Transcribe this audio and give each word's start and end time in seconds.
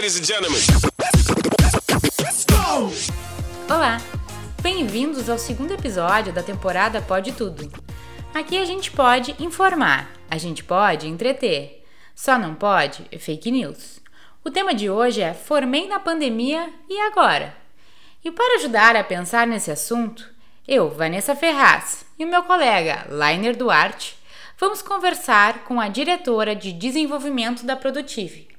Ladies 0.00 0.20
and 0.20 0.24
gentlemen. 0.24 0.60
Olá, 3.68 4.00
bem-vindos 4.62 5.28
ao 5.28 5.36
segundo 5.36 5.72
episódio 5.72 6.32
da 6.32 6.40
temporada 6.40 7.02
Pode 7.02 7.32
Tudo. 7.32 7.68
Aqui 8.32 8.58
a 8.58 8.64
gente 8.64 8.92
pode 8.92 9.34
informar, 9.40 10.08
a 10.30 10.38
gente 10.38 10.62
pode 10.62 11.08
entreter, 11.08 11.84
só 12.14 12.38
não 12.38 12.54
pode 12.54 13.02
fake 13.18 13.50
news. 13.50 13.98
O 14.44 14.52
tema 14.52 14.72
de 14.72 14.88
hoje 14.88 15.20
é 15.20 15.34
Formei 15.34 15.88
na 15.88 15.98
pandemia 15.98 16.72
e 16.88 16.96
agora? 17.00 17.52
E 18.24 18.30
para 18.30 18.60
ajudar 18.60 18.94
a 18.94 19.02
pensar 19.02 19.48
nesse 19.48 19.72
assunto, 19.72 20.30
eu, 20.68 20.88
Vanessa 20.90 21.34
Ferraz, 21.34 22.06
e 22.16 22.24
o 22.24 22.28
meu 22.28 22.44
colega 22.44 23.04
Lainer 23.08 23.56
Duarte 23.56 24.16
vamos 24.56 24.80
conversar 24.80 25.64
com 25.64 25.80
a 25.80 25.88
diretora 25.88 26.54
de 26.54 26.72
desenvolvimento 26.72 27.66
da 27.66 27.74
Produtive, 27.74 28.57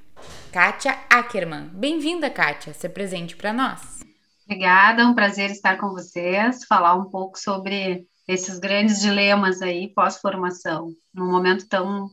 Kátia 0.52 0.98
Ackerman. 1.08 1.68
Bem-vinda, 1.68 2.28
Kátia, 2.28 2.74
se 2.74 2.88
presente 2.88 3.36
para 3.36 3.52
nós. 3.52 4.00
Obrigada, 4.44 5.02
é 5.02 5.06
um 5.06 5.14
prazer 5.14 5.48
estar 5.48 5.78
com 5.78 5.90
vocês, 5.90 6.64
falar 6.64 6.96
um 6.96 7.08
pouco 7.08 7.38
sobre 7.38 8.04
esses 8.26 8.58
grandes 8.58 9.00
dilemas 9.00 9.62
aí 9.62 9.94
pós-formação, 9.94 10.88
num 11.14 11.30
momento 11.30 11.68
tão 11.68 12.10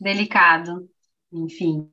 delicado, 0.00 0.88
enfim. 1.32 1.90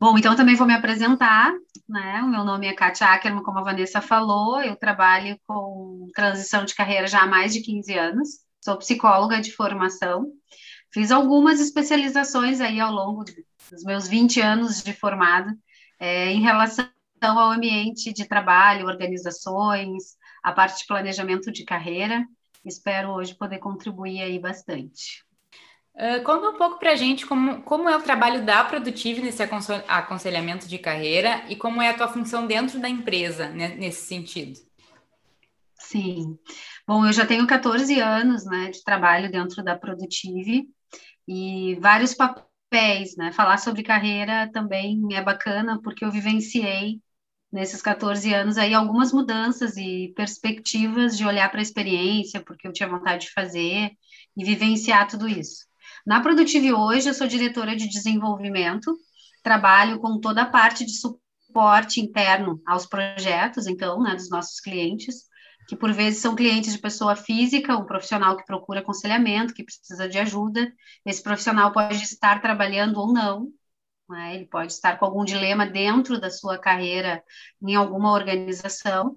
Bom, 0.00 0.16
então 0.16 0.34
também 0.34 0.54
vou 0.54 0.66
me 0.66 0.72
apresentar, 0.72 1.52
né? 1.86 2.22
O 2.22 2.28
meu 2.28 2.42
nome 2.42 2.66
é 2.66 2.72
Kátia 2.72 3.08
Ackerman, 3.08 3.42
como 3.42 3.58
a 3.58 3.64
Vanessa 3.64 4.00
falou, 4.00 4.62
eu 4.62 4.74
trabalho 4.74 5.38
com 5.46 6.08
transição 6.14 6.64
de 6.64 6.74
carreira 6.74 7.06
já 7.06 7.24
há 7.24 7.26
mais 7.26 7.52
de 7.52 7.60
15 7.60 7.92
anos, 7.92 8.28
sou 8.64 8.78
psicóloga 8.78 9.38
de 9.38 9.52
formação, 9.52 10.32
fiz 10.90 11.10
algumas 11.10 11.60
especializações 11.60 12.58
aí 12.58 12.80
ao 12.80 12.90
longo 12.90 13.22
dos 13.70 13.84
meus 13.84 14.08
20 14.08 14.40
anos 14.40 14.82
de 14.82 14.92
formada, 14.92 15.56
é, 15.98 16.30
em 16.30 16.40
relação 16.40 16.88
ao 17.20 17.50
ambiente 17.50 18.12
de 18.12 18.26
trabalho, 18.26 18.86
organizações, 18.86 20.16
a 20.42 20.52
parte 20.52 20.80
de 20.80 20.86
planejamento 20.86 21.50
de 21.50 21.64
carreira, 21.64 22.24
espero 22.64 23.10
hoje 23.10 23.34
poder 23.34 23.58
contribuir 23.58 24.22
aí 24.22 24.38
bastante. 24.38 25.24
Uh, 25.94 26.22
conta 26.22 26.50
um 26.50 26.56
pouco 26.56 26.78
para 26.78 26.92
a 26.92 26.94
gente 26.94 27.26
como, 27.26 27.60
como 27.62 27.88
é 27.88 27.96
o 27.96 28.02
trabalho 28.02 28.44
da 28.44 28.62
Produtive 28.62 29.20
nesse 29.20 29.42
aconselhamento 29.42 30.68
de 30.68 30.78
carreira 30.78 31.44
e 31.48 31.56
como 31.56 31.82
é 31.82 31.90
a 31.90 31.96
tua 31.96 32.06
função 32.06 32.46
dentro 32.46 32.78
da 32.78 32.88
empresa 32.88 33.48
né, 33.48 33.74
nesse 33.74 34.06
sentido. 34.06 34.60
Sim. 35.74 36.38
Bom, 36.86 37.04
eu 37.04 37.12
já 37.12 37.26
tenho 37.26 37.46
14 37.46 37.98
anos 37.98 38.44
né, 38.44 38.70
de 38.70 38.82
trabalho 38.84 39.30
dentro 39.30 39.62
da 39.64 39.76
Produtive 39.76 40.68
e 41.26 41.76
vários 41.80 42.14
papéis, 42.14 42.47
né? 43.16 43.32
Falar 43.32 43.58
sobre 43.58 43.82
carreira 43.82 44.50
também 44.52 45.00
é 45.12 45.22
bacana 45.22 45.80
porque 45.82 46.04
eu 46.04 46.10
vivenciei 46.10 47.00
nesses 47.50 47.80
14 47.80 48.32
anos 48.34 48.58
aí 48.58 48.74
algumas 48.74 49.12
mudanças 49.12 49.76
e 49.76 50.12
perspectivas 50.14 51.16
de 51.16 51.24
olhar 51.24 51.50
para 51.50 51.60
a 51.60 51.62
experiência, 51.62 52.42
porque 52.44 52.68
eu 52.68 52.72
tinha 52.72 52.88
vontade 52.88 53.26
de 53.26 53.32
fazer 53.32 53.90
e 54.36 54.44
vivenciar 54.44 55.08
tudo 55.08 55.28
isso. 55.28 55.66
Na 56.06 56.20
Produtive 56.20 56.72
hoje, 56.72 57.08
eu 57.08 57.14
sou 57.14 57.26
diretora 57.26 57.74
de 57.74 57.88
desenvolvimento, 57.88 58.96
trabalho 59.42 59.98
com 59.98 60.20
toda 60.20 60.42
a 60.42 60.46
parte 60.46 60.84
de 60.84 60.92
suporte 60.92 62.00
interno 62.00 62.60
aos 62.66 62.86
projetos, 62.86 63.66
então, 63.66 64.02
né, 64.02 64.14
dos 64.14 64.30
nossos 64.30 64.60
clientes, 64.60 65.24
que 65.68 65.76
por 65.76 65.92
vezes 65.92 66.22
são 66.22 66.34
clientes 66.34 66.72
de 66.72 66.78
pessoa 66.78 67.14
física, 67.14 67.76
um 67.76 67.84
profissional 67.84 68.38
que 68.38 68.46
procura 68.46 68.80
aconselhamento, 68.80 69.52
que 69.52 69.62
precisa 69.62 70.08
de 70.08 70.18
ajuda. 70.18 70.72
Esse 71.04 71.22
profissional 71.22 71.72
pode 71.72 72.02
estar 72.02 72.40
trabalhando 72.40 72.98
ou 72.98 73.12
não, 73.12 73.52
né? 74.08 74.34
ele 74.34 74.46
pode 74.46 74.72
estar 74.72 74.98
com 74.98 75.04
algum 75.04 75.26
dilema 75.26 75.66
dentro 75.66 76.18
da 76.18 76.30
sua 76.30 76.56
carreira 76.56 77.22
em 77.60 77.74
alguma 77.74 78.12
organização. 78.12 79.14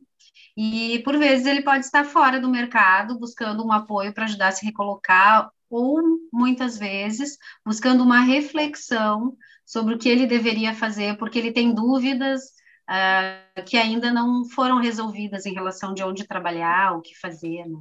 E 0.57 0.99
por 1.05 1.17
vezes 1.17 1.45
ele 1.45 1.61
pode 1.61 1.85
estar 1.85 2.03
fora 2.03 2.37
do 2.37 2.49
mercado, 2.49 3.17
buscando 3.17 3.65
um 3.65 3.71
apoio 3.71 4.13
para 4.13 4.25
ajudar 4.25 4.49
a 4.49 4.51
se 4.51 4.65
recolocar 4.65 5.49
ou 5.69 6.01
muitas 6.33 6.77
vezes 6.77 7.37
buscando 7.65 8.03
uma 8.03 8.19
reflexão 8.19 9.37
sobre 9.65 9.95
o 9.95 9.97
que 9.97 10.09
ele 10.09 10.27
deveria 10.27 10.75
fazer, 10.75 11.17
porque 11.17 11.39
ele 11.39 11.53
tem 11.53 11.73
dúvidas 11.73 12.41
uh, 12.89 13.63
que 13.65 13.77
ainda 13.77 14.11
não 14.11 14.45
foram 14.45 14.79
resolvidas 14.79 15.45
em 15.45 15.53
relação 15.53 15.93
de 15.93 16.03
onde 16.03 16.27
trabalhar, 16.27 16.97
o 16.97 17.01
que 17.01 17.17
fazer, 17.19 17.65
né? 17.65 17.79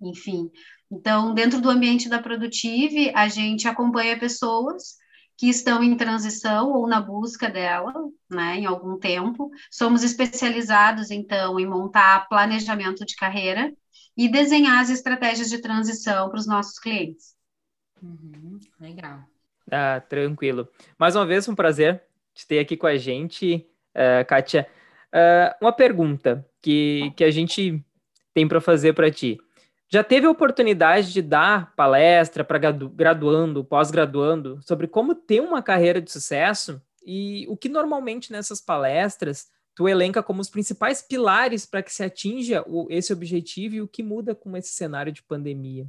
enfim. 0.00 0.50
Então, 0.90 1.34
dentro 1.34 1.60
do 1.60 1.70
ambiente 1.70 2.08
da 2.08 2.22
Produtive, 2.22 3.10
a 3.14 3.28
gente 3.28 3.66
acompanha 3.66 4.18
pessoas 4.18 4.96
que 5.36 5.48
estão 5.48 5.82
em 5.82 5.96
transição 5.96 6.70
ou 6.70 6.86
na 6.86 7.00
busca 7.00 7.50
dela, 7.50 7.92
né, 8.30 8.58
em 8.58 8.66
algum 8.66 8.96
tempo. 8.98 9.50
Somos 9.70 10.04
especializados, 10.04 11.10
então, 11.10 11.58
em 11.58 11.66
montar 11.66 12.28
planejamento 12.28 13.04
de 13.04 13.16
carreira, 13.16 13.72
e 14.16 14.28
desenhar 14.28 14.78
as 14.78 14.90
estratégias 14.90 15.50
de 15.50 15.58
transição 15.58 16.28
para 16.28 16.38
os 16.38 16.46
nossos 16.46 16.78
clientes. 16.78 17.34
Uhum, 18.00 18.60
legal. 18.78 19.24
Ah, 19.70 20.00
tranquilo. 20.00 20.68
Mais 20.98 21.16
uma 21.16 21.26
vez, 21.26 21.48
um 21.48 21.54
prazer 21.54 22.02
te 22.32 22.46
ter 22.46 22.58
aqui 22.58 22.76
com 22.76 22.86
a 22.86 22.96
gente, 22.96 23.66
uh, 23.94 24.24
Kátia. 24.26 24.66
Uh, 25.12 25.54
uma 25.60 25.72
pergunta 25.72 26.46
que, 26.60 27.12
que 27.16 27.24
a 27.24 27.30
gente 27.30 27.84
tem 28.32 28.48
para 28.48 28.60
fazer 28.60 28.92
para 28.94 29.10
ti. 29.10 29.38
Já 29.88 30.02
teve 30.02 30.26
a 30.26 30.30
oportunidade 30.30 31.12
de 31.12 31.22
dar 31.22 31.74
palestra 31.76 32.42
para 32.42 32.58
graduando, 32.58 33.64
pós-graduando, 33.64 34.58
sobre 34.62 34.88
como 34.88 35.14
ter 35.14 35.40
uma 35.40 35.62
carreira 35.62 36.00
de 36.00 36.10
sucesso? 36.10 36.82
E 37.06 37.46
o 37.48 37.56
que 37.56 37.68
normalmente 37.68 38.32
nessas 38.32 38.60
palestras 38.60 39.46
tu 39.74 39.88
elenca 39.88 40.22
como 40.22 40.40
os 40.40 40.48
principais 40.48 41.02
pilares 41.02 41.66
para 41.66 41.82
que 41.82 41.92
se 41.92 42.02
atinja 42.02 42.64
o, 42.66 42.86
esse 42.90 43.12
objetivo 43.12 43.74
e 43.74 43.82
o 43.82 43.88
que 43.88 44.02
muda 44.02 44.34
com 44.34 44.56
esse 44.56 44.70
cenário 44.70 45.12
de 45.12 45.22
pandemia. 45.22 45.86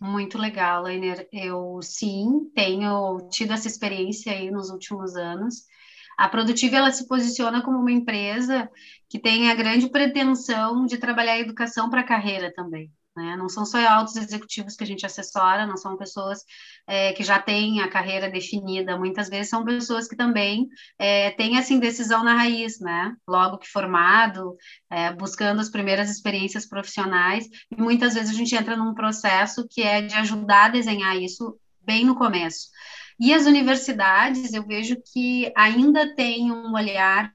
Muito 0.00 0.38
legal, 0.38 0.82
Leiner. 0.84 1.28
Eu 1.32 1.80
sim 1.82 2.50
tenho 2.54 3.28
tido 3.30 3.52
essa 3.52 3.66
experiência 3.66 4.32
aí 4.32 4.50
nos 4.50 4.70
últimos 4.70 5.16
anos. 5.16 5.64
A 6.18 6.28
Produtiva 6.28 6.76
ela 6.76 6.90
se 6.90 7.06
posiciona 7.06 7.62
como 7.62 7.78
uma 7.78 7.92
empresa 7.92 8.68
que 9.08 9.20
tem 9.20 9.50
a 9.50 9.54
grande 9.54 9.88
pretensão 9.88 10.84
de 10.84 10.98
trabalhar 10.98 11.34
a 11.34 11.38
educação 11.38 11.88
para 11.88 12.00
a 12.00 12.04
carreira 12.04 12.52
também. 12.52 12.92
Né? 13.16 13.36
Não 13.36 13.48
são 13.48 13.64
só 13.64 13.78
altos 13.88 14.16
executivos 14.16 14.74
que 14.74 14.82
a 14.82 14.86
gente 14.86 15.06
assessora, 15.06 15.66
não 15.66 15.76
são 15.76 15.96
pessoas 15.96 16.44
é, 16.88 17.12
que 17.12 17.22
já 17.22 17.40
têm 17.40 17.80
a 17.80 17.88
carreira 17.88 18.28
definida, 18.28 18.98
muitas 18.98 19.28
vezes 19.28 19.48
são 19.48 19.64
pessoas 19.64 20.08
que 20.08 20.16
também 20.16 20.68
é, 20.98 21.30
têm 21.32 21.56
essa 21.56 21.72
indecisão 21.72 22.24
na 22.24 22.34
raiz, 22.34 22.80
né? 22.80 23.14
logo 23.26 23.58
que 23.58 23.68
formado, 23.68 24.56
é, 24.90 25.12
buscando 25.12 25.60
as 25.60 25.70
primeiras 25.70 26.10
experiências 26.10 26.66
profissionais, 26.66 27.48
e 27.70 27.80
muitas 27.80 28.14
vezes 28.14 28.30
a 28.30 28.38
gente 28.38 28.54
entra 28.54 28.76
num 28.76 28.94
processo 28.94 29.66
que 29.68 29.82
é 29.82 30.02
de 30.02 30.14
ajudar 30.14 30.66
a 30.66 30.70
desenhar 30.70 31.16
isso 31.16 31.58
bem 31.80 32.04
no 32.04 32.14
começo. 32.14 32.68
E 33.18 33.34
as 33.34 33.46
universidades, 33.46 34.52
eu 34.52 34.64
vejo 34.64 34.96
que 35.12 35.52
ainda 35.56 36.14
têm 36.14 36.52
um 36.52 36.74
olhar 36.74 37.32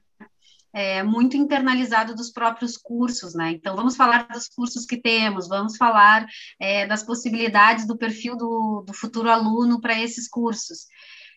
é, 0.72 1.02
muito 1.02 1.36
internalizado 1.36 2.14
dos 2.14 2.30
próprios 2.30 2.76
cursos, 2.76 3.34
né? 3.34 3.52
Então, 3.52 3.76
vamos 3.76 3.94
falar 3.94 4.26
dos 4.26 4.48
cursos 4.48 4.84
que 4.84 4.96
temos, 4.96 5.46
vamos 5.46 5.76
falar 5.76 6.26
é, 6.58 6.86
das 6.86 7.02
possibilidades 7.02 7.86
do 7.86 7.96
perfil 7.96 8.36
do, 8.36 8.82
do 8.86 8.92
futuro 8.92 9.30
aluno 9.30 9.80
para 9.80 9.98
esses 10.00 10.28
cursos. 10.28 10.86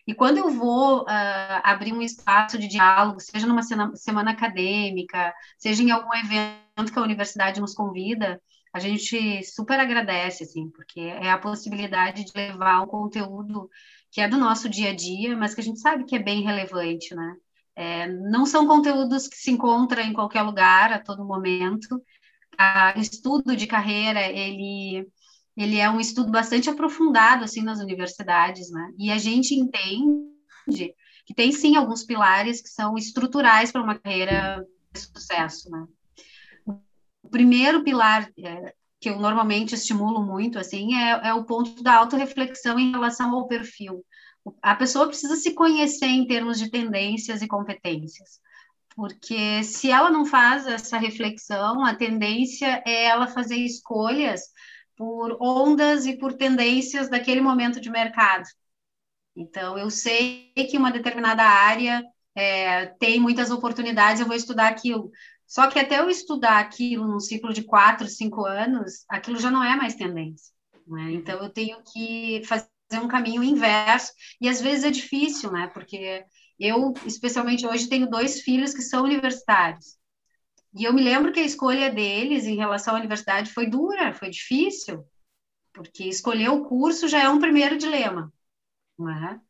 E 0.08 0.14
quando 0.14 0.38
eu 0.38 0.50
vou 0.50 1.02
uh, 1.02 1.60
abrir 1.62 1.92
um 1.92 2.00
espaço 2.00 2.58
de 2.58 2.66
diálogo, 2.66 3.20
seja 3.20 3.46
numa 3.46 3.62
semana 3.62 4.30
acadêmica, 4.30 5.34
seja 5.58 5.82
em 5.82 5.90
algum 5.90 6.14
evento 6.14 6.90
que 6.90 6.98
a 6.98 7.02
universidade 7.02 7.60
nos 7.60 7.74
convida, 7.74 8.40
a 8.72 8.80
gente 8.80 9.44
super 9.44 9.78
agradece, 9.78 10.44
assim, 10.44 10.70
porque 10.70 11.00
é 11.00 11.30
a 11.30 11.36
possibilidade 11.36 12.24
de 12.24 12.32
levar 12.34 12.80
um 12.82 12.86
conteúdo 12.86 13.68
que 14.10 14.20
é 14.20 14.28
do 14.28 14.38
nosso 14.38 14.68
dia 14.68 14.90
a 14.90 14.94
dia, 14.94 15.36
mas 15.36 15.54
que 15.54 15.60
a 15.60 15.64
gente 15.64 15.80
sabe 15.80 16.04
que 16.04 16.16
é 16.16 16.18
bem 16.18 16.42
relevante, 16.42 17.14
né? 17.14 17.36
É, 17.76 18.08
não 18.08 18.44
são 18.44 18.66
conteúdos 18.66 19.28
que 19.28 19.36
se 19.36 19.50
encontram 19.50 20.02
em 20.02 20.12
qualquer 20.12 20.42
lugar, 20.42 20.92
a 20.92 20.98
todo 20.98 21.24
momento. 21.24 22.02
O 22.96 23.00
estudo 23.00 23.54
de 23.54 23.66
carreira, 23.68 24.20
ele, 24.26 25.06
ele 25.56 25.76
é 25.78 25.88
um 25.88 26.00
estudo 26.00 26.32
bastante 26.32 26.68
aprofundado, 26.68 27.44
assim, 27.44 27.62
nas 27.62 27.78
universidades, 27.78 28.70
né? 28.70 28.92
E 28.98 29.12
a 29.12 29.18
gente 29.18 29.54
entende 29.54 30.92
que 31.24 31.34
tem, 31.34 31.52
sim, 31.52 31.76
alguns 31.76 32.02
pilares 32.02 32.60
que 32.60 32.68
são 32.68 32.96
estruturais 32.96 33.70
para 33.70 33.82
uma 33.82 33.98
carreira 33.98 34.66
de 34.92 35.00
sucesso, 35.00 35.70
né? 35.70 35.86
O 36.66 37.28
primeiro 37.30 37.84
pilar 37.84 38.28
é, 38.38 38.74
que 39.00 39.08
eu 39.08 39.18
normalmente 39.18 39.74
estimulo 39.74 40.22
muito, 40.24 40.58
assim, 40.58 40.94
é, 40.94 41.28
é 41.28 41.34
o 41.34 41.44
ponto 41.44 41.82
da 41.82 41.94
autorreflexão 41.96 42.78
em 42.78 42.90
relação 42.92 43.34
ao 43.34 43.46
perfil 43.46 44.04
a 44.62 44.74
pessoa 44.74 45.08
precisa 45.08 45.36
se 45.36 45.54
conhecer 45.54 46.06
em 46.06 46.26
termos 46.26 46.58
de 46.58 46.70
tendências 46.70 47.42
e 47.42 47.48
competências. 47.48 48.40
Porque 48.94 49.62
se 49.62 49.90
ela 49.90 50.10
não 50.10 50.26
faz 50.26 50.66
essa 50.66 50.98
reflexão, 50.98 51.84
a 51.84 51.94
tendência 51.94 52.82
é 52.86 53.04
ela 53.04 53.28
fazer 53.28 53.56
escolhas 53.56 54.42
por 54.96 55.36
ondas 55.40 56.06
e 56.06 56.16
por 56.16 56.32
tendências 56.34 57.08
daquele 57.08 57.40
momento 57.40 57.80
de 57.80 57.90
mercado. 57.90 58.44
Então, 59.36 59.78
eu 59.78 59.88
sei 59.90 60.52
que 60.68 60.76
uma 60.76 60.90
determinada 60.90 61.44
área 61.44 62.02
é, 62.34 62.86
tem 62.98 63.20
muitas 63.20 63.50
oportunidades, 63.52 64.20
eu 64.20 64.26
vou 64.26 64.34
estudar 64.34 64.68
aquilo. 64.68 65.10
Só 65.48 65.66
que 65.68 65.78
até 65.78 65.98
eu 65.98 66.10
estudar 66.10 66.58
aquilo 66.58 67.08
num 67.08 67.18
ciclo 67.18 67.54
de 67.54 67.62
quatro, 67.62 68.06
cinco 68.06 68.44
anos, 68.44 69.06
aquilo 69.08 69.40
já 69.40 69.50
não 69.50 69.64
é 69.64 69.74
mais 69.74 69.94
tendência. 69.94 70.54
Né? 70.86 71.12
Então, 71.12 71.42
eu 71.42 71.48
tenho 71.48 71.78
que 71.90 72.42
fazer 72.44 72.68
um 73.02 73.08
caminho 73.08 73.42
inverso, 73.42 74.12
e 74.40 74.48
às 74.48 74.60
vezes 74.60 74.84
é 74.84 74.90
difícil, 74.90 75.50
né? 75.50 75.66
Porque 75.68 76.24
eu, 76.60 76.92
especialmente 77.06 77.66
hoje, 77.66 77.88
tenho 77.88 78.10
dois 78.10 78.40
filhos 78.42 78.74
que 78.74 78.82
são 78.82 79.04
universitários. 79.04 79.96
E 80.74 80.84
eu 80.84 80.92
me 80.92 81.02
lembro 81.02 81.32
que 81.32 81.40
a 81.40 81.44
escolha 81.44 81.90
deles 81.90 82.44
em 82.44 82.56
relação 82.56 82.94
à 82.94 82.98
universidade 82.98 83.52
foi 83.52 83.66
dura, 83.66 84.12
foi 84.12 84.28
difícil, 84.28 85.02
porque 85.72 86.04
escolher 86.04 86.50
o 86.50 86.64
curso 86.64 87.08
já 87.08 87.22
é 87.22 87.28
um 87.28 87.38
primeiro 87.38 87.78
dilema. 87.78 88.30
Né? 88.98 89.40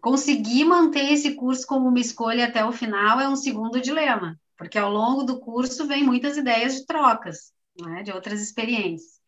Conseguir 0.00 0.64
manter 0.64 1.12
esse 1.12 1.34
curso 1.34 1.66
como 1.66 1.88
uma 1.88 2.00
escolha 2.00 2.46
até 2.46 2.64
o 2.64 2.72
final 2.72 3.20
é 3.20 3.28
um 3.28 3.36
segundo 3.36 3.80
dilema, 3.80 4.38
porque 4.62 4.78
ao 4.78 4.92
longo 4.92 5.24
do 5.24 5.40
curso 5.40 5.88
vem 5.88 6.04
muitas 6.04 6.36
ideias 6.36 6.76
de 6.76 6.86
trocas, 6.86 7.52
né? 7.80 8.04
de 8.04 8.12
outras 8.12 8.40
experiências. 8.40 9.20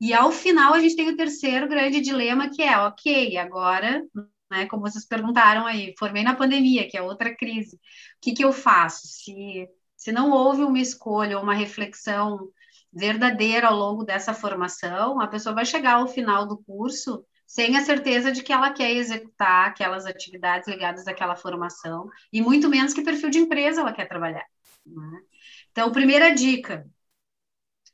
E 0.00 0.14
ao 0.14 0.32
final 0.32 0.72
a 0.72 0.80
gente 0.80 0.96
tem 0.96 1.10
o 1.10 1.16
terceiro 1.16 1.68
grande 1.68 2.00
dilema, 2.00 2.48
que 2.48 2.62
é, 2.62 2.76
ok, 2.78 3.36
agora, 3.36 4.02
né, 4.50 4.66
como 4.66 4.82
vocês 4.82 5.06
perguntaram 5.06 5.66
aí, 5.66 5.94
formei 5.98 6.22
na 6.22 6.34
pandemia, 6.34 6.88
que 6.88 6.96
é 6.96 7.02
outra 7.02 7.34
crise, 7.36 7.76
o 7.76 7.80
que, 8.22 8.32
que 8.32 8.44
eu 8.44 8.52
faço? 8.52 9.06
Se, 9.06 9.68
se 9.94 10.10
não 10.10 10.30
houve 10.30 10.62
uma 10.62 10.78
escolha 10.78 11.36
ou 11.36 11.42
uma 11.42 11.54
reflexão 11.54 12.48
verdadeira 12.90 13.68
ao 13.68 13.76
longo 13.76 14.04
dessa 14.04 14.32
formação, 14.32 15.20
a 15.20 15.26
pessoa 15.26 15.54
vai 15.54 15.66
chegar 15.66 15.96
ao 15.96 16.08
final 16.08 16.46
do 16.46 16.56
curso 16.56 17.22
sem 17.46 17.76
a 17.76 17.82
certeza 17.82 18.32
de 18.32 18.42
que 18.42 18.52
ela 18.52 18.72
quer 18.72 18.90
executar 18.90 19.68
aquelas 19.68 20.04
atividades 20.04 20.68
ligadas 20.68 21.06
àquela 21.06 21.36
formação, 21.36 22.10
e 22.32 22.42
muito 22.42 22.68
menos 22.68 22.92
que 22.92 23.02
perfil 23.02 23.30
de 23.30 23.38
empresa 23.38 23.80
ela 23.80 23.92
quer 23.92 24.08
trabalhar. 24.08 24.44
Né? 24.84 25.20
Então, 25.70 25.92
primeira 25.92 26.34
dica, 26.34 26.86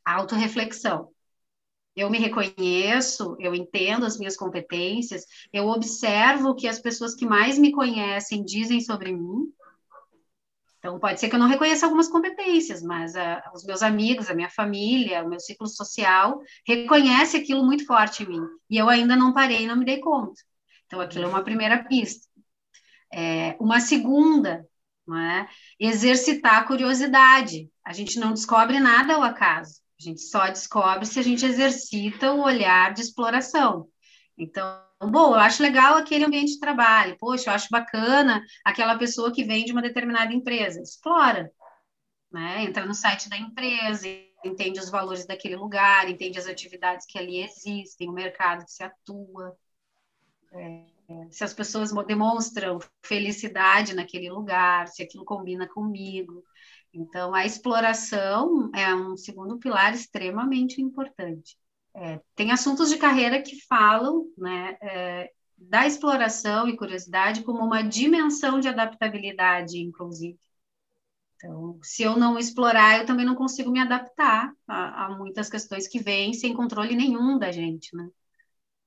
autorreflexão. 0.05 1.11
Eu 1.95 2.09
me 2.09 2.19
reconheço, 2.19 3.37
eu 3.39 3.55
entendo 3.55 4.07
as 4.07 4.19
minhas 4.19 4.35
competências, 4.35 5.27
eu 5.53 5.67
observo 5.69 6.51
o 6.51 6.55
que 6.55 6.67
as 6.67 6.79
pessoas 6.79 7.15
que 7.15 7.27
mais 7.27 7.59
me 7.59 7.71
conhecem 7.71 8.43
dizem 8.43 8.81
sobre 8.81 9.13
mim, 9.13 9.53
então, 10.83 10.99
pode 10.99 11.21
ser 11.21 11.29
que 11.29 11.37
eu 11.37 11.39
não 11.39 11.47
reconheça 11.47 11.87
algumas 11.87 12.09
competências, 12.09 12.83
mas 12.83 13.15
uh, 13.15 13.41
os 13.55 13.65
meus 13.65 13.85
amigos, 13.85 14.29
a 14.29 14.35
minha 14.35 14.51
família, 14.51 15.23
o 15.23 15.29
meu 15.29 15.39
ciclo 15.39 15.69
social 15.69 16.41
reconhece 16.67 17.37
aquilo 17.37 17.65
muito 17.65 17.87
forte 17.87 18.25
em 18.25 18.27
mim. 18.27 18.41
E 18.69 18.79
eu 18.79 18.89
ainda 18.89 19.15
não 19.15 19.33
parei, 19.33 19.65
não 19.65 19.77
me 19.77 19.85
dei 19.85 20.01
conta. 20.01 20.43
Então, 20.87 21.01
aquilo 21.01 21.27
é 21.27 21.29
uma 21.29 21.45
primeira 21.45 21.85
pista. 21.85 22.27
É, 23.15 23.57
uma 23.61 23.79
segunda, 23.79 24.67
é? 25.09 25.47
exercitar 25.79 26.57
a 26.57 26.65
curiosidade. 26.65 27.71
A 27.87 27.93
gente 27.93 28.19
não 28.19 28.33
descobre 28.33 28.81
nada 28.81 29.15
ao 29.15 29.23
acaso. 29.23 29.81
A 30.01 30.03
gente 30.03 30.21
só 30.21 30.49
descobre 30.49 31.07
se 31.07 31.21
a 31.21 31.23
gente 31.23 31.47
exercita 31.47 32.33
o 32.33 32.43
olhar 32.43 32.93
de 32.93 33.03
exploração. 33.03 33.87
Então, 34.37 34.83
bom, 35.11 35.35
eu 35.35 35.41
acho 35.41 35.63
legal 35.63 35.97
aquele 35.97 36.25
ambiente 36.25 36.53
de 36.55 36.61
trabalho, 36.61 37.17
poxa, 37.19 37.51
eu 37.51 37.55
acho 37.55 37.69
bacana 37.71 38.45
aquela 38.65 38.99
pessoa 38.99 39.33
que 39.33 39.45
vem 39.45 39.65
de 39.65 39.73
uma 39.73 39.83
determinada 39.83 40.33
empresa, 40.33 40.81
explora, 40.81 41.53
né? 42.31 42.65
Entra 42.65 42.87
no 42.87 42.95
site 42.95 43.29
da 43.29 43.37
empresa, 43.37 44.07
entende 44.45 44.81
os 44.81 44.91
valores 44.91 45.27
daquele 45.27 45.57
lugar, 45.57 46.09
entende 46.09 46.39
as 46.39 46.47
atividades 46.47 47.07
que 47.07 47.19
ali 47.19 47.43
existem, 47.43 48.09
o 48.09 48.13
mercado 48.13 48.65
que 48.65 48.73
se 48.73 48.83
atua, 48.83 49.57
é, 50.53 50.85
se 51.31 51.45
as 51.45 51.55
pessoas 51.55 51.93
demonstram 52.07 52.79
felicidade 53.03 53.95
naquele 53.95 54.31
lugar, 54.31 54.89
se 54.89 55.03
aquilo 55.03 55.25
combina 55.25 55.69
comigo. 55.69 56.45
Então, 56.93 57.35
a 57.35 57.47
exploração 57.47 58.71
é 58.75 58.95
um 58.95 59.17
segundo 59.17 59.59
pilar 59.59 59.95
extremamente 59.95 60.81
importante. 60.81 61.57
É, 61.95 62.21
tem 62.35 62.51
assuntos 62.51 62.89
de 62.89 62.97
carreira 62.97 63.43
que 63.43 63.61
falam 63.67 64.25
né, 64.37 64.77
é, 64.81 65.31
da 65.59 65.87
exploração 65.87 66.67
e 66.67 66.77
curiosidade 66.77 67.43
como 67.43 67.65
uma 67.65 67.83
dimensão 67.83 68.59
de 68.61 68.69
adaptabilidade, 68.69 69.79
inclusive. 69.79 70.39
Então, 71.37 71.79
se 71.83 72.03
eu 72.03 72.17
não 72.17 72.39
explorar, 72.39 72.99
eu 72.99 73.07
também 73.07 73.27
não 73.27 73.35
consigo 73.35 73.71
me 73.71 73.81
adaptar 73.81 74.53
a, 74.67 75.07
a 75.07 75.11
muitas 75.11 75.51
questões 75.51 75.89
que 75.89 75.99
vêm 75.99 76.33
sem 76.33 76.55
controle 76.55 76.95
nenhum 76.95 77.37
da 77.37 77.51
gente, 77.51 77.95
né? 77.97 78.09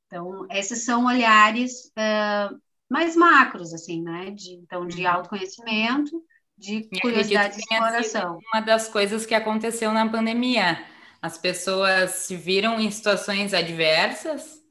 Então, 0.07 0.47
esses 0.49 0.85
são 0.85 1.05
olhares 1.05 1.91
uh, 1.97 2.57
mais 2.89 3.15
macros, 3.15 3.73
assim, 3.73 4.01
né? 4.01 4.31
De, 4.31 4.53
então, 4.53 4.87
de 4.87 5.01
uhum. 5.01 5.11
autoconhecimento, 5.11 6.23
de 6.57 6.87
curiosidade 7.01 7.57
e 7.57 7.59
exploração. 7.59 8.39
Uma 8.53 8.61
das 8.61 8.87
coisas 8.87 9.25
que 9.25 9.33
aconteceu 9.33 9.91
na 9.91 10.09
pandemia, 10.09 10.81
as 11.25 11.39
pessoas 11.39 12.11
se 12.11 12.35
viram 12.35 12.79
em 12.79 12.91
situações 12.91 13.51
adversas 13.51 14.61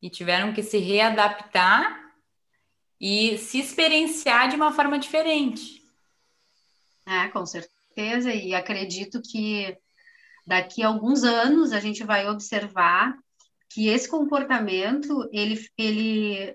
e 0.00 0.08
tiveram 0.08 0.52
que 0.52 0.62
se 0.62 0.78
readaptar 0.78 2.14
e 3.00 3.36
se 3.38 3.58
experienciar 3.58 4.48
de 4.48 4.54
uma 4.54 4.72
forma 4.72 5.00
diferente. 5.00 5.82
É, 7.04 7.26
com 7.30 7.44
certeza, 7.44 8.32
e 8.32 8.54
acredito 8.54 9.20
que 9.20 9.76
daqui 10.46 10.80
a 10.84 10.86
alguns 10.86 11.24
anos 11.24 11.72
a 11.72 11.80
gente 11.80 12.04
vai 12.04 12.28
observar 12.28 13.12
que 13.68 13.88
esse 13.88 14.08
comportamento 14.08 15.28
ele, 15.32 15.60
ele 15.76 16.54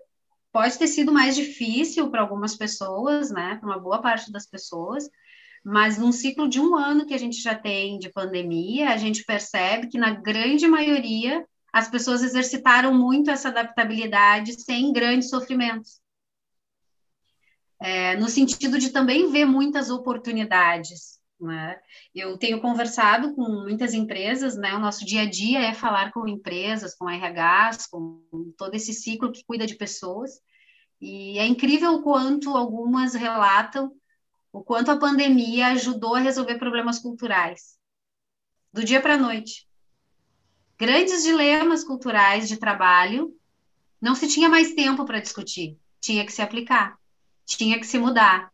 pode 0.49 0.77
ter 0.77 0.87
sido 0.87 1.11
mais 1.11 1.35
difícil 1.35 2.09
para 2.09 2.21
algumas 2.21 2.55
pessoas, 2.55 3.31
né, 3.31 3.57
para 3.59 3.67
uma 3.67 3.79
boa 3.79 4.01
parte 4.01 4.31
das 4.31 4.47
pessoas, 4.47 5.09
mas 5.65 5.97
num 5.97 6.11
ciclo 6.11 6.47
de 6.47 6.61
um 6.61 6.75
ano 6.75 7.07
que 7.07 7.13
a 7.15 7.17
gente 7.17 7.41
já 7.41 7.55
tem 7.55 7.97
de 7.97 8.11
pandemia, 8.11 8.89
a 8.89 8.97
gente 8.97 9.23
percebe 9.23 9.87
que 9.87 9.97
na 9.97 10.11
grande 10.11 10.67
maioria 10.67 11.43
as 11.73 11.89
pessoas 11.89 12.21
exercitaram 12.21 12.93
muito 12.93 13.31
essa 13.31 13.49
adaptabilidade 13.49 14.61
sem 14.61 14.93
grandes 14.93 15.27
sofrimentos. 15.27 15.99
É, 17.81 18.15
no 18.15 18.29
sentido 18.29 18.77
de 18.77 18.91
também 18.91 19.31
ver 19.31 19.45
muitas 19.45 19.89
oportunidades. 19.89 21.19
Né? 21.41 21.79
Eu 22.13 22.37
tenho 22.37 22.61
conversado 22.61 23.33
com 23.33 23.41
muitas 23.41 23.95
empresas, 23.95 24.55
né? 24.55 24.75
o 24.75 24.79
nosso 24.79 25.03
dia 25.03 25.23
a 25.23 25.29
dia 25.29 25.61
é 25.61 25.73
falar 25.73 26.11
com 26.11 26.27
empresas, 26.27 26.95
com 26.95 27.09
RHs, 27.09 27.87
com 27.87 28.53
todo 28.55 28.75
esse 28.75 28.93
ciclo 28.93 29.31
que 29.31 29.43
cuida 29.43 29.65
de 29.65 29.75
pessoas, 29.75 30.39
e 31.01 31.39
é 31.39 31.45
incrível 31.45 31.95
o 31.95 32.03
quanto 32.03 32.55
algumas 32.55 33.15
relatam 33.15 33.91
o 34.55 34.63
quanto 34.63 34.89
a 34.89 34.97
pandemia 34.97 35.67
ajudou 35.73 36.15
a 36.15 36.19
resolver 36.19 36.57
problemas 36.57 36.97
culturais, 36.97 37.77
do 38.71 38.85
dia 38.85 39.01
para 39.01 39.15
a 39.15 39.17
noite. 39.17 39.67
Grandes 40.79 41.23
dilemas 41.23 41.83
culturais 41.83 42.47
de 42.47 42.55
trabalho, 42.55 43.35
não 43.99 44.15
se 44.15 44.29
tinha 44.29 44.47
mais 44.47 44.73
tempo 44.73 45.03
para 45.03 45.19
discutir, 45.19 45.77
tinha 45.99 46.25
que 46.25 46.31
se 46.31 46.41
aplicar, 46.41 46.97
tinha 47.45 47.77
que 47.77 47.85
se 47.85 47.99
mudar. 47.99 48.49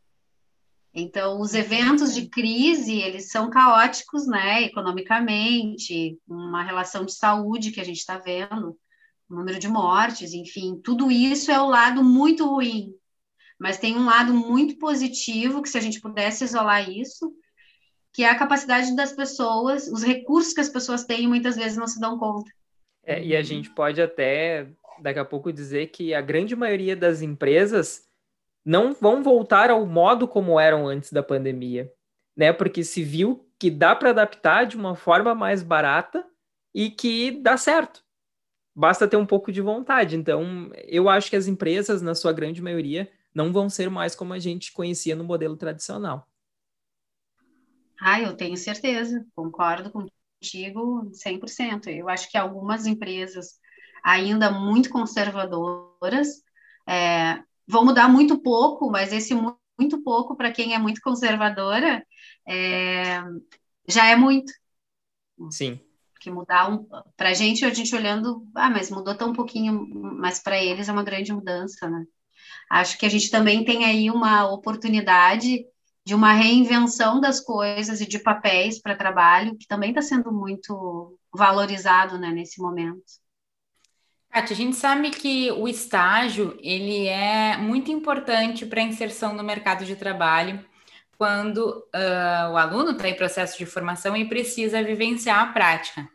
Então, 0.91 1.39
os 1.39 1.53
eventos 1.53 2.15
de 2.15 2.27
crise, 2.27 2.95
eles 2.95 3.29
são 3.29 3.51
caóticos, 3.51 4.25
né, 4.25 4.63
economicamente, 4.63 6.17
uma 6.27 6.63
relação 6.63 7.05
de 7.05 7.13
saúde 7.13 7.69
que 7.69 7.79
a 7.79 7.85
gente 7.85 7.99
está 7.99 8.17
vendo, 8.17 8.75
número 9.29 9.59
de 9.59 9.67
mortes, 9.67 10.33
enfim, 10.33 10.81
tudo 10.83 11.11
isso 11.11 11.51
é 11.51 11.61
o 11.61 11.69
lado 11.69 12.03
muito 12.03 12.43
ruim 12.47 12.91
mas 13.61 13.77
tem 13.77 13.95
um 13.95 14.05
lado 14.05 14.33
muito 14.33 14.79
positivo, 14.79 15.61
que 15.61 15.69
se 15.69 15.77
a 15.77 15.81
gente 15.81 16.01
pudesse 16.01 16.43
isolar 16.43 16.89
isso, 16.89 17.31
que 18.11 18.23
é 18.23 18.29
a 18.29 18.35
capacidade 18.35 18.95
das 18.95 19.11
pessoas, 19.11 19.87
os 19.87 20.03
recursos 20.03 20.51
que 20.51 20.61
as 20.61 20.67
pessoas 20.67 21.05
têm 21.05 21.27
muitas 21.27 21.57
vezes 21.57 21.77
não 21.77 21.85
se 21.85 21.99
dão 21.99 22.17
conta. 22.17 22.49
É, 23.03 23.23
e 23.23 23.35
a 23.35 23.43
gente 23.43 23.69
pode 23.69 24.01
até, 24.01 24.67
daqui 24.99 25.19
a 25.19 25.25
pouco, 25.25 25.53
dizer 25.53 25.91
que 25.91 26.11
a 26.11 26.21
grande 26.21 26.55
maioria 26.55 26.95
das 26.95 27.21
empresas 27.21 28.07
não 28.65 28.93
vão 28.93 29.21
voltar 29.21 29.69
ao 29.69 29.85
modo 29.85 30.27
como 30.27 30.59
eram 30.59 30.87
antes 30.87 31.13
da 31.13 31.21
pandemia, 31.21 31.91
né? 32.35 32.51
Porque 32.51 32.83
se 32.83 33.03
viu 33.03 33.47
que 33.59 33.69
dá 33.69 33.95
para 33.95 34.09
adaptar 34.09 34.65
de 34.65 34.75
uma 34.75 34.95
forma 34.95 35.35
mais 35.35 35.61
barata 35.61 36.25
e 36.73 36.89
que 36.89 37.29
dá 37.29 37.57
certo. 37.57 38.03
Basta 38.75 39.07
ter 39.07 39.17
um 39.17 39.25
pouco 39.25 39.51
de 39.51 39.61
vontade. 39.61 40.15
Então, 40.15 40.71
eu 40.87 41.07
acho 41.07 41.29
que 41.29 41.35
as 41.35 41.45
empresas, 41.45 42.01
na 42.01 42.15
sua 42.15 42.33
grande 42.33 42.59
maioria, 42.59 43.07
não 43.33 43.51
vão 43.51 43.69
ser 43.69 43.89
mais 43.89 44.15
como 44.15 44.33
a 44.33 44.39
gente 44.39 44.71
conhecia 44.71 45.15
no 45.15 45.23
modelo 45.23 45.55
tradicional. 45.55 46.27
Ah, 47.99 48.19
eu 48.19 48.35
tenho 48.35 48.57
certeza, 48.57 49.25
concordo 49.35 49.91
contigo 49.91 51.09
100%. 51.13 51.87
Eu 51.87 52.09
acho 52.09 52.29
que 52.31 52.37
algumas 52.37 52.87
empresas 52.87 53.59
ainda 54.03 54.51
muito 54.51 54.89
conservadoras 54.89 56.43
é, 56.87 57.43
vão 57.67 57.85
mudar 57.85 58.07
muito 58.07 58.41
pouco, 58.41 58.89
mas 58.89 59.13
esse 59.13 59.35
muito 59.79 60.03
pouco 60.03 60.35
para 60.35 60.51
quem 60.51 60.73
é 60.73 60.79
muito 60.79 60.99
conservadora 61.01 62.05
é, 62.47 63.21
já 63.87 64.07
é 64.07 64.15
muito. 64.15 64.51
Sim. 65.49 65.79
Porque 66.13 66.29
mudar 66.29 66.69
um, 66.69 66.85
para 67.15 67.29
a 67.29 67.33
gente, 67.33 67.65
a 67.65 67.73
gente 67.73 67.95
olhando, 67.95 68.47
ah, 68.55 68.69
mas 68.69 68.91
mudou 68.91 69.15
tão 69.15 69.33
pouquinho, 69.33 69.87
mas 70.19 70.39
para 70.39 70.61
eles 70.63 70.87
é 70.87 70.91
uma 70.91 71.03
grande 71.03 71.33
mudança, 71.33 71.89
né? 71.89 72.05
Acho 72.71 72.97
que 72.97 73.05
a 73.05 73.09
gente 73.09 73.29
também 73.29 73.65
tem 73.65 73.83
aí 73.83 74.09
uma 74.09 74.49
oportunidade 74.49 75.65
de 76.05 76.15
uma 76.15 76.31
reinvenção 76.31 77.19
das 77.19 77.41
coisas 77.41 77.99
e 77.99 78.07
de 78.07 78.17
papéis 78.17 78.81
para 78.81 78.95
trabalho, 78.95 79.57
que 79.57 79.67
também 79.67 79.89
está 79.89 80.01
sendo 80.01 80.31
muito 80.31 81.19
valorizado 81.33 82.17
né, 82.17 82.29
nesse 82.29 82.61
momento. 82.61 83.03
Kátia, 84.29 84.53
a 84.53 84.57
gente 84.57 84.77
sabe 84.77 85.09
que 85.09 85.51
o 85.51 85.67
estágio 85.67 86.57
ele 86.61 87.07
é 87.07 87.57
muito 87.57 87.91
importante 87.91 88.65
para 88.65 88.79
a 88.79 88.85
inserção 88.85 89.33
no 89.33 89.43
mercado 89.43 89.83
de 89.83 89.97
trabalho 89.97 90.63
quando 91.17 91.57
uh, 91.93 92.53
o 92.53 92.57
aluno 92.57 92.91
está 92.91 93.09
em 93.09 93.17
processo 93.17 93.57
de 93.57 93.65
formação 93.65 94.15
e 94.15 94.29
precisa 94.29 94.81
vivenciar 94.81 95.41
a 95.41 95.47
prática. 95.47 96.07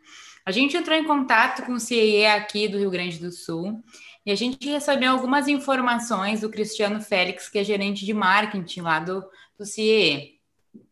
A 0.43 0.51
gente 0.51 0.75
entrou 0.75 0.97
em 0.97 1.03
contato 1.03 1.63
com 1.67 1.73
o 1.73 1.79
CIE 1.79 2.25
aqui 2.25 2.67
do 2.67 2.79
Rio 2.79 2.89
Grande 2.89 3.19
do 3.19 3.31
Sul 3.31 3.83
e 4.27 4.31
a 4.31 4.35
gente 4.35 4.67
recebeu 4.67 5.13
algumas 5.13 5.47
informações 5.47 6.41
do 6.41 6.49
Cristiano 6.49 6.99
Félix, 6.99 7.47
que 7.47 7.59
é 7.59 7.63
gerente 7.63 8.05
de 8.05 8.13
marketing 8.13 8.81
lá 8.81 8.99
do, 8.99 9.23
do 9.57 9.65
CIE. 9.65 10.41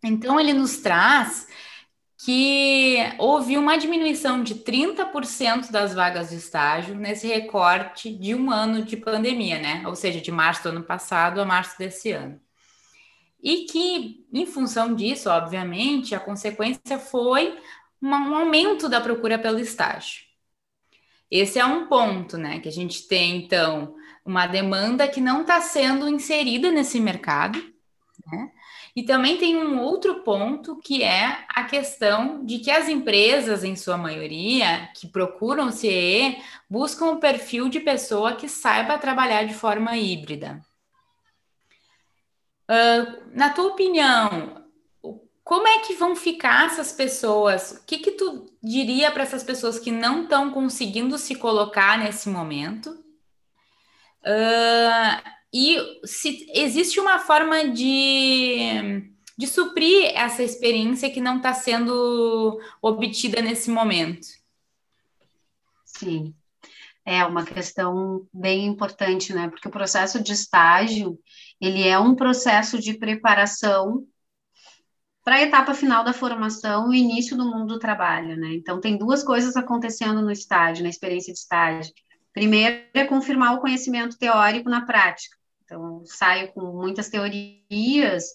Então, 0.01 0.39
ele 0.39 0.53
nos 0.53 0.77
traz 0.77 1.45
que 2.17 2.95
houve 3.19 3.57
uma 3.57 3.77
diminuição 3.77 4.41
de 4.41 4.55
30% 4.55 5.69
das 5.69 5.93
vagas 5.93 6.29
de 6.29 6.37
estágio 6.37 6.95
nesse 6.95 7.27
recorte 7.27 8.09
de 8.09 8.33
um 8.33 8.49
ano 8.49 8.85
de 8.85 8.95
pandemia, 8.95 9.59
né? 9.59 9.83
Ou 9.85 9.97
seja, 9.97 10.21
de 10.21 10.31
março 10.31 10.63
do 10.63 10.69
ano 10.69 10.83
passado 10.83 11.41
a 11.41 11.45
março 11.45 11.77
desse 11.77 12.13
ano. 12.13 12.39
E 13.43 13.65
que, 13.65 14.25
em 14.31 14.45
função 14.45 14.95
disso, 14.95 15.29
obviamente, 15.29 16.15
a 16.15 16.21
consequência 16.21 16.97
foi 16.97 17.59
um 18.01 18.15
aumento 18.15 18.87
da 18.87 19.01
procura 19.01 19.37
pelo 19.37 19.59
estágio. 19.59 20.24
Esse 21.29 21.59
é 21.59 21.65
um 21.65 21.87
ponto, 21.87 22.37
né? 22.37 22.59
Que 22.59 22.69
a 22.69 22.71
gente 22.71 23.07
tem, 23.07 23.37
então, 23.37 23.95
uma 24.25 24.47
demanda 24.47 25.07
que 25.07 25.21
não 25.21 25.41
está 25.41 25.61
sendo 25.61 26.07
inserida 26.07 26.71
nesse 26.71 26.99
mercado, 26.99 27.59
né? 28.31 28.51
E 28.95 29.03
também 29.03 29.37
tem 29.37 29.57
um 29.57 29.79
outro 29.81 30.23
ponto 30.23 30.79
que 30.79 31.03
é 31.03 31.45
a 31.49 31.65
questão 31.65 32.45
de 32.45 32.59
que 32.59 32.71
as 32.71 32.87
empresas, 32.87 33.63
em 33.63 33.75
sua 33.75 33.97
maioria, 33.97 34.89
que 34.95 35.05
procuram 35.05 35.67
o 35.67 35.71
CEE, 35.71 36.41
buscam 36.69 37.07
o 37.07 37.19
perfil 37.19 37.67
de 37.67 37.81
pessoa 37.81 38.35
que 38.35 38.47
saiba 38.47 38.97
trabalhar 38.97 39.43
de 39.43 39.53
forma 39.53 39.97
híbrida. 39.97 40.61
Uh, 42.69 43.29
na 43.33 43.49
tua 43.49 43.67
opinião, 43.67 44.64
como 45.45 45.67
é 45.67 45.79
que 45.81 45.93
vão 45.93 46.15
ficar 46.15 46.65
essas 46.65 46.91
pessoas? 46.91 47.73
O 47.73 47.85
que, 47.85 47.99
que 47.99 48.11
tu 48.11 48.47
diria 48.63 49.11
para 49.11 49.21
essas 49.21 49.43
pessoas 49.43 49.77
que 49.77 49.91
não 49.91 50.23
estão 50.23 50.49
conseguindo 50.49 51.19
se 51.19 51.35
colocar 51.35 51.99
nesse 51.99 52.27
momento? 52.27 52.89
Uh, 54.23 55.29
e 55.53 55.77
se 56.03 56.47
existe 56.51 56.99
uma 56.99 57.19
forma 57.19 57.69
de, 57.69 59.07
de 59.37 59.45
suprir 59.45 60.11
essa 60.15 60.41
experiência 60.41 61.11
que 61.11 61.21
não 61.21 61.37
está 61.37 61.53
sendo 61.53 62.59
obtida 62.81 63.39
nesse 63.39 63.69
momento. 63.69 64.25
Sim, 65.85 66.33
é 67.05 67.23
uma 67.23 67.45
questão 67.45 68.27
bem 68.33 68.65
importante, 68.65 69.31
né? 69.31 69.47
Porque 69.47 69.67
o 69.67 69.71
processo 69.71 70.23
de 70.23 70.33
estágio, 70.33 71.19
ele 71.61 71.87
é 71.87 71.99
um 71.99 72.15
processo 72.15 72.79
de 72.79 72.95
preparação 72.95 74.07
para 75.25 75.37
a 75.37 75.41
etapa 75.41 75.73
final 75.73 76.03
da 76.03 76.13
formação 76.13 76.93
e 76.93 76.99
início 76.99 77.35
do 77.35 77.45
mundo 77.45 77.73
do 77.73 77.79
trabalho, 77.79 78.37
né? 78.37 78.53
Então, 78.53 78.79
tem 78.79 78.95
duas 78.95 79.23
coisas 79.23 79.57
acontecendo 79.57 80.21
no 80.21 80.31
estágio, 80.31 80.83
na 80.83 80.89
experiência 80.89 81.33
de 81.33 81.39
estágio. 81.39 81.91
Primeiro 82.31 82.85
é 82.93 83.05
confirmar 83.05 83.55
o 83.55 83.59
conhecimento 83.59 84.19
teórico 84.19 84.69
na 84.69 84.85
prática. 84.85 85.35
Então, 85.63 86.03
saio 86.05 86.53
com 86.53 86.61
muitas 86.79 87.09
teorias, 87.09 88.25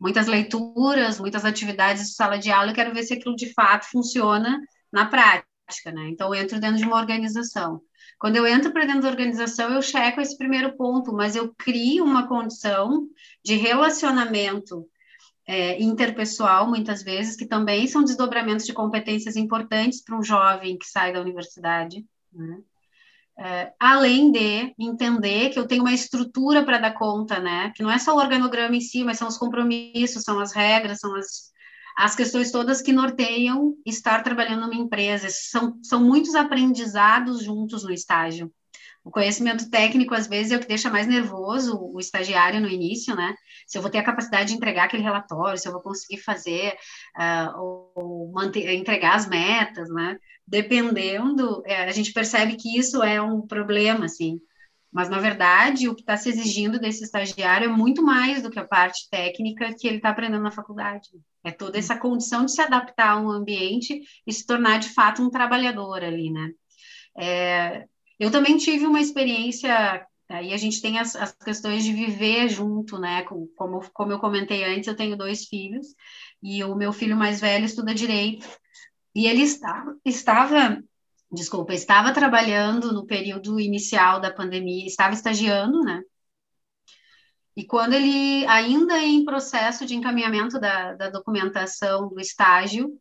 muitas 0.00 0.26
leituras, 0.26 1.20
muitas 1.20 1.44
atividades 1.44 2.08
de 2.08 2.14
sala 2.14 2.36
de 2.36 2.50
aula 2.50 2.72
e 2.72 2.74
quero 2.74 2.92
ver 2.92 3.04
se 3.04 3.14
aquilo 3.14 3.36
de 3.36 3.52
fato 3.54 3.88
funciona 3.88 4.60
na 4.92 5.06
prática, 5.06 5.92
né? 5.94 6.08
Então, 6.08 6.34
eu 6.34 6.42
entro 6.42 6.58
dentro 6.58 6.78
de 6.78 6.84
uma 6.84 6.98
organização. 6.98 7.80
Quando 8.18 8.34
eu 8.34 8.48
entro 8.48 8.72
para 8.72 8.84
dentro 8.84 9.02
da 9.02 9.10
organização, 9.10 9.72
eu 9.72 9.80
checo 9.80 10.20
esse 10.20 10.36
primeiro 10.36 10.76
ponto, 10.76 11.12
mas 11.12 11.36
eu 11.36 11.54
crio 11.56 12.04
uma 12.04 12.26
condição 12.26 13.06
de 13.44 13.54
relacionamento 13.54 14.88
é, 15.46 15.82
interpessoal, 15.82 16.68
muitas 16.68 17.02
vezes, 17.02 17.36
que 17.36 17.46
também 17.46 17.86
são 17.86 18.04
desdobramentos 18.04 18.66
de 18.66 18.72
competências 18.72 19.36
importantes 19.36 20.02
para 20.02 20.16
um 20.16 20.22
jovem 20.22 20.78
que 20.78 20.86
sai 20.86 21.12
da 21.12 21.20
universidade, 21.20 22.04
né? 22.32 22.58
É, 23.38 23.72
além 23.80 24.30
de 24.30 24.74
entender 24.78 25.48
que 25.50 25.58
eu 25.58 25.66
tenho 25.66 25.82
uma 25.82 25.92
estrutura 25.92 26.64
para 26.64 26.78
dar 26.78 26.92
conta, 26.92 27.38
né? 27.38 27.72
Que 27.74 27.82
não 27.82 27.90
é 27.90 27.98
só 27.98 28.14
o 28.14 28.18
organograma 28.18 28.76
em 28.76 28.80
si, 28.80 29.02
mas 29.02 29.18
são 29.18 29.26
os 29.26 29.38
compromissos, 29.38 30.22
são 30.22 30.38
as 30.38 30.52
regras, 30.52 31.00
são 31.00 31.14
as, 31.16 31.50
as 31.96 32.14
questões 32.14 32.52
todas 32.52 32.82
que 32.82 32.92
norteiam 32.92 33.74
estar 33.86 34.22
trabalhando 34.22 34.62
numa 34.62 34.74
empresa. 34.74 35.28
São, 35.30 35.78
são 35.82 36.04
muitos 36.04 36.34
aprendizados 36.34 37.42
juntos 37.42 37.84
no 37.84 37.90
estágio. 37.90 38.52
O 39.04 39.10
conhecimento 39.10 39.68
técnico, 39.68 40.14
às 40.14 40.28
vezes, 40.28 40.52
é 40.52 40.56
o 40.56 40.60
que 40.60 40.68
deixa 40.68 40.88
mais 40.88 41.08
nervoso 41.08 41.76
o 41.76 41.98
estagiário 41.98 42.60
no 42.60 42.68
início, 42.68 43.16
né? 43.16 43.34
Se 43.66 43.76
eu 43.76 43.82
vou 43.82 43.90
ter 43.90 43.98
a 43.98 44.04
capacidade 44.04 44.50
de 44.50 44.54
entregar 44.54 44.84
aquele 44.84 45.02
relatório, 45.02 45.58
se 45.58 45.66
eu 45.66 45.72
vou 45.72 45.80
conseguir 45.80 46.18
fazer 46.18 46.76
uh, 47.16 47.58
ou 47.58 48.32
manter, 48.32 48.72
entregar 48.74 49.16
as 49.16 49.28
metas, 49.28 49.88
né? 49.90 50.16
Dependendo, 50.46 51.62
é, 51.66 51.84
a 51.84 51.90
gente 51.90 52.12
percebe 52.12 52.56
que 52.56 52.78
isso 52.78 53.02
é 53.02 53.20
um 53.20 53.40
problema, 53.40 54.04
assim. 54.04 54.40
Mas, 54.92 55.08
na 55.08 55.18
verdade, 55.18 55.88
o 55.88 55.94
que 55.94 56.02
está 56.02 56.16
se 56.16 56.28
exigindo 56.28 56.78
desse 56.78 57.02
estagiário 57.02 57.64
é 57.64 57.72
muito 57.72 58.02
mais 58.02 58.42
do 58.42 58.50
que 58.50 58.58
a 58.58 58.66
parte 58.66 59.08
técnica 59.10 59.74
que 59.74 59.88
ele 59.88 59.96
está 59.96 60.10
aprendendo 60.10 60.42
na 60.42 60.50
faculdade. 60.50 61.08
É 61.42 61.50
toda 61.50 61.78
essa 61.78 61.96
condição 61.96 62.44
de 62.44 62.52
se 62.52 62.60
adaptar 62.60 63.12
a 63.12 63.18
um 63.18 63.30
ambiente 63.30 64.00
e 64.26 64.32
se 64.32 64.46
tornar, 64.46 64.78
de 64.78 64.90
fato, 64.90 65.22
um 65.22 65.30
trabalhador 65.30 66.04
ali, 66.04 66.30
né? 66.30 66.50
É, 67.18 67.86
eu 68.22 68.30
também 68.30 68.56
tive 68.56 68.86
uma 68.86 69.00
experiência, 69.00 70.06
aí 70.28 70.52
a 70.52 70.56
gente 70.56 70.80
tem 70.80 70.98
as, 71.00 71.16
as 71.16 71.32
questões 71.32 71.82
de 71.82 71.92
viver 71.92 72.48
junto, 72.48 72.96
né? 72.96 73.22
Como, 73.24 73.90
como 73.92 74.12
eu 74.12 74.20
comentei 74.20 74.62
antes, 74.62 74.86
eu 74.86 74.94
tenho 74.96 75.16
dois 75.16 75.46
filhos, 75.46 75.88
e 76.40 76.62
o 76.62 76.76
meu 76.76 76.92
filho 76.92 77.16
mais 77.16 77.40
velho 77.40 77.64
estuda 77.64 77.92
direito, 77.92 78.48
e 79.12 79.26
ele 79.26 79.42
estava, 79.42 79.96
estava 80.04 80.80
desculpa, 81.32 81.74
estava 81.74 82.12
trabalhando 82.12 82.92
no 82.92 83.06
período 83.06 83.58
inicial 83.58 84.20
da 84.20 84.30
pandemia, 84.30 84.86
estava 84.86 85.14
estagiando, 85.14 85.80
né? 85.80 86.00
E 87.56 87.64
quando 87.64 87.94
ele, 87.94 88.46
ainda 88.46 88.98
em 88.98 89.24
processo 89.24 89.84
de 89.84 89.96
encaminhamento 89.96 90.60
da, 90.60 90.94
da 90.94 91.10
documentação 91.10 92.08
do 92.08 92.20
estágio, 92.20 92.96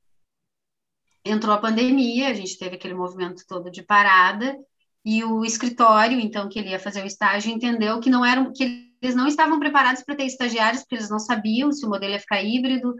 entrou 1.23 1.53
a 1.53 1.61
pandemia, 1.61 2.29
a 2.29 2.33
gente 2.33 2.57
teve 2.57 2.75
aquele 2.75 2.95
movimento 2.95 3.43
todo 3.47 3.69
de 3.69 3.83
parada, 3.83 4.57
e 5.03 5.23
o 5.23 5.43
escritório, 5.43 6.19
então, 6.19 6.47
que 6.47 6.59
ele 6.59 6.69
ia 6.69 6.79
fazer 6.79 7.03
o 7.03 7.07
estágio, 7.07 7.51
entendeu 7.51 7.99
que 7.99 8.09
não 8.09 8.25
eram, 8.25 8.53
que 8.53 8.91
eles 9.01 9.15
não 9.15 9.27
estavam 9.27 9.59
preparados 9.59 10.03
para 10.03 10.15
ter 10.15 10.25
estagiários, 10.25 10.83
porque 10.83 10.95
eles 10.95 11.09
não 11.09 11.19
sabiam 11.19 11.71
se 11.71 11.85
o 11.85 11.89
modelo 11.89 12.13
ia 12.13 12.19
ficar 12.19 12.41
híbrido, 12.43 12.95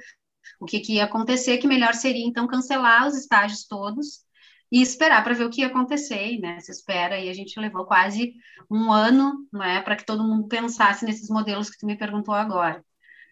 o 0.60 0.66
que, 0.66 0.80
que 0.80 0.94
ia 0.96 1.06
acontecer, 1.06 1.58
que 1.60 1.68
melhor 1.68 1.94
seria, 1.94 2.26
então, 2.26 2.48
cancelar 2.48 3.08
os 3.08 3.16
estágios 3.16 3.66
todos 3.66 4.24
e 4.72 4.82
esperar 4.82 5.24
para 5.24 5.34
ver 5.34 5.46
o 5.46 5.50
que 5.50 5.62
ia 5.62 5.68
acontecer, 5.68 6.40
né? 6.40 6.60
Se 6.62 6.72
espera, 6.72 7.20
e 7.20 7.30
a 7.30 7.34
gente 7.34 7.60
levou 7.60 7.86
quase 7.86 8.34
um 8.70 8.92
ano, 8.92 9.46
não 9.52 9.64
é, 9.64 9.82
para 9.82 9.96
que 9.96 10.06
todo 10.06 10.24
mundo 10.24 10.48
pensasse 10.48 11.06
nesses 11.06 11.30
modelos 11.30 11.70
que 11.70 11.78
tu 11.78 11.86
me 11.86 11.98
perguntou 11.98 12.34
agora. 12.34 12.84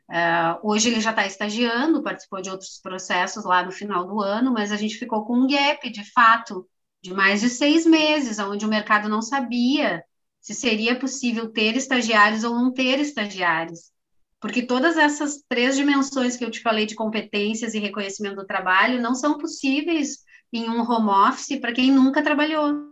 Uh, 0.09 0.59
hoje 0.63 0.89
ele 0.89 0.99
já 0.99 1.11
está 1.11 1.25
estagiando, 1.25 2.03
participou 2.03 2.41
de 2.41 2.49
outros 2.49 2.79
processos 2.81 3.45
lá 3.45 3.63
no 3.63 3.71
final 3.71 4.05
do 4.07 4.19
ano, 4.21 4.51
mas 4.51 4.71
a 4.71 4.75
gente 4.75 4.95
ficou 4.95 5.23
com 5.23 5.37
um 5.37 5.47
gap, 5.47 5.89
de 5.89 6.03
fato, 6.11 6.67
de 7.01 7.13
mais 7.13 7.41
de 7.41 7.49
seis 7.49 7.85
meses, 7.85 8.39
onde 8.39 8.65
o 8.65 8.69
mercado 8.69 9.07
não 9.07 9.21
sabia 9.21 10.03
se 10.41 10.53
seria 10.53 10.97
possível 10.97 11.51
ter 11.51 11.75
estagiários 11.75 12.43
ou 12.43 12.53
não 12.55 12.73
ter 12.73 12.99
estagiários. 12.99 13.91
Porque 14.39 14.61
todas 14.61 14.97
essas 14.97 15.43
três 15.49 15.75
dimensões 15.75 16.37
que 16.37 16.45
eu 16.45 16.51
te 16.51 16.61
falei 16.61 16.85
de 16.85 16.95
competências 16.95 17.73
e 17.73 17.79
reconhecimento 17.79 18.37
do 18.37 18.47
trabalho 18.47 19.01
não 19.01 19.13
são 19.13 19.37
possíveis 19.37 20.19
em 20.51 20.69
um 20.69 20.81
home 20.81 21.09
office 21.09 21.59
para 21.59 21.73
quem 21.73 21.91
nunca 21.91 22.23
trabalhou. 22.23 22.89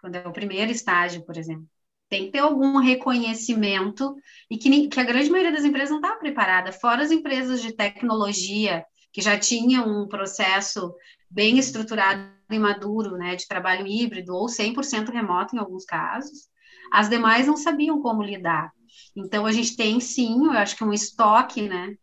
Quando 0.00 0.16
é 0.16 0.28
o 0.28 0.32
primeiro 0.32 0.70
estágio, 0.70 1.24
por 1.24 1.36
exemplo. 1.36 1.66
Tem 2.08 2.26
que 2.26 2.32
ter 2.32 2.40
algum 2.40 2.78
reconhecimento 2.78 4.14
e 4.50 4.58
que, 4.58 4.88
que 4.88 5.00
a 5.00 5.04
grande 5.04 5.30
maioria 5.30 5.52
das 5.52 5.64
empresas 5.64 5.90
não 5.90 6.00
está 6.00 6.16
preparada. 6.16 6.72
Fora 6.72 7.02
as 7.02 7.10
empresas 7.10 7.62
de 7.62 7.72
tecnologia, 7.72 8.84
que 9.12 9.22
já 9.22 9.38
tinham 9.38 10.02
um 10.02 10.08
processo 10.08 10.92
bem 11.30 11.58
estruturado 11.58 12.39
maduro, 12.58 13.16
né, 13.16 13.36
de 13.36 13.46
trabalho 13.46 13.86
híbrido 13.86 14.34
ou 14.34 14.48
100% 14.48 15.10
remoto 15.10 15.54
em 15.54 15.58
alguns 15.58 15.84
casos, 15.84 16.48
as 16.92 17.08
demais 17.08 17.46
não 17.46 17.56
sabiam 17.56 18.00
como 18.00 18.22
lidar. 18.22 18.72
Então, 19.16 19.46
a 19.46 19.52
gente 19.52 19.76
tem 19.76 20.00
sim, 20.00 20.46
eu 20.46 20.52
acho 20.52 20.76
que 20.76 20.84
um 20.84 20.92
estoque, 20.92 21.62
né, 21.62 21.94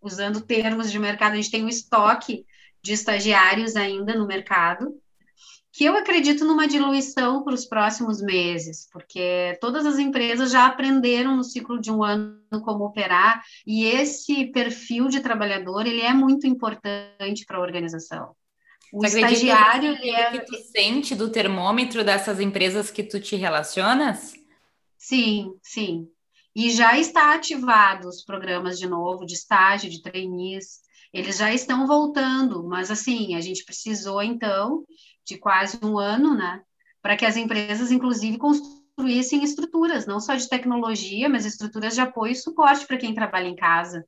usando 0.00 0.40
termos 0.40 0.90
de 0.90 0.98
mercado, 0.98 1.32
a 1.32 1.36
gente 1.36 1.50
tem 1.50 1.64
um 1.64 1.68
estoque 1.68 2.44
de 2.82 2.92
estagiários 2.92 3.76
ainda 3.76 4.14
no 4.14 4.26
mercado, 4.26 4.94
que 5.72 5.84
eu 5.84 5.94
acredito 5.94 6.44
numa 6.44 6.66
diluição 6.66 7.44
para 7.44 7.52
os 7.52 7.66
próximos 7.66 8.22
meses, 8.22 8.88
porque 8.90 9.58
todas 9.60 9.84
as 9.84 9.98
empresas 9.98 10.50
já 10.50 10.64
aprenderam 10.64 11.36
no 11.36 11.44
ciclo 11.44 11.78
de 11.78 11.90
um 11.90 12.02
ano 12.02 12.40
como 12.64 12.84
operar, 12.84 13.42
e 13.66 13.84
esse 13.84 14.46
perfil 14.46 15.08
de 15.08 15.20
trabalhador, 15.20 15.86
ele 15.86 16.00
é 16.00 16.14
muito 16.14 16.46
importante 16.46 17.44
para 17.46 17.58
a 17.58 17.60
organização. 17.60 18.34
O 18.92 19.00
Você 19.00 19.20
estagiário, 19.20 19.92
ele 19.92 20.10
é... 20.10 20.30
que 20.30 20.46
tu 20.46 20.56
sente 20.56 21.14
do 21.14 21.30
termômetro 21.30 22.04
dessas 22.04 22.40
empresas 22.40 22.90
que 22.90 23.02
tu 23.02 23.20
te 23.20 23.36
relacionas? 23.36 24.34
Sim, 24.96 25.54
sim. 25.62 26.08
E 26.54 26.70
já 26.70 26.98
está 26.98 27.34
ativado 27.34 28.08
os 28.08 28.24
programas 28.24 28.78
de 28.78 28.88
novo, 28.88 29.26
de 29.26 29.34
estágio, 29.34 29.90
de 29.90 30.00
trainees, 30.00 30.80
eles 31.12 31.38
já 31.38 31.52
estão 31.52 31.86
voltando, 31.86 32.62
mas 32.64 32.90
assim, 32.90 33.34
a 33.34 33.40
gente 33.40 33.64
precisou 33.64 34.22
então 34.22 34.84
de 35.24 35.38
quase 35.38 35.78
um 35.82 35.98
ano, 35.98 36.34
né, 36.34 36.62
para 37.00 37.16
que 37.16 37.24
as 37.24 37.36
empresas, 37.36 37.90
inclusive, 37.90 38.38
construíssem 38.38 39.42
estruturas, 39.42 40.06
não 40.06 40.20
só 40.20 40.34
de 40.34 40.48
tecnologia, 40.48 41.28
mas 41.28 41.46
estruturas 41.46 41.94
de 41.94 42.00
apoio 42.00 42.32
e 42.32 42.36
suporte 42.36 42.86
para 42.86 42.96
quem 42.96 43.14
trabalha 43.14 43.48
em 43.48 43.56
casa. 43.56 44.06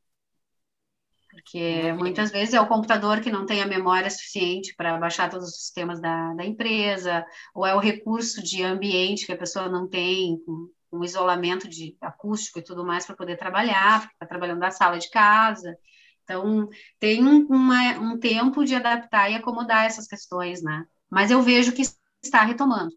Porque 1.51 1.95
muitas 1.95 2.31
vezes 2.31 2.53
é 2.53 2.61
o 2.61 2.67
computador 2.67 3.23
que 3.23 3.31
não 3.31 3.47
tem 3.47 3.63
a 3.63 3.67
memória 3.67 4.11
suficiente 4.11 4.75
para 4.77 4.99
baixar 4.99 5.31
todos 5.31 5.49
os 5.49 5.63
sistemas 5.63 5.99
da, 5.99 6.35
da 6.35 6.45
empresa, 6.45 7.25
ou 7.55 7.65
é 7.65 7.75
o 7.75 7.79
recurso 7.79 8.43
de 8.43 8.63
ambiente 8.63 9.25
que 9.25 9.33
a 9.33 9.37
pessoa 9.37 9.67
não 9.67 9.89
tem, 9.89 10.39
com, 10.45 10.71
um 10.93 11.03
isolamento 11.03 11.67
de 11.67 11.97
acústico 12.01 12.59
e 12.59 12.63
tudo 12.63 12.85
mais 12.85 13.07
para 13.07 13.17
poder 13.17 13.37
trabalhar, 13.37 14.03
ficar 14.03 14.27
trabalhando 14.27 14.61
da 14.61 14.71
sala 14.71 14.99
de 14.99 15.11
casa. 15.11 15.77
Então, 16.25 16.69
tem 16.99 17.23
uma, 17.25 17.99
um 17.99 18.19
tempo 18.19 18.63
de 18.63 18.75
adaptar 18.75 19.31
e 19.31 19.35
acomodar 19.35 19.87
essas 19.87 20.07
questões, 20.07 20.63
né? 20.63 20.87
Mas 21.09 21.31
eu 21.31 21.41
vejo 21.41 21.73
que 21.73 21.83
está 22.23 22.43
retomando. 22.43 22.95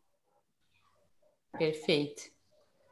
Perfeito. 1.57 2.23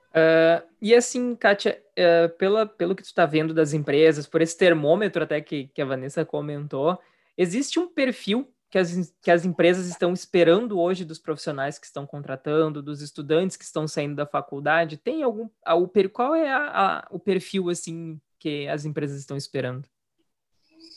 Uh, 0.10 0.68
e 0.82 0.96
assim, 0.96 1.36
Kátia, 1.36 1.82
uh, 1.92 2.30
pela, 2.38 2.66
pelo 2.66 2.96
que 2.96 3.04
tu 3.04 3.08
está 3.08 3.26
vendo 3.26 3.54
das 3.54 3.74
empresas, 3.74 4.26
por 4.26 4.42
esse 4.42 4.58
termômetro 4.58 5.24
até 5.24 5.40
que, 5.40 5.68
que 5.68 5.82
a 5.82 5.86
Vanessa 5.86 6.26
comentou, 6.26 7.00
existe 7.38 7.80
um 7.80 7.88
perfil 7.88 8.52
que 8.70 8.78
as, 8.78 9.14
que 9.22 9.32
as 9.32 9.46
empresas 9.46 9.88
estão 9.88 10.14
esperando 10.14 10.80
hoje 10.80 11.04
dos 11.04 11.20
profissionais 11.20 11.80
que 11.80 11.86
estão 11.86 12.06
contratando, 12.06 12.84
dos 12.84 13.02
estudantes 13.02 13.58
que 13.58 13.64
estão 13.64 13.88
saindo 13.88 14.16
da 14.16 14.26
faculdade? 14.26 14.98
Tem 14.98 15.24
algum. 15.24 15.50
A, 15.66 15.76
o, 15.76 15.90
qual 16.12 16.36
é 16.36 16.52
a, 16.52 16.68
a, 16.68 17.08
o 17.10 17.20
perfil 17.20 17.70
assim 17.70 18.20
que 18.38 18.68
as 18.68 18.86
empresas 18.86 19.20
estão 19.20 19.36
esperando? 19.36 19.88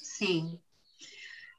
Sim. 0.02 0.58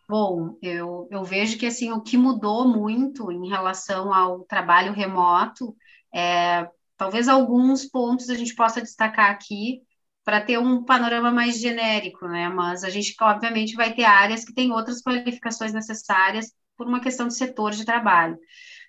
Bom, 0.08 0.58
eu, 0.62 1.08
eu 1.10 1.24
vejo 1.24 1.58
que 1.58 1.66
assim 1.66 1.92
o 1.92 2.02
que 2.02 2.18
mudou 2.18 2.68
muito 2.68 3.32
em 3.32 3.48
relação 3.48 4.14
ao 4.14 4.42
trabalho 4.42 4.94
remoto 4.94 5.76
é 6.14 6.68
talvez 6.98 7.28
alguns 7.28 7.86
pontos 7.86 8.30
a 8.30 8.36
gente 8.36 8.56
possa 8.56 8.82
destacar 8.82 9.32
aqui 9.32 9.82
para 10.24 10.42
ter 10.42 10.58
um 10.58 10.84
panorama 10.84 11.32
mais 11.32 11.60
genérico, 11.60 12.28
né? 12.28 12.48
Mas 12.50 12.84
a 12.84 12.90
gente 12.90 13.14
obviamente 13.22 13.76
vai 13.76 13.94
ter 13.94 14.06
áreas 14.06 14.46
que 14.46 14.54
têm 14.54 14.72
outras 14.72 15.02
qualificações 15.02 15.74
necessárias 15.74 16.54
por 16.78 16.88
uma 16.88 17.02
questão 17.02 17.28
de 17.28 17.36
setor 17.36 17.72
de 17.72 17.86
trabalho. 17.86 18.38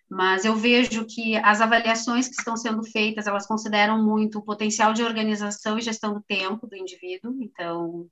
Mas 0.09 0.45
eu 0.45 0.55
vejo 0.55 1.07
que 1.07 1.37
as 1.37 1.61
avaliações 1.61 2.29
que 2.29 2.35
estão 2.35 2.57
sendo 2.57 2.85
feitas, 2.85 3.27
elas 3.27 3.47
consideram 3.47 4.03
muito 4.03 4.39
o 4.39 4.45
potencial 4.45 4.93
de 4.93 5.03
organização 5.03 5.79
e 5.79 5.83
gestão 5.83 6.15
do 6.15 6.23
tempo 6.23 6.67
do 6.67 6.77
indivíduo. 6.77 7.35
Então, 7.41 8.07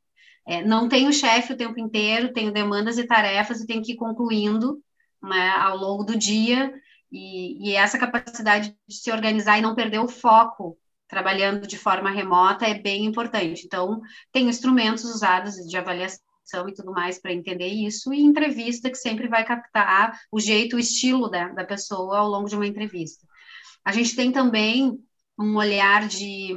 é, 0.46 0.64
não 0.64 0.88
tenho 0.88 1.12
chefe 1.12 1.52
o 1.52 1.56
tempo 1.56 1.78
inteiro, 1.78 2.32
tenho 2.32 2.52
demandas 2.52 2.98
e 2.98 3.06
tarefas 3.06 3.60
e 3.60 3.66
tenho 3.66 3.82
que 3.82 3.92
ir 3.92 3.96
concluindo 3.96 4.82
né, 5.22 5.50
ao 5.50 5.76
longo 5.76 6.02
do 6.02 6.16
dia. 6.18 6.72
E, 7.12 7.68
e 7.68 7.76
essa 7.76 7.98
capacidade 7.98 8.74
de 8.88 8.94
se 8.96 9.12
organizar 9.12 9.58
e 9.58 9.62
não 9.62 9.74
perder 9.74 9.98
o 9.98 10.08
foco 10.08 10.78
trabalhando 11.06 11.66
de 11.66 11.76
forma 11.76 12.10
remota 12.10 12.66
é 12.66 12.72
bem 12.72 13.04
importante. 13.04 13.66
Então, 13.66 14.00
tem 14.32 14.48
instrumentos 14.48 15.04
usados 15.04 15.56
de 15.56 15.76
avaliação 15.76 16.22
e 16.66 16.74
tudo 16.74 16.90
mais 16.90 17.20
para 17.20 17.34
entender 17.34 17.68
isso, 17.68 18.14
e 18.14 18.20
entrevista 18.20 18.88
que 18.88 18.96
sempre 18.96 19.28
vai 19.28 19.44
captar 19.44 20.18
o 20.30 20.40
jeito, 20.40 20.76
o 20.76 20.78
estilo 20.78 21.28
da, 21.28 21.48
da 21.48 21.64
pessoa 21.64 22.18
ao 22.18 22.28
longo 22.28 22.48
de 22.48 22.56
uma 22.56 22.66
entrevista. 22.66 23.26
A 23.84 23.92
gente 23.92 24.16
tem 24.16 24.32
também 24.32 24.98
um 25.38 25.56
olhar 25.56 26.08
de 26.08 26.56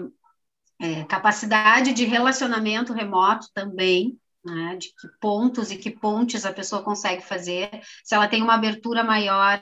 é, 0.79 1.03
capacidade 1.03 1.93
de 1.93 2.05
relacionamento 2.05 2.93
remoto 2.93 3.47
também, 3.53 4.17
né, 4.43 4.77
de 4.77 4.89
que 4.89 5.07
pontos 5.19 5.69
e 5.69 5.77
que 5.77 5.91
pontes 5.91 6.45
a 6.45 6.53
pessoa 6.53 6.83
consegue 6.83 7.23
fazer, 7.23 7.69
se 8.03 8.15
ela 8.15 8.27
tem 8.27 8.41
uma 8.41 8.53
abertura 8.53 9.03
maior 9.03 9.61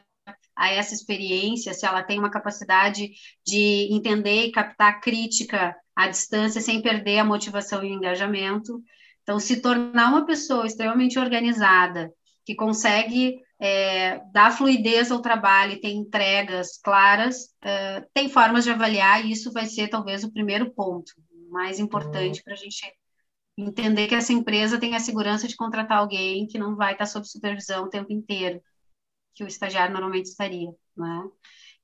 a 0.55 0.69
essa 0.71 0.93
experiência, 0.93 1.73
se 1.73 1.85
ela 1.85 2.03
tem 2.03 2.19
uma 2.19 2.29
capacidade 2.29 3.11
de 3.45 3.89
entender 3.91 4.45
e 4.45 4.51
captar 4.51 5.01
crítica 5.01 5.75
à 5.95 6.07
distância 6.07 6.61
sem 6.61 6.81
perder 6.81 7.19
a 7.19 7.25
motivação 7.25 7.83
e 7.83 7.91
o 7.91 7.93
engajamento. 7.93 8.81
Então, 9.23 9.39
se 9.39 9.61
tornar 9.61 10.09
uma 10.09 10.25
pessoa 10.25 10.65
extremamente 10.65 11.17
organizada, 11.17 12.11
que 12.45 12.55
consegue 12.55 13.39
é, 13.59 14.19
dar 14.31 14.51
fluidez 14.51 15.11
ao 15.11 15.21
trabalho 15.21 15.73
e 15.73 15.79
tem 15.79 15.97
entregas 15.97 16.77
claras, 16.83 17.49
é, 17.63 18.05
tem 18.13 18.29
formas 18.29 18.63
de 18.63 18.71
avaliar, 18.71 19.25
e 19.25 19.31
isso 19.31 19.51
vai 19.51 19.65
ser 19.65 19.87
talvez 19.87 20.23
o 20.23 20.31
primeiro 20.31 20.71
ponto 20.73 21.13
mais 21.49 21.79
importante 21.79 22.37
uhum. 22.37 22.43
para 22.43 22.53
a 22.53 22.57
gente 22.57 22.81
entender 23.57 24.07
que 24.07 24.15
essa 24.15 24.33
empresa 24.33 24.79
tem 24.79 24.95
a 24.95 24.99
segurança 24.99 25.47
de 25.47 25.55
contratar 25.55 25.99
alguém 25.99 26.47
que 26.47 26.57
não 26.57 26.75
vai 26.75 26.93
estar 26.93 27.05
sob 27.05 27.27
supervisão 27.27 27.85
o 27.85 27.89
tempo 27.89 28.11
inteiro 28.11 28.59
que 29.33 29.43
o 29.43 29.47
estagiário 29.47 29.93
normalmente 29.93 30.25
estaria, 30.25 30.69
né? 30.95 31.23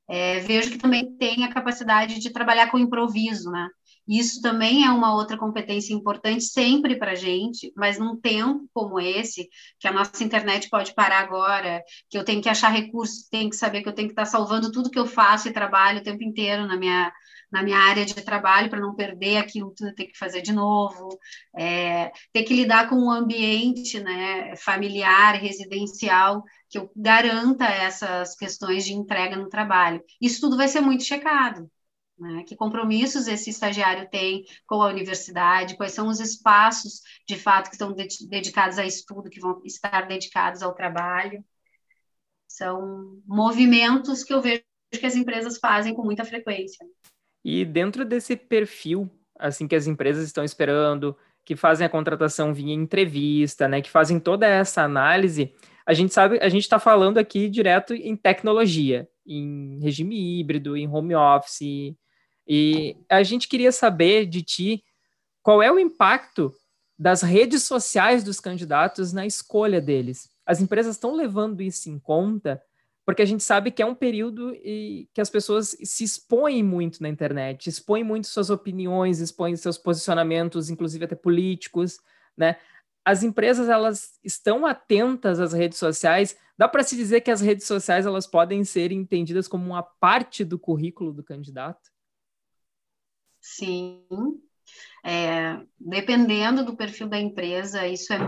É, 0.07 0.39
vejo 0.39 0.71
que 0.71 0.77
também 0.79 1.15
tem 1.17 1.43
a 1.43 1.53
capacidade 1.53 2.19
de 2.19 2.31
trabalhar 2.31 2.71
com 2.71 2.79
improviso, 2.79 3.51
né? 3.51 3.69
Isso 4.07 4.41
também 4.41 4.83
é 4.83 4.89
uma 4.89 5.13
outra 5.13 5.37
competência 5.37 5.93
importante 5.93 6.43
sempre 6.43 6.97
para 6.97 7.11
a 7.11 7.15
gente, 7.15 7.71
mas 7.77 7.99
num 7.99 8.19
tempo 8.19 8.67
como 8.73 8.99
esse, 8.99 9.47
que 9.79 9.87
a 9.87 9.93
nossa 9.93 10.23
internet 10.23 10.67
pode 10.67 10.95
parar 10.95 11.19
agora, 11.19 11.83
que 12.09 12.17
eu 12.17 12.25
tenho 12.25 12.41
que 12.41 12.49
achar 12.49 12.69
recursos, 12.69 13.27
tenho 13.29 13.51
que 13.51 13.55
saber 13.55 13.83
que 13.83 13.89
eu 13.89 13.93
tenho 13.93 14.07
que 14.07 14.13
estar 14.13 14.25
salvando 14.25 14.71
tudo 14.71 14.89
que 14.89 14.97
eu 14.97 15.05
faço 15.05 15.47
e 15.47 15.53
trabalho 15.53 15.99
o 15.99 16.03
tempo 16.03 16.23
inteiro 16.23 16.65
na 16.65 16.75
minha, 16.75 17.13
na 17.51 17.63
minha 17.63 17.77
área 17.77 18.05
de 18.05 18.13
trabalho 18.15 18.69
para 18.69 18.79
não 18.79 18.95
perder 18.95 19.37
aquilo 19.37 19.73
tudo 19.75 19.93
ter 19.95 20.05
que 20.05 20.17
fazer 20.17 20.41
de 20.41 20.53
novo, 20.53 21.17
é, 21.57 22.11
ter 22.31 22.43
que 22.43 22.53
lidar 22.53 22.89
com 22.89 22.95
um 22.95 23.11
ambiente 23.11 23.99
né, 23.99 24.55
familiar, 24.55 25.35
residencial, 25.35 26.43
que 26.69 26.77
eu 26.77 26.91
garanta 26.95 27.65
essas 27.65 28.35
questões 28.35 28.85
de 28.85 28.93
entrega 28.93 29.35
no 29.35 29.49
trabalho. 29.49 30.03
Isso 30.21 30.41
tudo 30.41 30.57
vai 30.57 30.67
ser 30.67 30.81
muito 30.81 31.03
checado. 31.03 31.69
Né? 32.19 32.43
Que 32.43 32.55
compromissos 32.55 33.27
esse 33.27 33.49
estagiário 33.49 34.09
tem 34.09 34.43
com 34.67 34.81
a 34.81 34.89
universidade, 34.89 35.77
quais 35.77 35.93
são 35.93 36.09
os 36.09 36.19
espaços, 36.19 37.01
de 37.27 37.37
fato, 37.37 37.69
que 37.69 37.75
estão 37.75 37.93
de 37.93 38.27
dedicados 38.27 38.77
a 38.77 38.85
estudo, 38.85 39.29
que 39.29 39.39
vão 39.39 39.61
estar 39.63 40.05
dedicados 40.05 40.61
ao 40.61 40.75
trabalho. 40.75 41.43
São 42.47 43.21
movimentos 43.25 44.23
que 44.23 44.33
eu 44.33 44.41
vejo 44.41 44.63
que 44.91 45.05
as 45.05 45.15
empresas 45.15 45.57
fazem 45.59 45.93
com 45.93 46.03
muita 46.03 46.25
frequência. 46.25 46.85
E 47.43 47.63
dentro 47.65 48.03
desse 48.05 48.35
perfil, 48.35 49.09
assim 49.37 49.67
que 49.67 49.75
as 49.75 49.87
empresas 49.87 50.25
estão 50.25 50.43
esperando, 50.43 51.15
que 51.45 51.55
fazem 51.55 51.85
a 51.85 51.89
contratação 51.89 52.53
via 52.53 52.73
entrevista, 52.73 53.67
né, 53.67 53.81
que 53.81 53.89
fazem 53.89 54.19
toda 54.19 54.45
essa 54.45 54.83
análise, 54.83 55.53
a 55.85 55.93
gente 55.93 56.13
sabe, 56.13 56.37
a 56.41 56.49
gente 56.49 56.63
está 56.63 56.77
falando 56.77 57.17
aqui 57.17 57.49
direto 57.49 57.93
em 57.95 58.15
tecnologia, 58.15 59.07
em 59.25 59.79
regime 59.81 60.39
híbrido, 60.39 60.77
em 60.77 60.87
home 60.87 61.15
office, 61.15 61.95
e 62.47 62.95
a 63.09 63.23
gente 63.23 63.47
queria 63.47 63.71
saber 63.71 64.25
de 64.25 64.43
ti 64.43 64.83
qual 65.41 65.63
é 65.63 65.71
o 65.71 65.79
impacto 65.79 66.53
das 66.97 67.21
redes 67.21 67.63
sociais 67.63 68.23
dos 68.23 68.39
candidatos 68.39 69.13
na 69.13 69.25
escolha 69.25 69.79
deles. 69.79 70.29
As 70.45 70.61
empresas 70.61 70.95
estão 70.95 71.15
levando 71.15 71.61
isso 71.61 71.89
em 71.89 71.97
conta 71.97 72.61
porque 73.09 73.23
a 73.23 73.25
gente 73.25 73.41
sabe 73.41 73.71
que 73.71 73.81
é 73.81 73.85
um 73.87 73.95
período 73.95 74.53
e 74.57 75.09
que 75.15 75.19
as 75.19 75.31
pessoas 75.31 75.75
se 75.83 76.03
expõem 76.03 76.61
muito 76.61 77.01
na 77.01 77.09
internet, 77.09 77.65
expõem 77.65 78.03
muito 78.03 78.27
suas 78.27 78.51
opiniões, 78.51 79.19
expõem 79.19 79.55
seus 79.55 79.79
posicionamentos, 79.79 80.69
inclusive 80.69 81.05
até 81.05 81.15
políticos, 81.15 81.99
né? 82.37 82.57
As 83.03 83.23
empresas 83.23 83.67
elas 83.67 84.19
estão 84.23 84.63
atentas 84.63 85.39
às 85.39 85.53
redes 85.53 85.79
sociais. 85.79 86.37
Dá 86.55 86.67
para 86.67 86.83
se 86.83 86.95
dizer 86.95 87.21
que 87.21 87.31
as 87.31 87.41
redes 87.41 87.65
sociais 87.65 88.05
elas 88.05 88.27
podem 88.27 88.63
ser 88.63 88.91
entendidas 88.91 89.47
como 89.47 89.65
uma 89.65 89.81
parte 89.81 90.45
do 90.45 90.59
currículo 90.59 91.11
do 91.11 91.23
candidato? 91.23 91.89
Sim. 93.41 94.05
É, 95.03 95.59
dependendo 95.79 96.63
do 96.63 96.77
perfil 96.77 97.09
da 97.09 97.17
empresa, 97.17 97.87
isso 97.87 98.13
é 98.13 98.19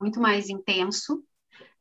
muito 0.00 0.18
mais 0.18 0.48
intenso, 0.48 1.22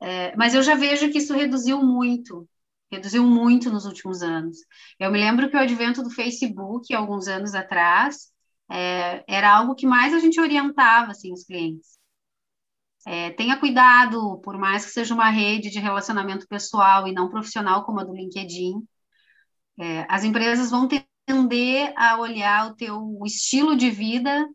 é, 0.01 0.35
mas 0.35 0.53
eu 0.53 0.63
já 0.63 0.75
vejo 0.75 1.11
que 1.11 1.17
isso 1.17 1.33
reduziu 1.33 1.81
muito, 1.83 2.47
reduziu 2.91 3.23
muito 3.23 3.69
nos 3.69 3.85
últimos 3.85 4.21
anos. 4.21 4.57
Eu 4.99 5.11
me 5.11 5.19
lembro 5.19 5.49
que 5.49 5.55
o 5.55 5.59
advento 5.59 6.03
do 6.03 6.09
Facebook, 6.09 6.93
alguns 6.93 7.27
anos 7.27 7.53
atrás, 7.53 8.31
é, 8.71 9.23
era 9.27 9.55
algo 9.55 9.75
que 9.75 9.87
mais 9.87 10.13
a 10.13 10.19
gente 10.19 10.39
orientava 10.39 11.11
assim, 11.11 11.33
os 11.33 11.43
clientes. 11.43 11.97
É, 13.07 13.31
tenha 13.31 13.57
cuidado, 13.57 14.39
por 14.41 14.57
mais 14.57 14.85
que 14.85 14.91
seja 14.91 15.13
uma 15.13 15.29
rede 15.29 15.69
de 15.69 15.79
relacionamento 15.79 16.47
pessoal 16.47 17.07
e 17.07 17.13
não 17.13 17.29
profissional 17.29 17.85
como 17.85 17.99
a 17.99 18.03
do 18.03 18.13
LinkedIn, 18.13 18.85
é, 19.79 20.05
as 20.09 20.23
empresas 20.23 20.69
vão 20.69 20.87
tender 20.87 21.93
a 21.97 22.19
olhar 22.19 22.67
o 22.67 22.75
teu 22.75 23.19
estilo 23.25 23.75
de 23.75 23.89
vida 23.89 24.47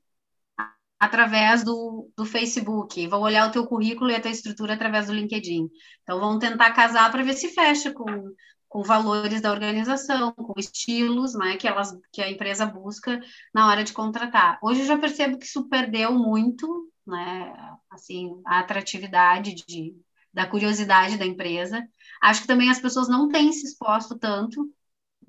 através 1.04 1.64
do, 1.64 2.10
do 2.16 2.24
Facebook, 2.24 3.06
vão 3.06 3.20
olhar 3.20 3.48
o 3.48 3.52
teu 3.52 3.66
currículo 3.66 4.10
e 4.10 4.14
a 4.14 4.20
tua 4.20 4.30
estrutura 4.30 4.74
através 4.74 5.06
do 5.06 5.14
LinkedIn. 5.14 5.68
Então, 6.02 6.18
vão 6.18 6.38
tentar 6.38 6.72
casar 6.72 7.10
para 7.10 7.22
ver 7.22 7.34
se 7.34 7.48
fecha 7.48 7.92
com, 7.92 8.32
com 8.68 8.82
valores 8.82 9.40
da 9.40 9.52
organização, 9.52 10.32
com 10.32 10.52
estilos 10.58 11.34
né, 11.34 11.56
que, 11.56 11.68
elas, 11.68 11.96
que 12.12 12.22
a 12.22 12.30
empresa 12.30 12.66
busca 12.66 13.20
na 13.54 13.68
hora 13.68 13.84
de 13.84 13.92
contratar. 13.92 14.58
Hoje 14.62 14.80
eu 14.80 14.86
já 14.86 14.98
percebo 14.98 15.38
que 15.38 15.46
isso 15.46 15.68
perdeu 15.68 16.12
muito, 16.12 16.90
né, 17.06 17.54
assim, 17.90 18.40
a 18.46 18.58
atratividade 18.58 19.54
de, 19.54 19.94
da 20.32 20.46
curiosidade 20.46 21.16
da 21.16 21.26
empresa. 21.26 21.86
Acho 22.22 22.42
que 22.42 22.48
também 22.48 22.70
as 22.70 22.80
pessoas 22.80 23.08
não 23.08 23.28
têm 23.28 23.52
se 23.52 23.66
exposto 23.66 24.18
tanto, 24.18 24.68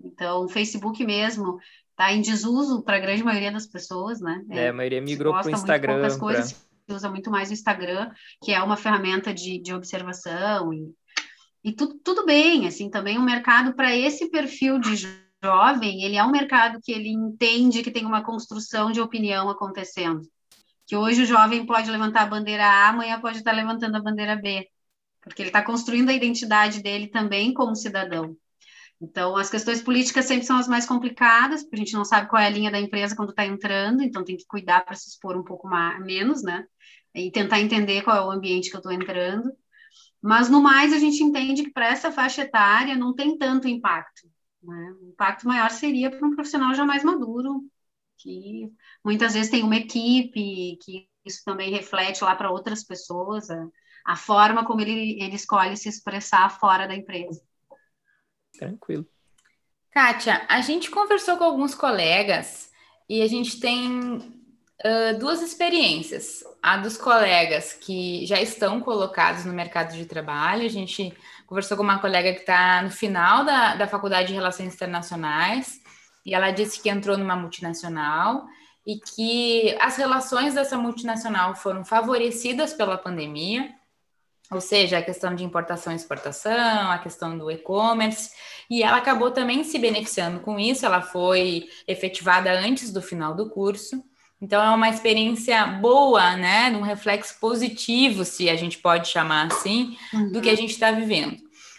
então 0.03 0.45
o 0.45 0.49
Facebook 0.49 1.05
mesmo 1.05 1.59
está 1.95 2.11
em 2.11 2.21
desuso 2.21 2.83
para 2.83 2.97
a 2.97 2.99
grande 2.99 3.23
maioria 3.23 3.51
das 3.51 3.65
pessoas, 3.65 4.19
né? 4.19 4.43
É, 4.49 4.67
a 4.67 4.73
maioria 4.73 5.01
migrou 5.01 5.33
para 5.33 5.47
o 5.47 5.51
Instagram. 5.51 6.01
Muito 6.01 6.19
coisas, 6.19 6.53
pra... 6.85 6.95
usa 6.95 7.09
muito 7.09 7.31
mais 7.31 7.49
o 7.49 7.53
Instagram, 7.53 8.11
que 8.43 8.51
é 8.51 8.61
uma 8.61 8.75
ferramenta 8.75 9.33
de, 9.33 9.59
de 9.59 9.73
observação 9.73 10.73
e, 10.73 10.93
e 11.63 11.71
tudo, 11.73 11.97
tudo 12.03 12.25
bem, 12.25 12.67
assim, 12.67 12.89
também 12.89 13.17
o 13.17 13.21
um 13.21 13.25
mercado 13.25 13.73
para 13.73 13.95
esse 13.95 14.29
perfil 14.29 14.77
de 14.77 14.95
jovem, 15.41 16.03
ele 16.03 16.17
é 16.17 16.23
um 16.23 16.31
mercado 16.31 16.79
que 16.83 16.91
ele 16.91 17.09
entende 17.09 17.81
que 17.81 17.91
tem 17.91 18.05
uma 18.05 18.23
construção 18.23 18.91
de 18.91 18.99
opinião 18.99 19.49
acontecendo. 19.49 20.21
Que 20.85 20.95
hoje 20.95 21.23
o 21.23 21.25
jovem 21.25 21.65
pode 21.65 21.89
levantar 21.89 22.23
a 22.23 22.27
bandeira 22.27 22.65
A, 22.65 22.89
amanhã 22.89 23.19
pode 23.19 23.37
estar 23.37 23.53
levantando 23.53 23.95
a 23.95 24.01
bandeira 24.01 24.35
B, 24.35 24.67
porque 25.21 25.41
ele 25.41 25.49
está 25.49 25.63
construindo 25.63 26.09
a 26.09 26.13
identidade 26.13 26.83
dele 26.83 27.07
também 27.07 27.53
como 27.53 27.75
cidadão. 27.75 28.35
Então, 29.01 29.35
as 29.35 29.49
questões 29.49 29.81
políticas 29.81 30.25
sempre 30.25 30.45
são 30.45 30.57
as 30.57 30.67
mais 30.67 30.85
complicadas, 30.85 31.63
porque 31.63 31.75
a 31.75 31.79
gente 31.79 31.93
não 31.93 32.05
sabe 32.05 32.29
qual 32.29 32.41
é 32.41 32.47
a 32.47 32.49
linha 32.49 32.71
da 32.71 32.79
empresa 32.79 33.15
quando 33.15 33.29
está 33.31 33.45
entrando, 33.45 34.01
então 34.01 34.23
tem 34.23 34.37
que 34.37 34.45
cuidar 34.47 34.85
para 34.85 34.95
se 34.95 35.09
expor 35.09 35.37
um 35.37 35.43
pouco 35.43 35.67
mais, 35.67 36.03
menos, 36.03 36.41
né? 36.43 36.65
E 37.13 37.31
tentar 37.31 37.59
entender 37.59 38.03
qual 38.03 38.17
é 38.17 38.21
o 38.21 38.31
ambiente 38.31 38.69
que 38.69 38.75
eu 38.75 38.79
estou 38.79 38.91
entrando. 38.91 39.51
Mas, 40.21 40.49
no 40.49 40.61
mais, 40.61 40.93
a 40.93 40.97
gente 40.99 41.23
entende 41.23 41.63
que 41.63 41.71
para 41.71 41.87
essa 41.87 42.11
faixa 42.11 42.41
etária 42.43 42.95
não 42.95 43.13
tem 43.13 43.37
tanto 43.37 43.67
impacto. 43.67 44.27
Né? 44.63 44.95
O 45.01 45.09
impacto 45.09 45.47
maior 45.47 45.69
seria 45.71 46.09
para 46.09 46.25
um 46.25 46.35
profissional 46.35 46.73
já 46.73 46.85
mais 46.85 47.03
maduro, 47.03 47.63
que 48.17 48.71
muitas 49.03 49.33
vezes 49.33 49.51
tem 49.51 49.63
uma 49.63 49.75
equipe, 49.75 50.77
que 50.81 51.07
isso 51.25 51.41
também 51.45 51.71
reflete 51.71 52.23
lá 52.23 52.35
para 52.35 52.51
outras 52.51 52.83
pessoas, 52.83 53.49
a, 53.49 53.67
a 54.05 54.15
forma 54.15 54.65
como 54.65 54.81
ele, 54.81 55.21
ele 55.21 55.35
escolhe 55.35 55.77
se 55.77 55.89
expressar 55.89 56.49
fora 56.59 56.87
da 56.87 56.95
empresa. 56.95 57.41
Tranquilo. 58.57 59.05
Kátia, 59.91 60.45
a 60.49 60.61
gente 60.61 60.91
conversou 60.91 61.37
com 61.37 61.43
alguns 61.43 61.73
colegas 61.73 62.69
e 63.07 63.21
a 63.21 63.27
gente 63.27 63.59
tem 63.59 64.17
uh, 64.83 65.17
duas 65.19 65.41
experiências. 65.41 66.43
A 66.61 66.77
dos 66.77 66.97
colegas 66.97 67.73
que 67.73 68.25
já 68.25 68.41
estão 68.41 68.81
colocados 68.81 69.45
no 69.45 69.53
mercado 69.53 69.95
de 69.95 70.05
trabalho. 70.05 70.65
A 70.65 70.69
gente 70.69 71.13
conversou 71.47 71.77
com 71.77 71.83
uma 71.83 71.99
colega 71.99 72.33
que 72.33 72.41
está 72.41 72.81
no 72.81 72.89
final 72.89 73.45
da, 73.45 73.75
da 73.75 73.87
Faculdade 73.87 74.29
de 74.29 74.33
Relações 74.33 74.73
Internacionais 74.73 75.79
e 76.25 76.33
ela 76.33 76.51
disse 76.51 76.81
que 76.81 76.89
entrou 76.89 77.17
numa 77.17 77.35
multinacional 77.35 78.45
e 78.85 78.99
que 78.99 79.77
as 79.79 79.95
relações 79.95 80.55
dessa 80.55 80.77
multinacional 80.77 81.55
foram 81.55 81.85
favorecidas 81.85 82.73
pela 82.73 82.97
pandemia 82.97 83.73
ou 84.51 84.61
seja, 84.61 84.99
a 84.99 85.01
questão 85.01 85.33
de 85.33 85.43
importação 85.43 85.91
e 85.93 85.95
exportação, 85.95 86.91
a 86.91 86.97
questão 86.99 87.37
do 87.37 87.49
e-commerce, 87.49 88.29
e 88.69 88.83
ela 88.83 88.97
acabou 88.97 89.31
também 89.31 89.63
se 89.63 89.77
beneficiando 89.79 90.39
com 90.39 90.59
isso, 90.59 90.85
ela 90.85 91.01
foi 91.01 91.67
efetivada 91.87 92.51
antes 92.51 92.91
do 92.91 93.01
final 93.01 93.33
do 93.35 93.49
curso. 93.49 94.03
Então 94.41 94.61
é 94.61 94.69
uma 94.69 94.89
experiência 94.89 95.65
boa, 95.65 96.35
né, 96.35 96.69
um 96.71 96.81
reflexo 96.81 97.39
positivo, 97.39 98.25
se 98.25 98.49
a 98.49 98.55
gente 98.55 98.77
pode 98.77 99.07
chamar 99.07 99.47
assim, 99.47 99.97
uhum. 100.13 100.31
do 100.31 100.41
que 100.41 100.49
a 100.49 100.51
uhum. 100.51 100.57
gente 100.57 100.71
está 100.71 100.91
vivendo. 100.91 101.37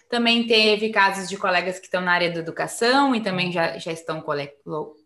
Também 0.08 0.46
teve 0.46 0.90
casos 0.90 1.28
de 1.28 1.36
colegas 1.36 1.78
que 1.78 1.86
estão 1.86 2.00
na 2.00 2.12
área 2.12 2.30
da 2.30 2.38
educação 2.38 3.14
e 3.14 3.20
também 3.20 3.50
já, 3.50 3.76
já 3.76 3.92
estão 3.92 4.24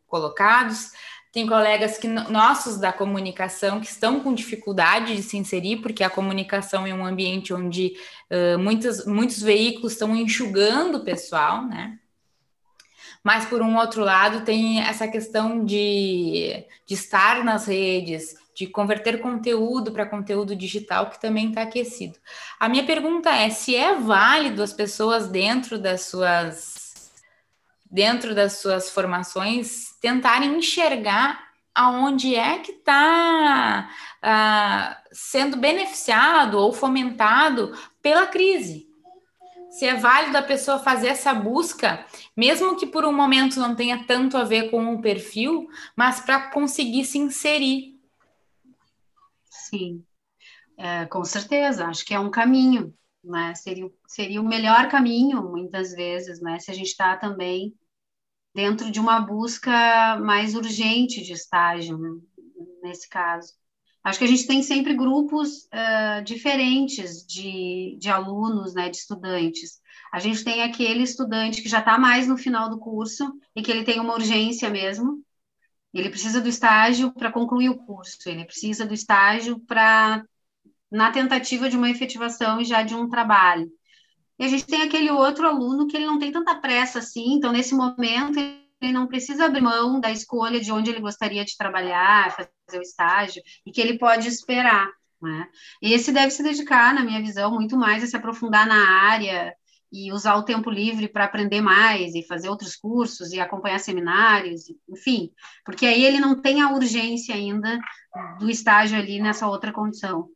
colocados. 0.07 0.90
Tem 1.32 1.46
colegas 1.46 1.96
que 1.96 2.08
nossos 2.08 2.78
da 2.78 2.92
comunicação 2.92 3.80
que 3.80 3.86
estão 3.86 4.18
com 4.18 4.34
dificuldade 4.34 5.14
de 5.14 5.22
se 5.22 5.36
inserir, 5.36 5.76
porque 5.76 6.02
a 6.02 6.10
comunicação 6.10 6.84
é 6.84 6.92
um 6.92 7.06
ambiente 7.06 7.54
onde 7.54 7.94
uh, 8.30 8.58
muitos, 8.58 9.40
veículos 9.40 9.92
estão 9.92 10.14
enxugando 10.16 10.96
o 10.96 11.04
pessoal, 11.04 11.64
né? 11.64 11.98
Mas, 13.22 13.44
por 13.44 13.60
um 13.62 13.76
outro 13.76 14.02
lado, 14.02 14.44
tem 14.44 14.80
essa 14.80 15.06
questão 15.06 15.64
de, 15.64 16.64
de 16.86 16.94
estar 16.94 17.44
nas 17.44 17.66
redes, 17.66 18.34
de 18.54 18.66
converter 18.66 19.20
conteúdo 19.20 19.92
para 19.92 20.06
conteúdo 20.06 20.56
digital, 20.56 21.10
que 21.10 21.20
também 21.20 21.50
está 21.50 21.62
aquecido. 21.62 22.18
A 22.58 22.68
minha 22.68 22.84
pergunta 22.84 23.30
é 23.30 23.50
se 23.50 23.76
é 23.76 23.94
válido 23.94 24.62
as 24.62 24.72
pessoas 24.72 25.28
dentro 25.28 25.78
das 25.78 26.02
suas 26.02 26.69
dentro 27.90 28.35
das 28.35 28.55
suas 28.55 28.90
formações, 28.90 29.96
tentarem 30.00 30.57
enxergar 30.57 31.50
aonde 31.74 32.35
é 32.35 32.59
que 32.59 32.72
está 32.72 33.90
ah, 34.22 35.03
sendo 35.12 35.57
beneficiado 35.57 36.59
ou 36.59 36.72
fomentado 36.72 37.72
pela 38.03 38.26
crise. 38.26 38.88
Se 39.70 39.87
é 39.87 39.94
válido 39.94 40.37
a 40.37 40.42
pessoa 40.42 40.81
fazer 40.81 41.09
essa 41.09 41.33
busca, 41.33 42.05
mesmo 42.37 42.76
que 42.76 42.87
por 42.87 43.05
um 43.05 43.12
momento 43.12 43.61
não 43.61 43.74
tenha 43.74 44.05
tanto 44.05 44.37
a 44.37 44.42
ver 44.42 44.70
com 44.70 44.94
o 44.94 45.00
perfil, 45.00 45.68
mas 45.94 46.20
para 46.20 46.50
conseguir 46.50 47.05
se 47.05 47.18
inserir. 47.18 47.98
Sim, 49.48 50.05
é, 50.76 51.07
com 51.07 51.24
certeza, 51.24 51.87
acho 51.87 52.05
que 52.05 52.12
é 52.12 52.18
um 52.18 52.31
caminho, 52.31 52.92
né? 53.22 53.54
Seria, 53.54 53.90
seria 54.06 54.40
o 54.40 54.48
melhor 54.48 54.88
caminho, 54.88 55.42
muitas 55.42 55.92
vezes, 55.92 56.40
né? 56.40 56.59
Se 56.59 56.70
a 56.70 56.74
gente 56.74 56.88
está 56.88 57.16
também 57.16 57.74
dentro 58.54 58.90
de 58.90 59.00
uma 59.00 59.20
busca 59.20 60.18
mais 60.18 60.54
urgente 60.54 61.22
de 61.22 61.33
estágio, 61.33 61.96
né, 61.98 62.11
nesse 62.83 63.09
caso. 63.09 63.52
Acho 64.02 64.18
que 64.18 64.24
a 64.24 64.28
gente 64.28 64.46
tem 64.46 64.62
sempre 64.62 64.94
grupos 64.94 65.64
uh, 65.66 66.24
diferentes 66.24 67.24
de, 67.26 67.96
de 68.00 68.09
alunos, 68.09 68.74
né, 68.74 68.88
de 68.88 68.96
estudantes. 68.96 69.78
A 70.12 70.18
gente 70.18 70.42
tem 70.42 70.62
aquele 70.62 71.02
estudante 71.02 71.62
que 71.62 71.68
já 71.68 71.80
está 71.80 71.98
mais 71.98 72.26
no 72.26 72.38
final 72.38 72.70
do 72.70 72.78
curso 72.78 73.30
e 73.54 73.62
que 73.62 73.70
ele 73.70 73.85
tem 73.85 74.00
uma 74.00 74.14
urgência 74.14 74.70
mesmo. 74.70 75.22
Ele 75.92 76.09
precisa 76.09 76.40
do 76.40 76.48
estágio 76.48 77.12
para 77.12 77.33
concluir 77.33 77.68
o 77.68 77.78
curso, 77.78 78.16
ele 78.26 78.44
precisa 78.44 78.87
do 78.87 78.94
estágio 78.94 79.59
para 79.61 80.24
na 80.90 81.11
tentativa 81.11 81.68
de 81.68 81.76
uma 81.76 81.90
efetivação 81.90 82.61
e 82.61 82.64
já 82.64 82.83
de 82.83 82.94
um 82.94 83.09
trabalho. 83.09 83.70
E 84.38 84.44
a 84.44 84.48
gente 84.48 84.66
tem 84.66 84.83
aquele 84.83 85.11
outro 85.11 85.46
aluno 85.46 85.87
que 85.87 85.96
ele 85.96 86.07
não 86.07 86.18
tem 86.18 86.33
tanta 86.33 86.55
pressa 86.55 87.00
assim, 87.00 87.35
então 87.35 87.53
nesse 87.53 87.74
momento 87.74 88.38
ele 88.38 88.92
não 88.92 89.07
precisa 89.07 89.44
abrir 89.44 89.61
mão 89.61 90.00
da 90.00 90.11
escolha 90.11 90.61
de 90.61 90.72
onde 90.72 90.90
ele 90.90 91.00
gostaria 91.00 91.44
de 91.44 91.57
trabalhar, 91.57 92.35
fazer 92.35 92.79
o 92.79 92.83
estágio, 92.83 93.42
e 93.66 93.70
que 93.70 93.81
ele 93.81 93.98
pode 93.98 94.26
esperar. 94.26 94.88
Né? 95.20 95.46
Esse 95.83 96.11
deve 96.11 96.31
se 96.31 96.42
dedicar, 96.42 96.94
na 96.94 97.05
minha 97.05 97.20
visão, 97.20 97.53
muito 97.53 97.76
mais 97.76 98.03
a 98.03 98.07
se 98.07 98.16
aprofundar 98.16 98.66
na 98.66 99.03
área 99.03 99.55
e 99.92 100.12
usar 100.12 100.37
o 100.37 100.44
tempo 100.44 100.70
livre 100.70 101.09
para 101.09 101.24
aprender 101.24 101.61
mais 101.61 102.14
e 102.14 102.26
fazer 102.26 102.48
outros 102.48 102.76
cursos 102.76 103.33
e 103.33 103.40
acompanhar 103.40 103.79
seminários, 103.81 104.62
enfim, 104.88 105.31
porque 105.64 105.85
aí 105.85 106.05
ele 106.05 106.20
não 106.20 106.40
tem 106.40 106.62
a 106.62 106.70
urgência 106.70 107.35
ainda 107.35 107.79
do 108.38 108.48
estágio 108.48 108.96
ali 108.96 109.20
nessa 109.20 109.48
outra 109.48 109.72
condição. 109.72 110.29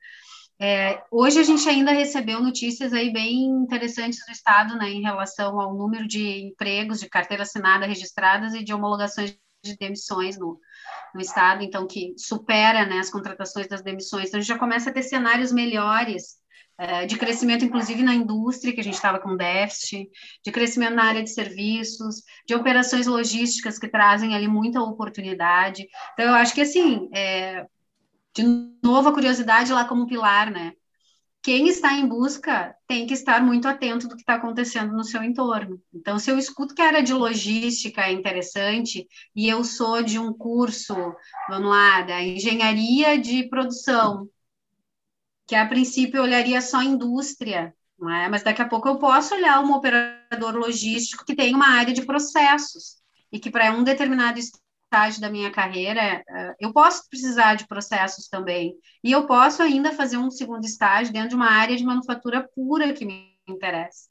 É, 0.61 1.03
hoje 1.11 1.41
a 1.41 1.43
gente 1.43 1.69
ainda 1.69 1.91
recebeu 1.91 2.41
notícias 2.41 2.93
aí 2.93 3.13
bem 3.13 3.45
interessantes 3.45 4.25
do 4.25 4.33
Estado, 4.33 4.77
né, 4.77 4.89
em 4.89 5.03
relação 5.03 5.61
ao 5.61 5.75
número 5.75 6.07
de 6.07 6.43
empregos 6.43 7.01
de 7.01 7.09
carteira 7.09 7.43
assinada 7.43 7.87
registradas 7.87 8.55
e 8.55 8.63
de 8.63 8.73
homologações 8.73 9.37
de 9.65 9.77
demissões 9.77 10.39
no, 10.39 10.61
no 11.15 11.21
Estado, 11.21 11.63
então 11.63 11.87
que 11.87 12.15
supera, 12.17 12.87
né, 12.87 12.99
as 12.99 13.11
contratações 13.11 13.67
das 13.67 13.83
demissões. 13.83 14.29
Então 14.29 14.39
a 14.39 14.41
gente 14.43 14.49
já 14.49 14.59
começa 14.59 14.91
a 14.91 14.93
ter 14.93 15.03
cenários 15.03 15.51
melhores 15.51 16.37
é, 16.79 17.07
de 17.07 17.17
crescimento, 17.17 17.65
inclusive 17.65 18.03
na 18.03 18.15
indústria, 18.15 18.73
que 18.75 18.81
a 18.81 18.85
gente 18.85 18.95
estava 18.95 19.19
com 19.19 19.37
déficit, 19.37 20.09
de 20.45 20.53
crescimento 20.53 20.95
na 20.95 21.05
área 21.05 21.23
de 21.23 21.31
serviços, 21.31 22.23
de 22.47 22.55
operações 22.55 23.07
logísticas 23.07 23.79
que 23.79 23.89
trazem 23.89 24.35
ali 24.35 24.49
muita 24.49 24.83
oportunidade. 24.83 25.87
Então 26.13 26.27
eu 26.27 26.35
acho 26.35 26.55
que 26.55 26.61
assim, 26.61 27.09
é, 27.15 27.65
de 28.35 28.43
novo, 28.83 29.09
a 29.09 29.13
curiosidade 29.13 29.73
lá 29.73 29.85
como 29.87 30.07
pilar, 30.07 30.51
né? 30.51 30.73
Quem 31.43 31.69
está 31.69 31.93
em 31.93 32.09
busca 32.09 32.75
tem 32.87 33.07
que 33.07 33.13
estar 33.13 33.43
muito 33.43 33.69
atento 33.69 34.09
do 34.09 34.17
que 34.17 34.23
está 34.23 34.35
acontecendo 34.35 34.93
no 34.95 35.05
seu 35.05 35.23
entorno. 35.23 35.81
Então, 35.93 36.19
se 36.19 36.31
eu 36.31 36.39
escuto 36.39 36.75
que 36.75 36.81
a 36.81 36.87
área 36.87 37.03
de 37.03 37.13
logística 37.13 38.03
é 38.03 38.13
interessante 38.13 39.07
e 39.37 39.47
eu 39.47 39.63
sou 39.63 40.03
de 40.03 40.19
um 40.19 40.33
curso, 40.33 40.95
vamos 41.49 41.69
lá, 41.69 42.01
da 42.03 42.23
engenharia 42.23 43.19
de 43.19 43.47
produção, 43.49 44.27
que 45.47 45.55
a 45.55 45.69
princípio 45.69 46.17
eu 46.17 46.23
olharia 46.23 46.63
só 46.63 46.83
indústria, 46.83 47.75
é? 48.03 48.29
mas 48.29 48.43
daqui 48.43 48.63
a 48.63 48.69
pouco 48.69 48.89
eu 48.89 48.99
posso 48.99 49.35
olhar 49.35 49.61
um 49.63 49.73
operador 49.75 50.57
logístico 50.57 51.25
que 51.25 51.37
tem 51.37 51.55
uma 51.55 51.69
área 51.69 51.93
de 51.93 52.07
processos 52.07 52.97
e 53.31 53.39
que 53.39 53.51
para 53.51 53.73
um 53.73 53.85
determinado 53.85 54.39
estágio 54.95 55.21
da 55.21 55.29
minha 55.29 55.51
carreira 55.51 56.01
eh, 56.29 56.55
eu 56.61 56.73
posso 56.73 57.09
precisar 57.11 57.57
de 57.57 57.67
processos 57.67 58.29
também 58.29 58.75
e 59.03 59.11
eu 59.11 59.27
posso 59.27 59.61
ainda 59.61 59.93
fazer 59.93 60.17
um 60.17 60.31
segundo 60.31 60.65
estágio 60.65 61.13
dentro 61.13 61.31
de 61.31 61.35
uma 61.35 61.51
área 61.51 61.77
de 61.77 61.85
manufatura 61.85 62.49
pura 62.55 62.93
que 62.93 63.05
me 63.05 63.35
interessa. 63.49 64.09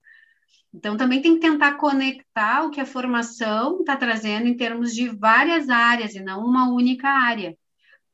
Então, 0.74 0.98
também 0.98 1.22
tem 1.22 1.36
que 1.36 1.40
tentar 1.40 1.76
conectar 1.78 2.64
o 2.64 2.72
que 2.72 2.82
a 2.82 2.86
formação 2.86 3.80
está 3.80 3.96
trazendo 3.96 4.48
em 4.48 4.58
termos 4.58 4.94
de 4.94 5.08
várias 5.08 5.70
áreas 5.70 6.16
e 6.16 6.20
não 6.20 6.44
uma 6.46 6.70
única 6.70 7.08
área 7.08 7.56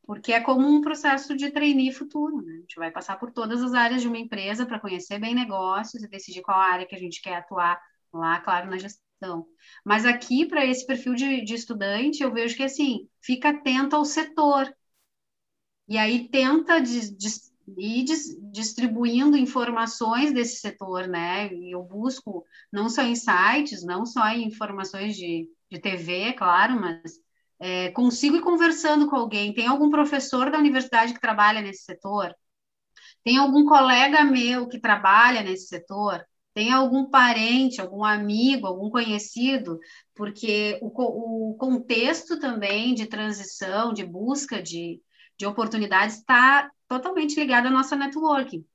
porque 0.05 0.33
é 0.33 0.41
como 0.41 0.67
um 0.67 0.81
processo 0.81 1.37
de 1.37 1.51
trainee 1.51 1.93
futuro, 1.93 2.41
né? 2.41 2.53
A 2.53 2.59
gente 2.61 2.75
vai 2.77 2.89
passar 2.89 3.19
por 3.19 3.31
todas 3.31 3.61
as 3.61 3.75
áreas 3.75 4.01
de 4.01 4.07
uma 4.07 4.17
empresa 4.17 4.65
para 4.65 4.79
conhecer 4.79 5.19
bem 5.19 5.35
negócios 5.35 6.01
e 6.01 6.09
decidir 6.09 6.41
qual 6.41 6.59
área 6.59 6.87
que 6.87 6.95
a 6.95 6.99
gente 6.99 7.21
quer 7.21 7.35
atuar 7.35 7.79
lá, 8.11 8.39
claro, 8.39 8.71
na 8.71 8.77
gestão. 8.79 9.08
Mas 9.85 10.05
aqui, 10.05 10.45
para 10.45 10.65
esse 10.65 10.85
perfil 10.85 11.13
de, 11.15 11.43
de 11.43 11.53
estudante, 11.53 12.23
eu 12.23 12.33
vejo 12.33 12.55
que, 12.55 12.63
assim, 12.63 13.07
fica 13.21 13.49
atento 13.49 13.95
ao 13.95 14.05
setor. 14.05 14.73
E 15.87 15.97
aí 15.97 16.29
tenta 16.29 16.79
dis, 16.79 17.11
ir 17.77 18.03
dis, 18.03 18.37
distribuindo 18.51 19.35
informações 19.37 20.31
desse 20.33 20.57
setor, 20.59 21.07
né? 21.07 21.51
E 21.53 21.71
eu 21.73 21.83
busco 21.83 22.45
não 22.71 22.89
só 22.89 23.01
em 23.03 23.15
sites, 23.15 23.83
não 23.83 24.05
só 24.05 24.27
em 24.29 24.45
informações 24.47 25.15
de, 25.15 25.49
de 25.71 25.79
TV, 25.79 26.33
claro, 26.33 26.79
mas 26.79 27.19
é, 27.59 27.89
consigo 27.91 28.35
ir 28.37 28.41
conversando 28.41 29.09
com 29.09 29.15
alguém, 29.15 29.53
tem 29.53 29.67
algum 29.67 29.89
professor 29.89 30.51
da 30.51 30.57
universidade 30.59 31.13
que 31.13 31.19
trabalha 31.21 31.61
nesse 31.61 31.83
setor? 31.83 32.33
Tem 33.23 33.37
algum 33.37 33.65
colega 33.65 34.23
meu 34.25 34.67
que 34.69 34.79
trabalha 34.79 35.43
nesse 35.43 35.67
setor? 35.67 36.25
Tem 36.59 36.73
algum 36.73 37.05
parente, 37.09 37.79
algum 37.79 38.03
amigo, 38.03 38.67
algum 38.67 38.89
conhecido? 38.89 39.79
Porque 40.13 40.77
o, 40.81 41.51
o 41.51 41.55
contexto 41.55 42.37
também 42.37 42.93
de 42.93 43.05
transição, 43.05 43.93
de 43.93 44.03
busca 44.05 44.61
de, 44.61 45.01
de 45.37 45.45
oportunidades 45.45 46.17
está 46.17 46.69
totalmente 46.85 47.39
ligado 47.39 47.67
à 47.67 47.71
nossa 47.71 47.95
networking. 47.95 48.65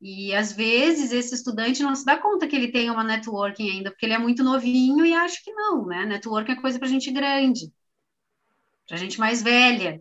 E 0.00 0.34
às 0.34 0.50
vezes 0.50 1.12
esse 1.12 1.34
estudante 1.34 1.82
não 1.82 1.94
se 1.94 2.06
dá 2.06 2.16
conta 2.16 2.48
que 2.48 2.56
ele 2.56 2.72
tem 2.72 2.88
uma 2.90 3.04
networking 3.04 3.68
ainda, 3.68 3.90
porque 3.90 4.06
ele 4.06 4.14
é 4.14 4.18
muito 4.18 4.42
novinho 4.42 5.04
e 5.04 5.12
acha 5.12 5.36
que 5.44 5.52
não, 5.52 5.84
né? 5.84 6.06
Networking 6.06 6.52
é 6.52 6.56
coisa 6.56 6.78
para 6.78 6.88
gente 6.88 7.10
grande 7.10 7.70
para 8.88 8.96
gente 8.96 9.20
mais 9.20 9.42
velha. 9.42 10.00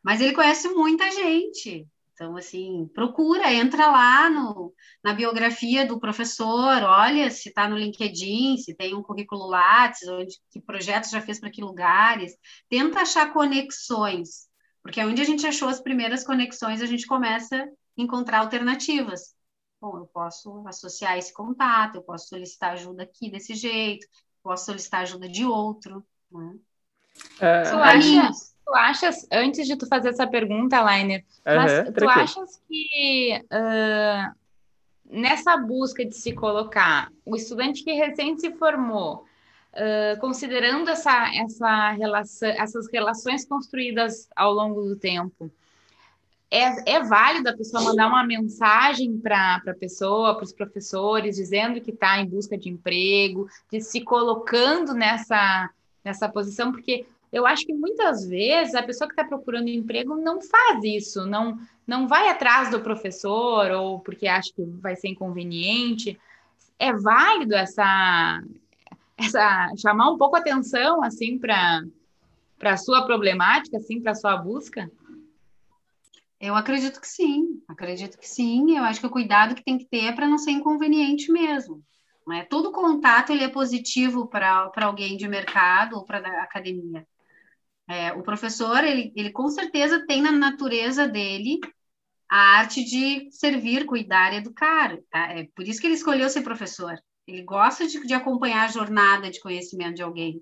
Mas 0.00 0.20
ele 0.20 0.32
conhece 0.32 0.68
muita 0.68 1.10
gente. 1.10 1.88
Então, 2.22 2.36
assim, 2.36 2.88
procura, 2.94 3.52
entra 3.52 3.90
lá 3.90 4.30
no, 4.30 4.72
na 5.02 5.12
biografia 5.12 5.84
do 5.84 5.98
professor, 5.98 6.80
olha 6.84 7.28
se 7.28 7.48
está 7.48 7.68
no 7.68 7.76
LinkedIn, 7.76 8.58
se 8.58 8.76
tem 8.76 8.94
um 8.94 9.02
currículo 9.02 9.48
Lattes, 9.48 10.06
onde, 10.06 10.36
que 10.48 10.60
projetos 10.60 11.10
já 11.10 11.20
fez 11.20 11.40
para 11.40 11.50
que 11.50 11.60
lugares. 11.60 12.32
Tenta 12.68 13.00
achar 13.00 13.32
conexões, 13.32 14.48
porque 14.84 15.00
é 15.00 15.06
onde 15.06 15.20
a 15.20 15.24
gente 15.24 15.44
achou 15.44 15.68
as 15.68 15.80
primeiras 15.80 16.22
conexões, 16.22 16.80
a 16.80 16.86
gente 16.86 17.08
começa 17.08 17.56
a 17.56 17.68
encontrar 17.96 18.38
alternativas. 18.38 19.34
Bom, 19.80 19.98
eu 19.98 20.06
posso 20.06 20.62
associar 20.68 21.18
esse 21.18 21.32
contato, 21.32 21.96
eu 21.96 22.02
posso 22.02 22.28
solicitar 22.28 22.74
ajuda 22.74 23.02
aqui 23.02 23.28
desse 23.32 23.54
jeito, 23.54 24.06
posso 24.44 24.66
solicitar 24.66 25.00
ajuda 25.00 25.28
de 25.28 25.44
outro. 25.44 26.06
Né? 26.30 26.54
Acha, 27.40 28.30
tu 28.72 28.74
achas, 28.74 29.26
antes 29.30 29.66
de 29.66 29.76
tu 29.76 29.86
fazer 29.86 30.08
essa 30.08 30.26
pergunta, 30.26 30.80
Lainer, 30.80 31.22
uh 31.46 31.50
-huh, 31.50 31.92
tu 31.92 32.08
achas 32.08 32.60
que 32.66 33.38
uh, 33.52 34.34
nessa 35.04 35.58
busca 35.58 36.04
de 36.04 36.16
se 36.16 36.32
colocar, 36.32 37.10
o 37.24 37.36
estudante 37.36 37.84
que 37.84 37.92
recém 37.92 38.38
se 38.38 38.50
formou, 38.52 39.24
uh, 39.74 40.18
considerando 40.20 40.88
essa, 40.88 41.30
essa 41.34 41.90
relação, 41.90 42.48
essas 42.48 42.90
relações 42.90 43.44
construídas 43.44 44.26
ao 44.34 44.52
longo 44.54 44.82
do 44.82 44.96
tempo, 44.96 45.50
é, 46.50 46.96
é 46.96 47.02
válido 47.02 47.48
a 47.48 47.56
pessoa 47.56 47.82
mandar 47.82 48.08
uma 48.08 48.24
mensagem 48.24 49.18
para 49.18 49.62
a 49.66 49.74
pessoa, 49.74 50.34
para 50.34 50.44
os 50.44 50.52
professores, 50.52 51.36
dizendo 51.36 51.80
que 51.80 51.90
está 51.90 52.18
em 52.18 52.26
busca 52.26 52.58
de 52.58 52.68
emprego, 52.68 53.48
de 53.70 53.80
se 53.80 54.00
colocando 54.02 54.94
nessa 54.94 55.70
nessa 56.04 56.28
posição, 56.28 56.72
porque 56.72 57.06
eu 57.32 57.46
acho 57.46 57.64
que 57.64 57.72
muitas 57.72 58.26
vezes 58.26 58.74
a 58.74 58.82
pessoa 58.82 59.08
que 59.08 59.14
está 59.14 59.24
procurando 59.24 59.68
emprego 59.68 60.16
não 60.16 60.40
faz 60.42 60.84
isso, 60.84 61.26
não, 61.26 61.58
não 61.86 62.06
vai 62.06 62.28
atrás 62.28 62.70
do 62.70 62.80
professor 62.80 63.70
ou 63.70 64.00
porque 64.00 64.26
acha 64.28 64.52
que 64.54 64.62
vai 64.62 64.94
ser 64.96 65.08
inconveniente. 65.08 66.20
É 66.78 66.92
válido 66.92 67.54
essa, 67.54 68.42
essa 69.16 69.72
chamar 69.78 70.10
um 70.10 70.18
pouco 70.18 70.36
atenção 70.36 71.02
assim 71.02 71.38
para 71.38 71.82
para 72.58 72.74
a 72.74 72.76
sua 72.76 73.04
problemática, 73.04 73.76
assim, 73.76 74.00
para 74.00 74.12
a 74.12 74.14
sua 74.14 74.36
busca? 74.36 74.88
Eu 76.40 76.54
acredito 76.54 77.00
que 77.00 77.08
sim, 77.08 77.60
acredito 77.66 78.16
que 78.16 78.28
sim. 78.28 78.76
Eu 78.76 78.84
acho 78.84 79.00
que 79.00 79.06
o 79.06 79.10
cuidado 79.10 79.56
que 79.56 79.64
tem 79.64 79.76
que 79.76 79.84
ter 79.84 80.04
é 80.04 80.12
para 80.12 80.28
não 80.28 80.38
ser 80.38 80.52
inconveniente 80.52 81.32
mesmo. 81.32 81.82
Né? 82.24 82.46
Todo 82.48 82.70
contato 82.70 83.32
ele 83.32 83.42
é 83.42 83.48
positivo 83.48 84.28
para 84.28 84.70
alguém 84.76 85.16
de 85.16 85.26
mercado 85.26 85.96
ou 85.96 86.04
para 86.04 86.18
a 86.18 86.42
academia. 86.44 87.04
É, 87.92 88.10
o 88.14 88.22
professor, 88.22 88.82
ele, 88.82 89.12
ele 89.14 89.30
com 89.30 89.48
certeza 89.50 90.06
tem 90.06 90.22
na 90.22 90.32
natureza 90.32 91.06
dele 91.06 91.60
a 92.26 92.56
arte 92.56 92.82
de 92.82 93.30
servir, 93.30 93.84
cuidar 93.84 94.32
educar. 94.32 94.96
Tá? 95.10 95.30
É 95.32 95.46
por 95.54 95.68
isso 95.68 95.78
que 95.78 95.86
ele 95.86 95.94
escolheu 95.94 96.30
ser 96.30 96.40
professor. 96.40 96.98
Ele 97.26 97.42
gosta 97.42 97.86
de, 97.86 98.00
de 98.06 98.14
acompanhar 98.14 98.64
a 98.64 98.72
jornada 98.72 99.30
de 99.30 99.40
conhecimento 99.40 99.96
de 99.96 100.02
alguém 100.02 100.40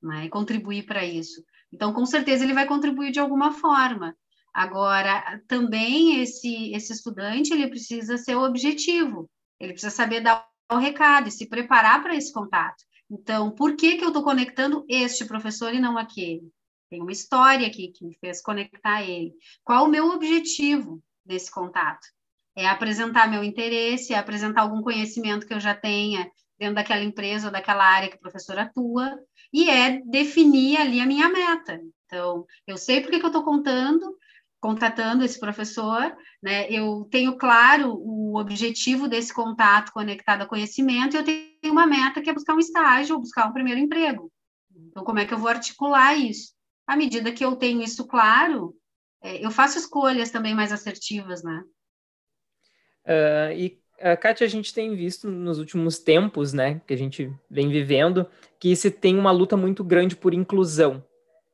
né? 0.00 0.26
e 0.26 0.28
contribuir 0.28 0.86
para 0.86 1.04
isso. 1.04 1.42
Então, 1.72 1.92
com 1.92 2.06
certeza, 2.06 2.44
ele 2.44 2.54
vai 2.54 2.64
contribuir 2.64 3.10
de 3.10 3.18
alguma 3.18 3.50
forma. 3.50 4.16
Agora, 4.54 5.42
também 5.48 6.22
esse, 6.22 6.72
esse 6.72 6.92
estudante 6.92 7.52
ele 7.52 7.66
precisa 7.66 8.16
ser 8.16 8.36
objetivo. 8.36 9.28
Ele 9.58 9.72
precisa 9.72 9.92
saber 9.92 10.20
dar 10.20 10.46
o 10.70 10.76
recado 10.76 11.26
e 11.26 11.32
se 11.32 11.48
preparar 11.48 12.00
para 12.04 12.14
esse 12.14 12.32
contato. 12.32 12.84
Então, 13.10 13.50
por 13.50 13.74
que, 13.74 13.96
que 13.96 14.04
eu 14.04 14.08
estou 14.08 14.22
conectando 14.22 14.84
este 14.88 15.24
professor 15.24 15.74
e 15.74 15.80
não 15.80 15.98
aquele? 15.98 16.53
Tem 16.94 17.02
uma 17.02 17.10
história 17.10 17.66
aqui 17.66 17.88
que 17.88 18.04
me 18.04 18.14
fez 18.14 18.40
conectar 18.40 19.02
ele. 19.02 19.34
Qual 19.64 19.86
o 19.86 19.88
meu 19.88 20.10
objetivo 20.10 21.02
desse 21.26 21.50
contato? 21.50 22.06
É 22.54 22.68
apresentar 22.68 23.28
meu 23.28 23.42
interesse, 23.42 24.14
é 24.14 24.16
apresentar 24.16 24.60
algum 24.60 24.80
conhecimento 24.80 25.44
que 25.44 25.52
eu 25.52 25.58
já 25.58 25.74
tenha 25.74 26.30
dentro 26.56 26.76
daquela 26.76 27.02
empresa 27.02 27.48
ou 27.48 27.52
daquela 27.52 27.84
área 27.84 28.08
que 28.08 28.14
o 28.14 28.20
professor 28.20 28.56
atua, 28.60 29.18
e 29.52 29.68
é 29.68 30.00
definir 30.06 30.76
ali 30.76 31.00
a 31.00 31.06
minha 31.06 31.28
meta. 31.28 31.80
Então, 32.06 32.46
eu 32.64 32.76
sei 32.76 33.00
por 33.00 33.10
que, 33.10 33.16
eu 33.16 33.26
estou 33.26 33.42
contando, 33.42 34.16
contatando 34.60 35.24
esse 35.24 35.40
professor, 35.40 36.16
né? 36.40 36.70
Eu 36.70 37.08
tenho 37.10 37.36
claro 37.36 37.92
o 37.92 38.38
objetivo 38.38 39.08
desse 39.08 39.34
contato 39.34 39.90
conectado 39.90 40.42
a 40.42 40.46
conhecimento 40.46 41.16
e 41.16 41.18
eu 41.18 41.24
tenho 41.24 41.72
uma 41.72 41.88
meta 41.88 42.22
que 42.22 42.30
é 42.30 42.32
buscar 42.32 42.54
um 42.54 42.60
estágio 42.60 43.16
ou 43.16 43.20
buscar 43.20 43.48
um 43.48 43.52
primeiro 43.52 43.80
emprego. 43.80 44.30
Então, 44.76 45.02
como 45.02 45.18
é 45.18 45.26
que 45.26 45.34
eu 45.34 45.38
vou 45.38 45.48
articular 45.48 46.14
isso? 46.14 46.54
À 46.86 46.96
medida 46.96 47.32
que 47.32 47.44
eu 47.44 47.56
tenho 47.56 47.82
isso 47.82 48.06
claro, 48.06 48.76
é, 49.22 49.44
eu 49.44 49.50
faço 49.50 49.78
escolhas 49.78 50.30
também 50.30 50.54
mais 50.54 50.70
assertivas, 50.70 51.42
né? 51.42 51.64
Uh, 53.06 53.52
e 53.56 53.80
uh, 54.00 54.20
Kátia, 54.20 54.46
a 54.46 54.50
gente 54.50 54.72
tem 54.72 54.94
visto 54.94 55.30
nos 55.30 55.58
últimos 55.58 55.98
tempos, 55.98 56.52
né, 56.52 56.80
que 56.86 56.94
a 56.94 56.96
gente 56.96 57.32
vem 57.50 57.68
vivendo, 57.68 58.26
que 58.58 58.74
se 58.74 58.90
tem 58.90 59.18
uma 59.18 59.30
luta 59.30 59.56
muito 59.56 59.84
grande 59.84 60.16
por 60.16 60.34
inclusão, 60.34 61.04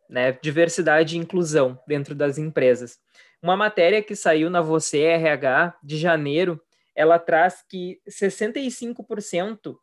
né? 0.08 0.32
Diversidade 0.32 1.16
e 1.16 1.18
inclusão 1.18 1.78
dentro 1.86 2.14
das 2.14 2.38
empresas. 2.38 2.98
Uma 3.42 3.56
matéria 3.56 4.02
que 4.02 4.14
saiu 4.14 4.50
na 4.50 4.60
Você 4.60 5.00
RH 5.00 5.78
de 5.82 5.96
janeiro, 5.96 6.60
ela 6.94 7.18
traz 7.18 7.64
que 7.68 8.00
65% 8.08 9.76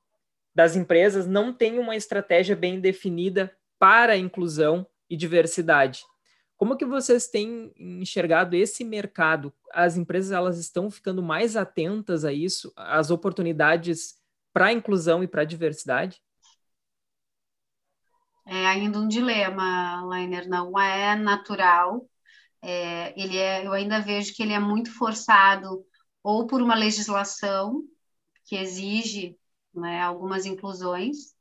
das 0.54 0.76
empresas 0.76 1.26
não 1.26 1.54
têm 1.54 1.80
uma 1.80 1.96
estratégia 1.96 2.56
bem 2.56 2.80
definida 2.80 3.56
para 3.80 4.14
a 4.14 4.18
inclusão 4.18 4.86
e 5.10 5.16
diversidade. 5.16 6.04
Como 6.56 6.76
que 6.76 6.86
vocês 6.86 7.28
têm 7.28 7.72
enxergado 7.78 8.56
esse 8.56 8.84
mercado? 8.84 9.54
As 9.72 9.96
empresas 9.96 10.32
elas 10.32 10.58
estão 10.58 10.90
ficando 10.90 11.22
mais 11.22 11.56
atentas 11.56 12.26
a 12.26 12.34
isso, 12.34 12.74
às 12.76 13.12
oportunidades 13.12 14.16
para 14.52 14.68
a 14.68 14.74
inclusão 14.74 15.24
e 15.24 15.28
para 15.28 15.44
a 15.44 15.46
diversidade? 15.46 16.22
é 18.48 18.66
ainda 18.66 19.00
um 19.00 19.08
dilema, 19.08 20.04
Lainer, 20.06 20.48
não 20.48 20.80
é 20.80 21.16
natural. 21.16 22.10
É, 22.62 23.14
ele 23.22 23.38
é, 23.38 23.66
eu 23.66 23.74
ainda 23.74 24.02
vejo 24.02 24.34
que 24.34 24.42
ele 24.42 24.54
é 24.54 24.60
muito 24.60 24.92
forçado 24.98 25.86
ou 26.24 26.48
por 26.48 26.62
uma 26.62 26.76
legislação 26.76 27.84
que 28.46 28.56
exige 28.56 29.38
né, 29.74 30.02
algumas 30.02 30.46
inclusões, 30.46 31.36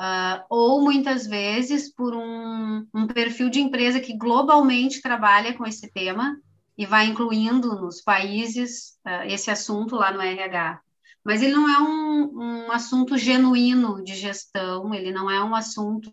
uh, 0.00 0.42
ou 0.48 0.82
muitas 0.82 1.26
vezes 1.26 1.92
por 1.92 2.14
um, 2.14 2.86
um 2.94 3.06
perfil 3.06 3.50
de 3.50 3.60
empresa 3.60 4.00
que 4.00 4.16
globalmente 4.16 5.02
trabalha 5.02 5.54
com 5.54 5.66
esse 5.66 5.90
tema 5.92 6.40
e 6.76 6.86
vai 6.86 7.06
incluindo 7.06 7.78
nos 7.78 8.00
países 8.00 8.98
uh, 9.06 9.24
esse 9.26 9.50
assunto 9.50 9.96
lá 9.96 10.10
no 10.10 10.22
RH. 10.22 10.80
Mas 11.22 11.42
ele 11.42 11.52
não 11.52 11.68
é 11.68 11.78
um, 11.78 12.66
um 12.66 12.72
assunto 12.72 13.18
genuíno 13.18 14.02
de 14.02 14.14
gestão, 14.14 14.94
ele 14.94 15.12
não 15.12 15.30
é 15.30 15.44
um 15.44 15.54
assunto 15.54 16.10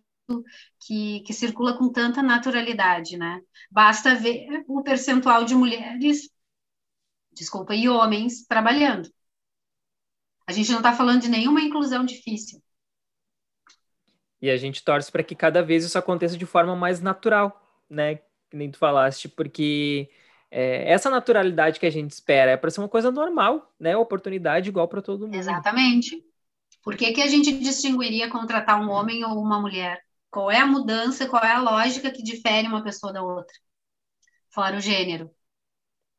que, 0.81 1.21
que 1.21 1.33
circula 1.33 1.77
com 1.77 1.89
tanta 1.89 2.21
naturalidade, 2.21 3.15
né? 3.15 3.39
Basta 3.71 4.13
ver 4.13 4.65
o 4.67 4.83
percentual 4.83 5.45
de 5.45 5.55
mulheres, 5.55 6.29
desculpa, 7.31 7.73
e 7.73 7.87
homens 7.87 8.45
trabalhando. 8.45 9.09
A 10.45 10.51
gente 10.51 10.71
não 10.71 10.79
está 10.79 10.93
falando 10.93 11.21
de 11.21 11.29
nenhuma 11.29 11.61
inclusão 11.61 12.03
difícil. 12.03 12.61
E 14.41 14.49
a 14.49 14.57
gente 14.57 14.83
torce 14.83 15.11
para 15.11 15.23
que 15.23 15.35
cada 15.35 15.63
vez 15.63 15.83
isso 15.83 15.97
aconteça 15.97 16.37
de 16.37 16.45
forma 16.45 16.75
mais 16.75 17.01
natural, 17.01 17.61
né? 17.89 18.15
Que 18.49 18.55
nem 18.55 18.69
tu 18.69 18.77
falaste, 18.77 19.27
porque 19.27 20.09
é, 20.49 20.91
essa 20.91 21.09
naturalidade 21.09 21.79
que 21.79 21.85
a 21.85 21.89
gente 21.91 22.11
espera 22.11 22.51
é 22.51 22.57
para 22.57 22.69
ser 22.69 22.79
uma 22.79 22.89
coisa 22.89 23.11
normal, 23.11 23.73
né? 23.79 23.97
Oportunidade 23.97 24.69
igual 24.69 24.87
para 24.87 25.01
todo 25.01 25.25
mundo. 25.25 25.35
Exatamente. 25.35 26.23
Por 26.83 26.95
que, 26.95 27.11
que 27.11 27.21
a 27.21 27.27
gente 27.27 27.51
distinguiria 27.59 28.29
contratar 28.29 28.79
um 28.79 28.89
homem 28.89 29.25
ou 29.25 29.41
uma 29.41 29.59
mulher? 29.59 30.01
Qual 30.29 30.49
é 30.51 30.59
a 30.59 30.67
mudança, 30.67 31.27
qual 31.27 31.43
é 31.43 31.51
a 31.51 31.61
lógica 31.61 32.11
que 32.11 32.23
difere 32.23 32.67
uma 32.67 32.83
pessoa 32.83 33.11
da 33.11 33.21
outra? 33.21 33.53
Fora 34.49 34.77
o 34.77 34.79
gênero. 34.79 35.29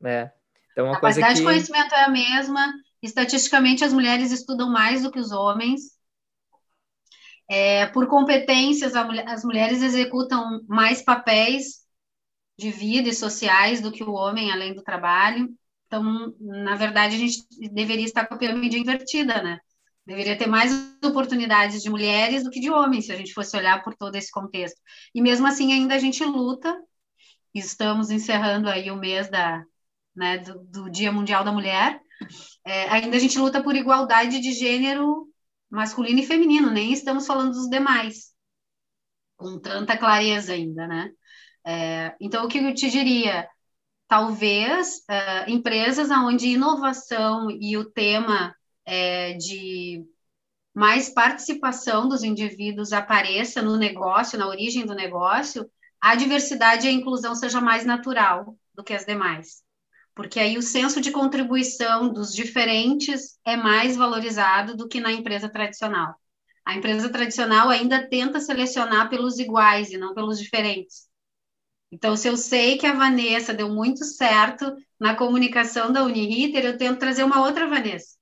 É. 0.03 0.31
Então, 0.71 0.85
uma 0.85 0.93
a 0.93 0.95
capacidade 0.95 1.33
que... 1.33 1.39
de 1.39 1.45
conhecimento 1.45 1.93
é 1.93 2.03
a 2.03 2.09
mesma. 2.09 2.71
Estatisticamente, 3.01 3.83
as 3.83 3.93
mulheres 3.93 4.31
estudam 4.31 4.69
mais 4.69 5.03
do 5.03 5.11
que 5.11 5.19
os 5.19 5.31
homens. 5.31 5.98
É, 7.49 7.87
por 7.87 8.07
competências, 8.07 8.93
as 8.95 9.43
mulheres 9.43 9.81
executam 9.81 10.63
mais 10.67 11.01
papéis 11.01 11.79
de 12.57 12.69
vida 12.69 13.09
e 13.09 13.13
sociais 13.13 13.81
do 13.81 13.91
que 13.91 14.03
o 14.03 14.11
homem, 14.11 14.51
além 14.51 14.73
do 14.73 14.83
trabalho. 14.83 15.49
Então, 15.87 16.35
na 16.39 16.75
verdade, 16.75 17.15
a 17.15 17.17
gente 17.17 17.43
deveria 17.71 18.05
estar 18.05 18.27
com 18.27 18.35
a 18.35 18.37
pirâmide 18.37 18.77
invertida, 18.77 19.41
né? 19.41 19.59
Deveria 20.05 20.37
ter 20.37 20.47
mais 20.47 20.71
oportunidades 21.03 21.81
de 21.81 21.89
mulheres 21.89 22.43
do 22.43 22.51
que 22.51 22.59
de 22.59 22.69
homens, 22.69 23.05
se 23.05 23.11
a 23.11 23.15
gente 23.15 23.33
fosse 23.33 23.57
olhar 23.57 23.83
por 23.83 23.95
todo 23.95 24.15
esse 24.15 24.31
contexto. 24.31 24.79
E 25.15 25.21
mesmo 25.21 25.47
assim, 25.47 25.73
ainda 25.73 25.95
a 25.95 25.99
gente 25.99 26.23
luta. 26.23 26.75
Estamos 27.53 28.11
encerrando 28.11 28.69
aí 28.69 28.91
o 28.91 28.95
mês 28.95 29.29
da, 29.29 29.63
né, 30.15 30.37
do, 30.39 30.59
do 30.65 30.89
Dia 30.91 31.11
Mundial 31.11 31.43
da 31.43 31.51
Mulher. 31.51 31.99
É, 32.65 32.89
ainda 32.89 33.17
a 33.17 33.19
gente 33.19 33.39
luta 33.39 33.63
por 33.63 33.75
igualdade 33.75 34.39
de 34.39 34.51
gênero 34.51 35.28
masculino 35.69 36.19
e 36.19 36.25
feminino, 36.25 36.71
nem 36.71 36.91
estamos 36.93 37.27
falando 37.27 37.51
dos 37.53 37.69
demais, 37.69 38.33
com 39.37 39.59
tanta 39.59 39.97
clareza 39.97 40.53
ainda, 40.53 40.87
né? 40.87 41.11
É, 41.65 42.15
então, 42.19 42.45
o 42.45 42.47
que 42.47 42.57
eu 42.59 42.73
te 42.73 42.89
diria? 42.89 43.47
Talvez 44.07 45.03
é, 45.07 45.49
empresas 45.51 46.09
onde 46.09 46.47
inovação 46.47 47.49
e 47.51 47.77
o 47.77 47.85
tema 47.85 48.55
é, 48.85 49.33
de 49.33 50.03
mais 50.73 51.09
participação 51.09 52.07
dos 52.09 52.23
indivíduos 52.23 52.93
apareça 52.93 53.61
no 53.61 53.77
negócio, 53.77 54.39
na 54.39 54.47
origem 54.47 54.85
do 54.85 54.95
negócio, 54.95 55.69
a 56.01 56.15
diversidade 56.15 56.87
e 56.87 56.89
a 56.89 56.93
inclusão 56.93 57.35
seja 57.35 57.61
mais 57.61 57.85
natural 57.85 58.57
do 58.73 58.83
que 58.83 58.93
as 58.93 59.05
demais 59.05 59.63
porque 60.19 60.37
aí 60.37 60.57
o 60.57 60.61
senso 60.61 60.99
de 60.99 61.11
contribuição 61.11 62.11
dos 62.11 62.35
diferentes 62.35 63.39
é 63.45 63.55
mais 63.55 63.95
valorizado 63.95 64.75
do 64.75 64.85
que 64.85 64.99
na 64.99 65.13
empresa 65.13 65.47
tradicional. 65.47 66.13
A 66.65 66.75
empresa 66.75 67.09
tradicional 67.09 67.69
ainda 67.69 68.05
tenta 68.05 68.41
selecionar 68.41 69.09
pelos 69.09 69.39
iguais 69.39 69.91
e 69.91 69.97
não 69.97 70.13
pelos 70.13 70.37
diferentes. 70.37 71.07
Então, 71.89 72.17
se 72.17 72.27
eu 72.27 72.35
sei 72.35 72.77
que 72.77 72.85
a 72.85 72.91
Vanessa 72.91 73.53
deu 73.53 73.69
muito 73.69 74.03
certo 74.03 74.75
na 74.99 75.15
comunicação 75.15 75.89
da 75.89 76.03
Uniriter, 76.03 76.65
eu 76.65 76.77
tento 76.77 76.99
trazer 76.99 77.23
uma 77.23 77.41
outra 77.41 77.65
Vanessa. 77.65 78.17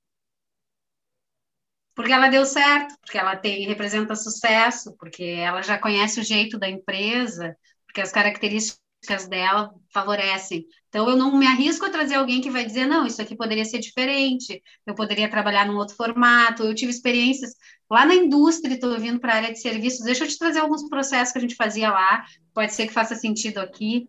Porque 1.96 2.12
ela 2.12 2.28
deu 2.28 2.46
certo, 2.46 2.94
porque 3.00 3.18
ela 3.18 3.34
tem 3.34 3.66
representa 3.66 4.14
sucesso, 4.14 4.94
porque 5.00 5.24
ela 5.24 5.62
já 5.62 5.76
conhece 5.76 6.20
o 6.20 6.24
jeito 6.24 6.60
da 6.60 6.68
empresa, 6.68 7.56
porque 7.86 8.00
as 8.00 8.12
características 8.12 8.87
dela 9.28 9.72
favorecem. 9.92 10.66
Então, 10.88 11.08
eu 11.08 11.16
não 11.16 11.36
me 11.36 11.46
arrisco 11.46 11.84
a 11.84 11.90
trazer 11.90 12.14
alguém 12.14 12.40
que 12.40 12.50
vai 12.50 12.64
dizer, 12.64 12.86
não, 12.86 13.06
isso 13.06 13.20
aqui 13.20 13.36
poderia 13.36 13.64
ser 13.64 13.78
diferente, 13.78 14.62
eu 14.86 14.94
poderia 14.94 15.30
trabalhar 15.30 15.66
num 15.66 15.76
outro 15.76 15.94
formato. 15.94 16.62
Eu 16.62 16.74
tive 16.74 16.90
experiências 16.90 17.54
lá 17.90 18.04
na 18.04 18.14
indústria, 18.14 18.74
estou 18.74 18.98
vindo 18.98 19.20
para 19.20 19.32
a 19.32 19.36
área 19.36 19.52
de 19.52 19.60
serviços, 19.60 20.04
deixa 20.04 20.24
eu 20.24 20.28
te 20.28 20.38
trazer 20.38 20.60
alguns 20.60 20.88
processos 20.88 21.32
que 21.32 21.38
a 21.38 21.42
gente 21.42 21.54
fazia 21.54 21.90
lá, 21.90 22.24
pode 22.54 22.72
ser 22.72 22.86
que 22.86 22.92
faça 22.92 23.14
sentido 23.14 23.58
aqui. 23.58 24.08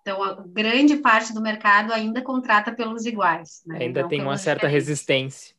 Então, 0.00 0.22
a 0.22 0.44
grande 0.46 0.96
parte 0.96 1.32
do 1.32 1.40
mercado 1.40 1.92
ainda 1.92 2.20
contrata 2.20 2.74
pelos 2.74 3.06
iguais. 3.06 3.62
Né? 3.66 3.78
Ainda 3.84 4.06
tem 4.06 4.20
uma 4.20 4.36
certa 4.36 4.66
diferentes. 4.66 4.88
resistência. 4.88 5.53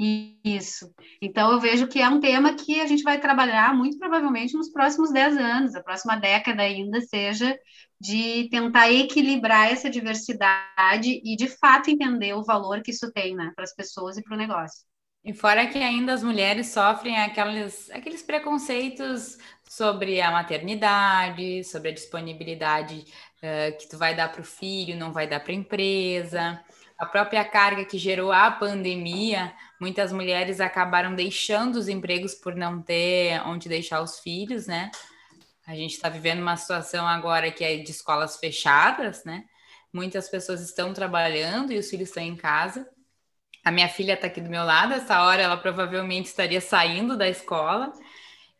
Isso. 0.00 0.92
Então, 1.22 1.52
eu 1.52 1.60
vejo 1.60 1.86
que 1.86 2.00
é 2.00 2.08
um 2.08 2.18
tema 2.18 2.54
que 2.54 2.80
a 2.80 2.86
gente 2.86 3.04
vai 3.04 3.20
trabalhar 3.20 3.72
muito 3.74 3.96
provavelmente 3.96 4.54
nos 4.54 4.70
próximos 4.70 5.12
10 5.12 5.36
anos, 5.36 5.74
a 5.74 5.82
próxima 5.82 6.16
década 6.16 6.62
ainda 6.62 7.00
seja 7.00 7.56
de 8.00 8.48
tentar 8.50 8.90
equilibrar 8.90 9.70
essa 9.70 9.88
diversidade 9.88 11.20
e, 11.24 11.36
de 11.36 11.48
fato, 11.48 11.90
entender 11.90 12.34
o 12.34 12.42
valor 12.42 12.82
que 12.82 12.90
isso 12.90 13.10
tem 13.12 13.36
né, 13.36 13.52
para 13.54 13.64
as 13.64 13.74
pessoas 13.74 14.18
e 14.18 14.22
para 14.22 14.34
o 14.34 14.38
negócio. 14.38 14.84
E 15.24 15.32
fora 15.32 15.66
que 15.66 15.78
ainda 15.78 16.12
as 16.12 16.22
mulheres 16.22 16.66
sofrem 16.66 17.16
aqueles, 17.16 17.88
aqueles 17.90 18.20
preconceitos 18.20 19.38
sobre 19.66 20.20
a 20.20 20.30
maternidade, 20.30 21.64
sobre 21.64 21.90
a 21.90 21.94
disponibilidade 21.94 23.06
uh, 23.38 23.78
que 23.78 23.88
tu 23.88 23.96
vai 23.96 24.14
dar 24.14 24.30
para 24.30 24.42
o 24.42 24.44
filho, 24.44 24.98
não 24.98 25.12
vai 25.12 25.26
dar 25.26 25.40
para 25.40 25.52
a 25.52 25.56
empresa 25.56 26.62
a 26.98 27.06
própria 27.06 27.44
carga 27.44 27.84
que 27.84 27.98
gerou 27.98 28.30
a 28.30 28.50
pandemia, 28.50 29.52
muitas 29.84 30.12
mulheres 30.12 30.62
acabaram 30.62 31.14
deixando 31.14 31.76
os 31.76 31.88
empregos 31.88 32.34
por 32.34 32.56
não 32.56 32.80
ter 32.80 33.38
onde 33.46 33.68
deixar 33.68 34.00
os 34.00 34.18
filhos, 34.18 34.66
né? 34.66 34.90
A 35.66 35.74
gente 35.74 35.92
está 35.92 36.08
vivendo 36.08 36.40
uma 36.40 36.56
situação 36.56 37.06
agora 37.06 37.50
que 37.50 37.62
é 37.62 37.76
de 37.76 37.90
escolas 37.90 38.38
fechadas, 38.38 39.24
né? 39.24 39.44
Muitas 39.92 40.26
pessoas 40.26 40.62
estão 40.62 40.94
trabalhando 40.94 41.70
e 41.70 41.78
os 41.78 41.90
filhos 41.90 42.08
estão 42.08 42.22
em 42.22 42.34
casa. 42.34 42.88
A 43.62 43.70
minha 43.70 43.86
filha 43.86 44.14
está 44.14 44.26
aqui 44.26 44.40
do 44.40 44.48
meu 44.48 44.64
lado, 44.64 44.94
essa 44.94 45.22
hora 45.22 45.42
ela 45.42 45.58
provavelmente 45.58 46.26
estaria 46.26 46.62
saindo 46.62 47.14
da 47.14 47.28
escola. 47.28 47.92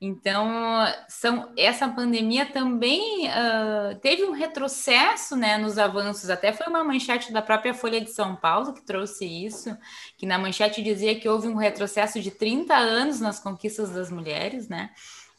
Então, 0.01 0.85
são, 1.09 1.53
essa 1.57 1.89
pandemia 1.89 2.45
também 2.47 3.27
uh, 3.29 3.99
teve 4.01 4.25
um 4.25 4.33
retrocesso 4.33 5.37
né, 5.37 5.57
nos 5.57 5.79
avanços. 5.79 6.29
Até 6.29 6.53
foi 6.53 6.67
uma 6.67 6.85
manchete 6.85 7.33
da 7.33 7.41
própria 7.41 7.73
Folha 7.73 8.01
de 8.01 8.11
São 8.11 8.37
Paulo 8.37 8.75
que 8.75 8.85
trouxe 8.85 9.25
isso, 9.25 9.77
que 10.19 10.27
na 10.27 10.39
manchete 10.39 10.83
dizia 10.83 11.19
que 11.19 11.29
houve 11.29 11.49
um 11.49 11.57
retrocesso 11.57 12.21
de 12.21 12.31
30 12.31 12.75
anos 12.75 13.21
nas 13.21 13.39
conquistas 13.41 13.91
das 13.91 14.11
mulheres, 14.11 14.69
né? 14.69 14.91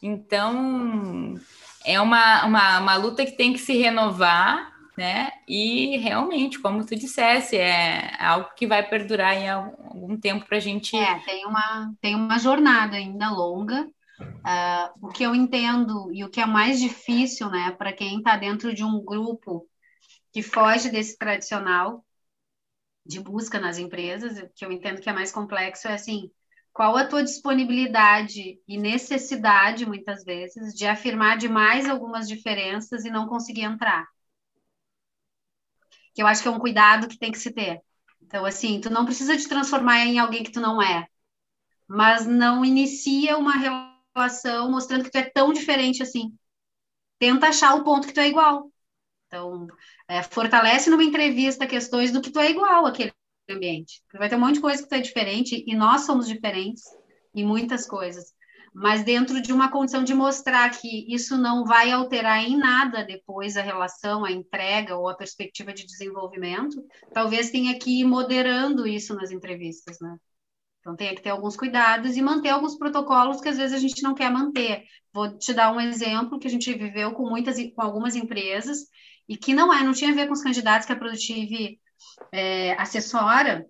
Então, 0.02 1.34
é 1.84 2.00
uma, 2.00 2.44
uma, 2.44 2.80
uma 2.80 2.96
luta 2.96 3.24
que 3.24 3.36
tem 3.36 3.52
que 3.52 3.58
se 3.58 3.76
renovar, 3.76 4.72
né? 4.96 5.30
E 5.46 5.98
realmente, 5.98 6.58
como 6.58 6.84
tu 6.84 6.96
dissesse, 6.96 7.56
é 7.56 8.16
algo 8.18 8.48
que 8.56 8.66
vai 8.66 8.82
perdurar 8.82 9.34
em 9.36 9.48
algum 9.48 10.18
tempo 10.18 10.46
para 10.46 10.56
a 10.56 10.60
gente. 10.60 10.96
É, 10.96 11.18
tem 11.20 11.46
uma, 11.46 11.94
tem 12.00 12.14
uma 12.14 12.38
jornada 12.38 12.96
ainda 12.96 13.30
longa 13.30 13.86
Uh, 14.18 15.06
o 15.06 15.08
que 15.08 15.22
eu 15.22 15.34
entendo 15.34 16.10
e 16.12 16.24
o 16.24 16.30
que 16.30 16.40
é 16.40 16.46
mais 16.46 16.80
difícil, 16.80 17.50
né, 17.50 17.72
para 17.72 17.92
quem 17.92 18.18
está 18.18 18.36
dentro 18.36 18.72
de 18.72 18.82
um 18.82 19.04
grupo 19.04 19.68
que 20.32 20.42
foge 20.42 20.88
desse 20.90 21.18
tradicional 21.18 22.04
de 23.04 23.20
busca 23.20 23.60
nas 23.60 23.78
empresas, 23.78 24.50
que 24.54 24.64
eu 24.64 24.72
entendo 24.72 25.00
que 25.00 25.08
é 25.08 25.12
mais 25.12 25.30
complexo 25.30 25.86
é 25.86 25.94
assim, 25.94 26.30
qual 26.72 26.96
a 26.96 27.06
tua 27.06 27.22
disponibilidade 27.22 28.60
e 28.66 28.76
necessidade, 28.76 29.86
muitas 29.86 30.24
vezes, 30.24 30.74
de 30.74 30.86
afirmar 30.86 31.38
demais 31.38 31.88
algumas 31.88 32.28
diferenças 32.28 33.04
e 33.04 33.10
não 33.10 33.28
conseguir 33.28 33.62
entrar. 33.62 34.06
Que 36.14 36.22
eu 36.22 36.26
acho 36.26 36.42
que 36.42 36.48
é 36.48 36.50
um 36.50 36.58
cuidado 36.58 37.08
que 37.08 37.18
tem 37.18 37.32
que 37.32 37.38
se 37.38 37.50
ter. 37.50 37.80
Então, 38.22 38.44
assim, 38.44 38.80
tu 38.80 38.90
não 38.90 39.04
precisa 39.04 39.36
te 39.36 39.48
transformar 39.48 40.00
em 40.00 40.18
alguém 40.18 40.42
que 40.42 40.50
tu 40.50 40.60
não 40.60 40.82
é, 40.82 41.06
mas 41.88 42.26
não 42.26 42.64
inicia 42.64 43.38
uma 43.38 43.56
relação 43.56 43.95
mostrando 44.70 45.04
que 45.04 45.10
tu 45.10 45.18
é 45.18 45.30
tão 45.30 45.52
diferente 45.52 46.02
assim. 46.02 46.32
Tenta 47.18 47.48
achar 47.48 47.74
o 47.74 47.84
ponto 47.84 48.06
que 48.06 48.12
tu 48.12 48.20
é 48.20 48.28
igual. 48.28 48.70
Então, 49.26 49.66
é, 50.08 50.22
fortalece 50.22 50.88
numa 50.90 51.04
entrevista 51.04 51.66
questões 51.66 52.12
do 52.12 52.20
que 52.20 52.30
tu 52.30 52.38
é 52.38 52.50
igual 52.50 52.86
àquele 52.86 53.12
ambiente. 53.50 54.02
Vai 54.14 54.28
ter 54.28 54.36
um 54.36 54.40
monte 54.40 54.54
de 54.54 54.60
coisa 54.60 54.82
que 54.82 54.88
tu 54.88 54.94
é 54.94 55.00
diferente 55.00 55.64
e 55.66 55.74
nós 55.74 56.02
somos 56.02 56.26
diferentes 56.26 56.84
em 57.34 57.44
muitas 57.44 57.86
coisas. 57.86 58.34
Mas 58.78 59.02
dentro 59.02 59.40
de 59.40 59.52
uma 59.52 59.70
condição 59.70 60.04
de 60.04 60.12
mostrar 60.12 60.68
que 60.68 61.12
isso 61.12 61.38
não 61.38 61.64
vai 61.64 61.90
alterar 61.90 62.44
em 62.44 62.58
nada 62.58 63.02
depois 63.04 63.56
a 63.56 63.62
relação, 63.62 64.24
a 64.24 64.30
entrega 64.30 64.96
ou 64.96 65.08
a 65.08 65.14
perspectiva 65.14 65.72
de 65.72 65.86
desenvolvimento, 65.86 66.84
talvez 67.12 67.50
tenha 67.50 67.78
que 67.78 68.00
ir 68.00 68.04
moderando 68.04 68.86
isso 68.86 69.14
nas 69.14 69.30
entrevistas, 69.30 69.98
né? 69.98 70.18
Então, 70.86 70.94
tem 70.94 71.16
que 71.16 71.22
ter 71.22 71.30
alguns 71.30 71.56
cuidados 71.56 72.16
e 72.16 72.22
manter 72.22 72.50
alguns 72.50 72.78
protocolos 72.78 73.40
que 73.40 73.48
às 73.48 73.56
vezes 73.56 73.76
a 73.76 73.80
gente 73.80 74.04
não 74.04 74.14
quer 74.14 74.30
manter. 74.30 74.84
Vou 75.12 75.36
te 75.36 75.52
dar 75.52 75.72
um 75.72 75.80
exemplo 75.80 76.38
que 76.38 76.46
a 76.46 76.50
gente 76.50 76.72
viveu 76.72 77.10
com 77.12 77.28
muitas, 77.28 77.56
com 77.74 77.82
algumas 77.82 78.14
empresas 78.14 78.86
e 79.28 79.36
que 79.36 79.52
não 79.52 79.74
é, 79.74 79.82
não 79.82 79.92
tinha 79.92 80.12
a 80.12 80.14
ver 80.14 80.28
com 80.28 80.32
os 80.32 80.44
candidatos 80.44 80.86
que 80.86 80.92
a 80.92 80.96
Produtive 80.96 81.80
é, 82.30 82.74
assessora, 82.74 83.66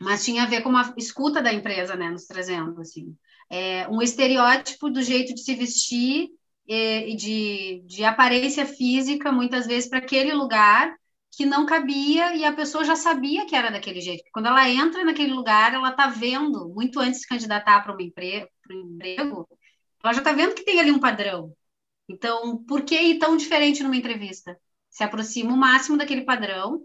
mas 0.00 0.24
tinha 0.24 0.44
a 0.44 0.46
ver 0.46 0.62
com 0.62 0.70
uma 0.70 0.94
escuta 0.96 1.42
da 1.42 1.52
empresa, 1.52 1.94
né, 1.94 2.08
nos 2.08 2.24
trazendo, 2.24 2.80
assim. 2.80 3.14
É, 3.50 3.86
um 3.88 4.00
estereótipo 4.00 4.88
do 4.88 5.02
jeito 5.02 5.34
de 5.34 5.42
se 5.42 5.54
vestir 5.54 6.30
e, 6.66 7.12
e 7.12 7.14
de, 7.14 7.82
de 7.84 8.04
aparência 8.04 8.64
física, 8.64 9.30
muitas 9.30 9.66
vezes, 9.66 9.90
para 9.90 9.98
aquele 9.98 10.32
lugar 10.32 10.96
que 11.30 11.46
não 11.46 11.66
cabia 11.66 12.34
e 12.34 12.44
a 12.44 12.52
pessoa 12.52 12.84
já 12.84 12.96
sabia 12.96 13.46
que 13.46 13.54
era 13.54 13.70
daquele 13.70 14.00
jeito. 14.00 14.24
Quando 14.32 14.46
ela 14.46 14.68
entra 14.68 15.04
naquele 15.04 15.32
lugar, 15.32 15.74
ela 15.74 15.90
está 15.90 16.08
vendo, 16.08 16.68
muito 16.70 16.98
antes 17.00 17.20
de 17.20 17.20
se 17.22 17.28
candidatar 17.28 17.82
para 17.82 17.94
um 17.94 18.00
emprego, 18.00 18.48
ela 20.02 20.12
já 20.12 20.20
está 20.20 20.32
vendo 20.32 20.54
que 20.54 20.64
tem 20.64 20.80
ali 20.80 20.90
um 20.90 21.00
padrão. 21.00 21.54
Então, 22.08 22.64
por 22.64 22.82
que 22.82 22.94
ir 23.00 23.18
tão 23.18 23.36
diferente 23.36 23.82
numa 23.82 23.96
entrevista? 23.96 24.58
Se 24.90 25.04
aproxima 25.04 25.52
o 25.52 25.56
máximo 25.56 25.96
daquele 25.96 26.22
padrão 26.24 26.82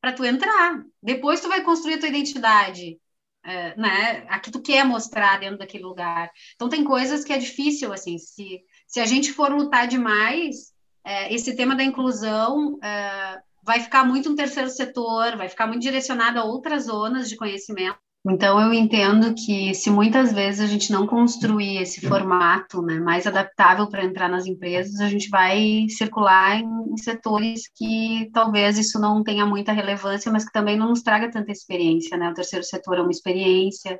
para 0.00 0.12
tu 0.12 0.24
entrar. 0.24 0.82
Depois 1.02 1.40
tu 1.40 1.48
vai 1.48 1.62
construir 1.62 1.94
a 1.94 1.98
tua 1.98 2.08
identidade, 2.08 2.98
é, 3.44 3.76
né? 3.76 4.26
A 4.28 4.38
que 4.38 4.50
tu 4.50 4.62
quer 4.62 4.84
mostrar 4.84 5.38
dentro 5.40 5.58
daquele 5.58 5.84
lugar. 5.84 6.30
Então 6.54 6.68
tem 6.68 6.84
coisas 6.84 7.24
que 7.24 7.32
é 7.32 7.38
difícil, 7.38 7.92
assim, 7.92 8.18
se, 8.18 8.62
se 8.86 9.00
a 9.00 9.06
gente 9.06 9.32
for 9.32 9.52
lutar 9.52 9.88
demais, 9.88 10.69
é, 11.04 11.32
esse 11.34 11.54
tema 11.56 11.74
da 11.74 11.84
inclusão 11.84 12.78
é, 12.82 13.40
vai 13.62 13.80
ficar 13.80 14.04
muito 14.04 14.30
no 14.30 14.36
terceiro 14.36 14.70
setor, 14.70 15.36
vai 15.36 15.48
ficar 15.48 15.66
muito 15.66 15.82
direcionado 15.82 16.38
a 16.38 16.44
outras 16.44 16.84
zonas 16.84 17.28
de 17.28 17.36
conhecimento. 17.36 17.98
Então, 18.26 18.60
eu 18.60 18.74
entendo 18.74 19.34
que 19.34 19.72
se 19.74 19.90
muitas 19.90 20.30
vezes 20.30 20.60
a 20.60 20.66
gente 20.66 20.92
não 20.92 21.06
construir 21.06 21.78
esse 21.78 22.06
formato 22.06 22.82
né, 22.82 23.00
mais 23.00 23.26
adaptável 23.26 23.88
para 23.88 24.04
entrar 24.04 24.28
nas 24.28 24.44
empresas, 24.44 25.00
a 25.00 25.08
gente 25.08 25.30
vai 25.30 25.86
circular 25.88 26.58
em, 26.58 26.66
em, 26.92 26.96
setores 26.98 27.62
que 27.74 28.28
talvez 28.30 28.76
isso 28.76 29.00
não 29.00 29.24
tenha 29.24 29.46
muita 29.46 29.72
relevância, 29.72 30.30
mas 30.30 30.44
que 30.44 30.52
também 30.52 30.76
não 30.76 30.90
nos 30.90 31.02
traga 31.02 31.30
tanta 31.30 31.50
experiência. 31.50 32.14
Né? 32.18 32.28
O 32.28 32.34
terceiro 32.34 32.62
setor 32.62 32.98
é 32.98 33.00
uma 33.00 33.10
experiência, 33.10 33.98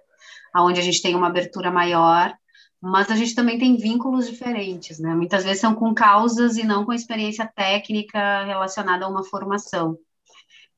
onde 0.55 0.81
a 0.81 0.83
gente 0.83 1.01
tem 1.01 1.15
uma 1.15 1.29
abertura 1.29 1.71
maior, 1.71 2.35
mas 2.81 3.11
a 3.11 3.17
gente 3.17 3.35
também 3.35 3.59
tem 3.59 3.77
vínculos 3.77 4.29
diferentes. 4.29 4.99
Né? 4.99 5.15
Muitas 5.15 5.45
vezes 5.45 5.61
são 5.61 5.75
com 5.75 5.93
causas 5.95 6.57
e 6.57 6.65
não 6.65 6.85
com 6.85 6.93
experiência 6.93 7.47
técnica 7.47 8.45
relacionada 8.45 9.05
a 9.05 9.09
uma 9.09 9.23
formação. 9.23 9.99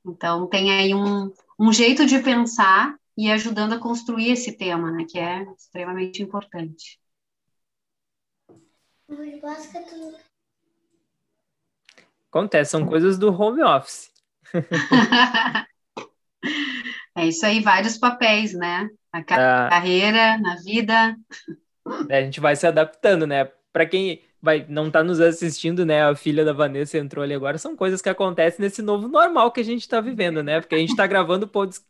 Então, 0.05 0.49
tem 0.49 0.73
aí 0.73 0.95
um, 0.95 1.33
um 1.59 1.73
jeito 1.73 2.05
de 2.05 2.19
pensar 2.19 2.97
e 3.17 3.31
ajudando 3.31 3.75
a 3.75 3.79
construir 3.79 4.31
esse 4.31 4.57
tema, 4.57 4.91
né, 4.91 5.05
que 5.09 5.19
é 5.19 5.43
extremamente 5.57 6.23
importante. 6.23 6.99
Acontece, 12.29 12.71
são 12.71 12.87
coisas 12.87 13.19
do 13.19 13.31
home 13.31 13.63
office. 13.63 14.11
é 17.15 17.27
isso 17.27 17.45
aí, 17.45 17.61
vários 17.61 17.99
papéis, 17.99 18.55
né? 18.55 18.89
Na 19.13 19.21
ah. 19.21 19.69
carreira, 19.69 20.39
na 20.39 20.57
vida. 20.57 21.15
É, 22.09 22.19
a 22.19 22.23
gente 22.23 22.41
vai 22.41 22.57
se 22.57 22.67
adaptando, 22.67 23.27
né? 23.27 23.49
Para 23.73 23.87
quem 23.87 24.21
vai 24.43 24.67
não 24.69 24.91
tá 24.91 25.05
nos 25.05 25.21
assistindo, 25.21 25.87
né? 25.87 26.03
A 26.03 26.17
filha 26.17 26.45
da 26.45 26.53
Vanessa 26.53 26.99
entrou 26.99 27.23
ali 27.23 27.33
agora. 27.33 27.57
São 27.59 27.77
coisas 27.77 28.03
que 28.03 28.09
acontecem 28.09 28.61
nesse 28.61 28.83
novo 28.83 29.07
normal 29.07 29.53
que 29.53 29.61
a 29.61 29.65
gente 29.65 29.83
está 29.83 30.01
vivendo, 30.01 30.43
né? 30.43 30.61
Porque 30.61 30.75
a 30.75 30.79
gente 30.79 30.91
está 30.91 31.07
gravando 31.07 31.49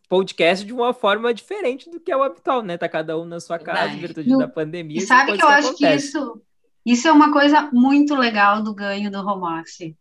podcast 0.09 0.67
de 0.67 0.73
uma 0.73 0.93
forma 0.93 1.33
diferente 1.33 1.91
do 1.91 1.99
que 1.99 2.13
é 2.13 2.17
o 2.17 2.23
habitual, 2.23 2.63
né? 2.63 2.77
Tá 2.77 2.89
cada 2.89 3.19
um 3.19 3.25
na 3.25 3.41
sua 3.41 3.59
casa, 3.59 3.95
em 3.95 3.99
virtude 3.99 4.37
da 4.37 4.47
pandemia. 4.47 4.99
E 4.99 5.01
sabe 5.01 5.33
que 5.33 5.43
eu 5.43 5.47
que 5.47 5.53
acho 5.53 5.75
que 5.77 5.89
isso, 5.89 6.43
isso 6.85 7.09
é 7.09 7.13
uma 7.13 7.33
coisa 7.33 7.71
muito 7.73 8.15
legal 8.15 8.63
do 8.63 8.75
ganho 8.75 9.11
do 9.11 9.19
home 9.19 9.61
office. 9.61 9.95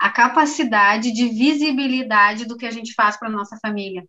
A 0.00 0.08
capacidade 0.08 1.12
de 1.12 1.28
visibilidade 1.28 2.46
do 2.46 2.56
que 2.56 2.64
a 2.64 2.70
gente 2.70 2.94
faz 2.94 3.18
para 3.18 3.28
nossa 3.28 3.58
família. 3.60 4.04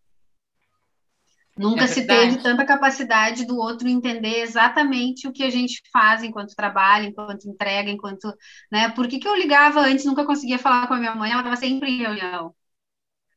Nunca 1.60 1.84
é 1.84 1.88
se 1.88 2.08
teve 2.08 2.38
tanta 2.38 2.66
capacidade 2.66 3.46
do 3.46 3.58
outro 3.58 3.86
entender 3.90 4.40
exatamente 4.40 5.28
o 5.28 5.34
que 5.34 5.44
a 5.44 5.50
gente 5.50 5.82
faz 5.92 6.24
enquanto 6.24 6.56
trabalha, 6.56 7.06
enquanto 7.06 7.50
entrega, 7.50 7.92
enquanto. 7.92 8.34
Né? 8.72 8.88
Por 8.92 9.10
que, 9.10 9.20
que 9.20 9.28
eu 9.28 9.36
ligava 9.36 9.82
antes, 9.82 10.06
nunca 10.06 10.24
conseguia 10.26 10.58
falar 10.58 10.88
com 10.88 10.94
a 10.94 10.98
minha 10.98 11.14
mãe, 11.14 11.32
ela 11.32 11.42
estava 11.42 11.58
sempre 11.58 11.92
em 11.92 11.98
reunião? 11.98 12.56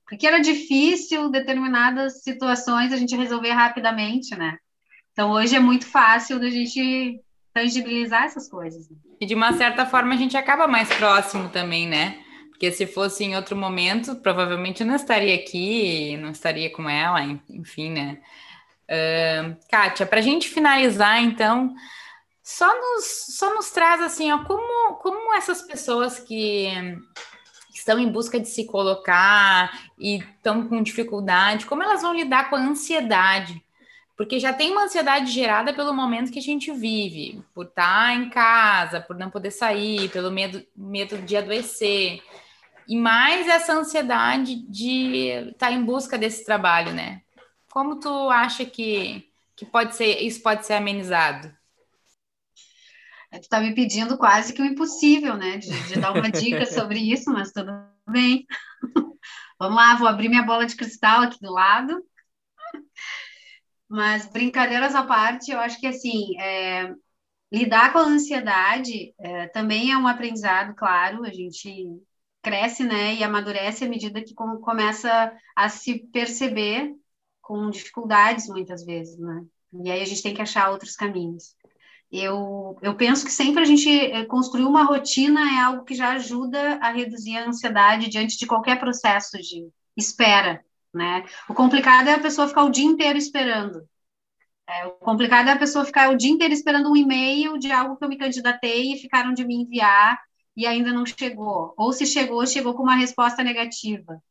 Porque 0.09 0.25
era 0.25 0.39
difícil 0.39 1.31
determinadas 1.31 2.23
situações 2.23 2.93
a 2.93 2.97
gente 2.97 3.17
resolver 3.17 3.51
rapidamente, 3.51 4.37
né? 4.37 4.57
Então 5.13 5.33
hoje 5.33 5.57
é 5.57 5.61
muito 5.61 5.87
fácil 5.87 6.39
da 6.39 6.49
gente 6.49 7.21
tangibilizar 7.53 8.23
essas 8.23 8.49
coisas. 8.49 8.89
E 9.21 9.27
de 9.27 9.35
uma 9.35 9.53
certa 9.55 9.85
forma 9.85 10.15
a 10.15 10.17
gente 10.17 10.37
acaba 10.37 10.69
mais 10.69 10.89
próximo 10.95 11.49
também, 11.49 11.89
né? 11.89 12.23
Porque 12.63 12.77
se 12.77 12.87
fosse 12.87 13.25
em 13.25 13.35
outro 13.35 13.57
momento, 13.57 14.15
provavelmente 14.15 14.83
eu 14.83 14.87
não 14.87 14.95
estaria 14.95 15.35
aqui, 15.35 16.17
não 16.19 16.31
estaria 16.31 16.71
com 16.71 16.89
ela, 16.89 17.21
enfim, 17.51 17.91
né? 17.91 18.21
Uh, 18.85 19.57
Kátia, 19.69 20.07
para 20.07 20.21
a 20.21 20.23
gente 20.23 20.49
finalizar, 20.49 21.21
então, 21.25 21.75
só 22.41 22.69
nos, 22.69 23.35
só 23.37 23.53
nos 23.53 23.73
traz 23.73 24.01
assim, 24.01 24.31
ó, 24.31 24.45
como, 24.45 24.95
como 24.99 25.35
essas 25.35 25.63
pessoas 25.63 26.21
que 26.21 26.69
estão 27.75 27.99
em 27.99 28.09
busca 28.09 28.39
de 28.39 28.49
se 28.49 28.65
colocar 28.65 29.91
e 29.99 30.19
estão 30.19 30.69
com 30.69 30.85
dificuldade, 30.85 31.67
como 31.67 31.83
elas 31.83 32.03
vão 32.03 32.15
lidar 32.15 32.49
com 32.49 32.55
a 32.55 32.61
ansiedade? 32.61 33.61
Porque 34.17 34.39
já 34.39 34.53
tem 34.53 34.71
uma 34.71 34.85
ansiedade 34.85 35.33
gerada 35.33 35.75
pelo 35.75 35.93
momento 35.93 36.31
que 36.31 36.39
a 36.39 36.43
gente 36.43 36.71
vive, 36.71 37.43
por 37.53 37.67
estar 37.67 38.15
em 38.15 38.31
casa, 38.31 39.01
por 39.01 39.17
não 39.17 39.31
poder 39.31 39.51
sair, 39.51 40.09
pelo 40.11 40.31
medo, 40.31 40.65
medo 40.77 41.19
de 41.23 41.37
adoecer 41.37 42.23
e 42.89 42.97
mais 42.97 43.49
essa 43.49 43.75
ansiedade 43.75 44.57
de 44.69 45.27
estar 45.51 45.69
tá 45.69 45.73
em 45.73 45.85
busca 45.85 46.19
desse 46.19 46.45
trabalho, 46.45 46.93
né? 46.93 47.23
Como 47.71 47.99
tu 47.99 48.31
acha 48.31 48.65
que, 48.65 49.31
que 49.57 49.65
pode 49.65 49.97
ser 49.97 50.21
isso 50.21 50.43
pode 50.43 50.67
ser 50.67 50.75
amenizado? 50.75 51.55
É, 53.31 53.39
tu 53.39 53.45
está 53.45 53.61
me 53.61 53.75
pedindo 53.75 54.19
quase 54.19 54.53
que 54.53 54.61
o 54.61 54.65
impossível, 54.65 55.37
né? 55.37 55.57
De, 55.57 55.71
de 55.89 55.99
dar 55.99 56.13
uma 56.13 56.31
dica 56.31 56.67
sobre 56.67 56.99
isso, 56.99 57.31
mas 57.33 57.51
tudo 57.51 57.73
bem. 58.09 58.47
Vamos 59.59 59.77
lá, 59.77 59.95
vou 59.95 60.09
abrir 60.09 60.29
minha 60.29 60.43
bola 60.43 60.67
de 60.67 60.77
cristal 60.77 61.23
aqui 61.23 61.39
do 61.41 61.51
lado. 61.51 62.05
Mas 63.89 64.27
brincadeiras 64.27 64.95
à 64.95 65.03
parte, 65.03 65.51
eu 65.51 65.61
acho 65.61 65.79
que 65.79 65.87
assim, 65.87 66.39
é, 66.41 66.95
lidar 67.53 67.93
com 67.93 67.99
a 67.99 68.07
ansiedade 68.07 69.15
é, 69.19 69.49
também 69.49 69.93
é 69.93 69.97
um 69.97 70.07
aprendizado, 70.07 70.75
claro. 70.75 71.25
A 71.25 71.31
gente 71.31 71.87
cresce, 72.43 72.85
né, 72.85 73.15
e 73.15 73.25
amadurece 73.25 73.85
à 73.85 73.89
medida 73.89 74.23
que 74.23 74.35
começa 74.35 75.33
a 75.55 75.69
se 75.69 76.01
perceber 76.13 76.95
com 77.41 77.71
dificuldades 77.71 78.49
muitas 78.49 78.85
vezes, 78.85 79.19
né? 79.19 79.45
E 79.85 79.91
aí 79.91 80.03
a 80.03 80.05
gente 80.05 80.23
tem 80.23 80.35
que 80.35 80.43
achar 80.43 80.71
outros 80.71 80.95
caminhos. 80.95 81.55
Eu, 82.11 82.77
eu 82.83 82.95
penso 82.95 83.25
que 83.25 83.33
sempre 83.33 83.63
a 83.63 83.65
gente 83.65 83.89
eh, 83.89 84.25
construir 84.27 84.65
uma 84.65 84.85
rotina 84.85 85.41
é 85.41 85.61
algo 85.61 85.85
que 85.85 85.95
já 85.95 86.13
ajuda 86.13 86.79
a 86.83 86.93
reduzir 86.93 87.37
a 87.39 87.49
ansiedade 87.49 88.11
diante 88.11 88.37
de 88.37 88.47
qualquer 88.47 88.79
processo 88.79 89.39
de 89.39 89.69
espera, 89.97 90.63
né? 90.95 91.25
O 91.49 91.55
complicado 91.55 92.09
é 92.09 92.15
a 92.15 92.21
pessoa 92.21 92.49
ficar 92.49 92.65
o 92.65 92.71
dia 92.71 92.85
inteiro 92.85 93.17
esperando. 93.17 93.89
É, 94.69 94.87
o 94.87 94.93
complicado 94.93 95.49
é 95.49 95.53
a 95.53 95.59
pessoa 95.59 95.85
ficar 95.85 96.11
o 96.11 96.17
dia 96.17 96.31
inteiro 96.31 96.55
esperando 96.55 96.91
um 96.91 96.97
e-mail 96.97 97.59
de 97.59 97.73
algo 97.73 97.97
que 97.97 98.05
eu 98.05 98.09
me 98.09 98.19
candidatei 98.19 98.93
e 98.93 98.99
ficaram 98.99 99.33
de 99.33 99.45
me 99.45 99.55
enviar 99.55 100.19
e 100.57 100.67
ainda 100.67 100.93
não 100.93 101.05
chegou. 101.07 101.75
Ou 101.77 101.93
se 101.93 102.07
chegou, 102.07 102.47
chegou 102.47 102.75
com 102.75 102.83
uma 102.83 102.97
resposta 102.97 103.43
negativa 103.43 104.23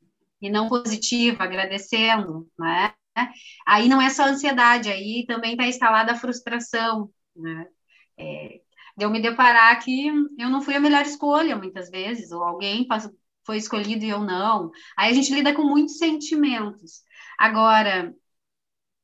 e 0.42 0.50
não 0.50 0.68
positiva, 0.70 1.44
agradecendo, 1.44 2.50
né? 2.58 2.94
Aí 3.66 3.88
não 3.88 4.02
é 4.02 4.10
só 4.10 4.24
ansiedade, 4.26 4.90
aí 4.90 5.26
também 5.28 5.52
está 5.52 5.68
instalada 5.68 6.14
a 6.14 6.18
frustração, 6.18 7.10
né? 7.36 7.68
É, 8.18 8.62
de 8.98 9.06
eu 9.06 9.10
me 9.10 9.22
deparar 9.22 9.80
que 9.84 10.08
eu 10.08 10.50
não 10.50 10.62
fui 10.62 10.76
a 10.76 10.80
melhor 10.80 11.04
escolha 11.04 11.56
muitas 11.56 11.90
vezes, 11.90 12.32
ou 12.32 12.44
alguém 12.44 12.88
foi 13.46 13.58
escolhido 13.58 14.06
e 14.06 14.10
eu 14.10 14.20
não. 14.20 14.72
Aí 14.98 15.12
a 15.12 15.16
gente 15.16 15.34
lida 15.34 15.54
com 15.54 15.64
muitos 15.64 15.98
sentimentos. 15.98 17.02
Agora, 17.38 18.14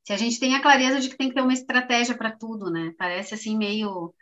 se 0.04 0.12
a 0.12 0.16
gente 0.16 0.40
tem 0.40 0.54
a 0.54 0.62
clareza 0.62 1.00
de 1.00 1.08
que 1.08 1.16
tem 1.16 1.28
que 1.28 1.34
ter 1.34 1.42
uma 1.42 1.52
estratégia 1.52 2.16
para 2.16 2.36
tudo, 2.36 2.70
né? 2.70 2.94
Parece 2.98 3.34
assim 3.34 3.56
meio 3.56 4.14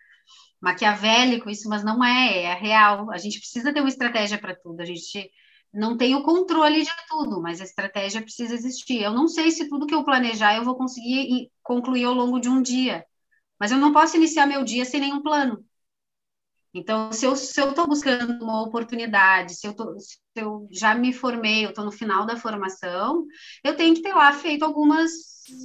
maquiavélico 0.61 1.51
isso, 1.51 1.69
mas 1.69 1.85
não 1.85 2.05
é, 2.05 2.45
é 2.45 2.55
real. 2.55 3.11
A 3.11 3.19
gente 3.19 3.39
precisa 3.39 3.73
ter 3.73 3.81
uma 3.81 3.89
estratégia 3.89 4.39
para 4.39 4.55
tudo. 4.55 4.81
A 4.81 4.85
gente 4.85 5.31
não 5.73 5.97
tem 5.97 6.15
o 6.15 6.23
controle 6.23 6.83
de 6.83 6.91
tudo, 7.09 7.41
mas 7.43 7.61
a 7.61 7.65
estratégia 7.65 8.23
precisa 8.23 8.55
existir. 8.55 9.03
Eu 9.03 9.13
não 9.13 9.29
sei 9.29 9.51
se 9.51 9.69
tudo 9.69 9.87
que 9.87 9.95
eu 9.95 10.05
planejar 10.05 10.57
eu 10.57 10.65
vou 10.65 10.77
conseguir 10.77 11.51
concluir 11.63 12.05
ao 12.05 12.15
longo 12.15 12.41
de 12.41 12.49
um 12.49 12.63
dia, 12.63 13.05
mas 13.59 13.73
eu 13.73 13.79
não 13.79 13.93
posso 13.93 14.17
iniciar 14.17 14.47
meu 14.47 14.65
dia 14.65 14.85
sem 14.85 15.01
nenhum 15.01 15.23
plano. 15.23 15.65
Então, 16.75 17.11
se 17.11 17.25
eu 17.25 17.33
estou 17.33 17.87
buscando 17.87 18.45
uma 18.45 18.63
oportunidade, 18.63 19.55
se 19.55 19.67
eu, 19.67 19.75
tô, 19.75 19.99
se 19.99 20.19
eu 20.35 20.69
já 20.71 20.95
me 20.95 21.11
formei, 21.11 21.65
eu 21.65 21.71
estou 21.71 21.85
no 21.87 21.91
final 21.93 22.27
da 22.27 22.37
formação, 22.37 23.27
eu 23.65 23.75
tenho 23.75 23.95
que 23.95 24.03
ter 24.03 24.13
lá 24.15 24.31
feito 24.35 24.63
algumas, 24.63 25.11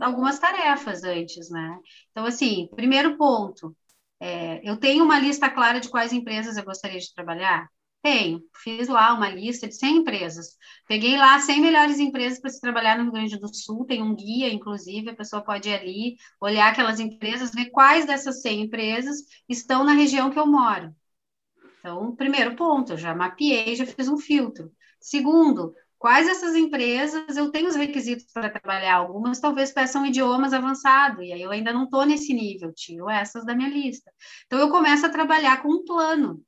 algumas 0.01 0.39
tarefas 0.39 1.03
antes, 1.03 1.49
né? 1.49 1.77
Então, 2.11 2.25
assim, 2.25 2.69
primeiro 2.75 3.17
ponto, 3.17 3.75
é, 4.21 4.61
eu 4.69 4.77
tenho 4.77 5.03
uma 5.03 5.19
lista 5.19 5.49
clara 5.49 5.79
de 5.79 5.89
quais 5.89 6.13
empresas 6.13 6.57
eu 6.57 6.63
gostaria 6.63 6.99
de 6.99 7.13
trabalhar? 7.13 7.67
Tenho. 8.03 8.41
Fiz 8.63 8.87
lá 8.87 9.13
uma 9.13 9.29
lista 9.29 9.67
de 9.67 9.75
100 9.75 9.97
empresas. 9.97 10.57
Peguei 10.87 11.17
lá 11.17 11.39
100 11.39 11.61
melhores 11.61 11.99
empresas 11.99 12.39
para 12.39 12.49
se 12.51 12.61
trabalhar 12.61 12.97
no 12.97 13.03
Rio 13.05 13.13
Grande 13.13 13.39
do 13.39 13.53
Sul. 13.53 13.85
Tem 13.85 14.01
um 14.01 14.15
guia, 14.15 14.53
inclusive, 14.53 15.09
a 15.09 15.15
pessoa 15.15 15.43
pode 15.43 15.69
ir 15.69 15.73
ali, 15.73 16.17
olhar 16.39 16.71
aquelas 16.71 16.99
empresas, 16.99 17.51
ver 17.51 17.71
quais 17.71 18.05
dessas 18.05 18.41
100 18.41 18.63
empresas 18.63 19.17
estão 19.49 19.83
na 19.83 19.93
região 19.93 20.31
que 20.31 20.39
eu 20.39 20.47
moro. 20.47 20.95
Então, 21.79 22.15
primeiro 22.15 22.55
ponto, 22.55 22.97
já 22.97 23.15
mapeei, 23.15 23.75
já 23.75 23.85
fiz 23.85 24.07
um 24.07 24.17
filtro. 24.17 24.71
Segundo, 24.99 25.73
quais 26.01 26.27
essas 26.27 26.55
empresas 26.55 27.37
eu 27.37 27.51
tenho 27.51 27.69
os 27.69 27.75
requisitos 27.75 28.25
para 28.33 28.49
trabalhar? 28.49 28.95
Algumas 28.95 29.39
talvez 29.39 29.71
peçam 29.71 30.03
idiomas 30.03 30.51
avançados, 30.51 31.23
e 31.23 31.31
aí 31.31 31.41
eu 31.43 31.51
ainda 31.51 31.71
não 31.71 31.83
estou 31.83 32.07
nesse 32.07 32.33
nível, 32.33 32.73
tiro 32.73 33.07
essas 33.07 33.45
da 33.45 33.53
minha 33.53 33.69
lista. 33.69 34.11
Então, 34.47 34.57
eu 34.57 34.71
começo 34.71 35.05
a 35.05 35.09
trabalhar 35.09 35.61
com 35.61 35.69
um 35.69 35.85
plano 35.85 36.43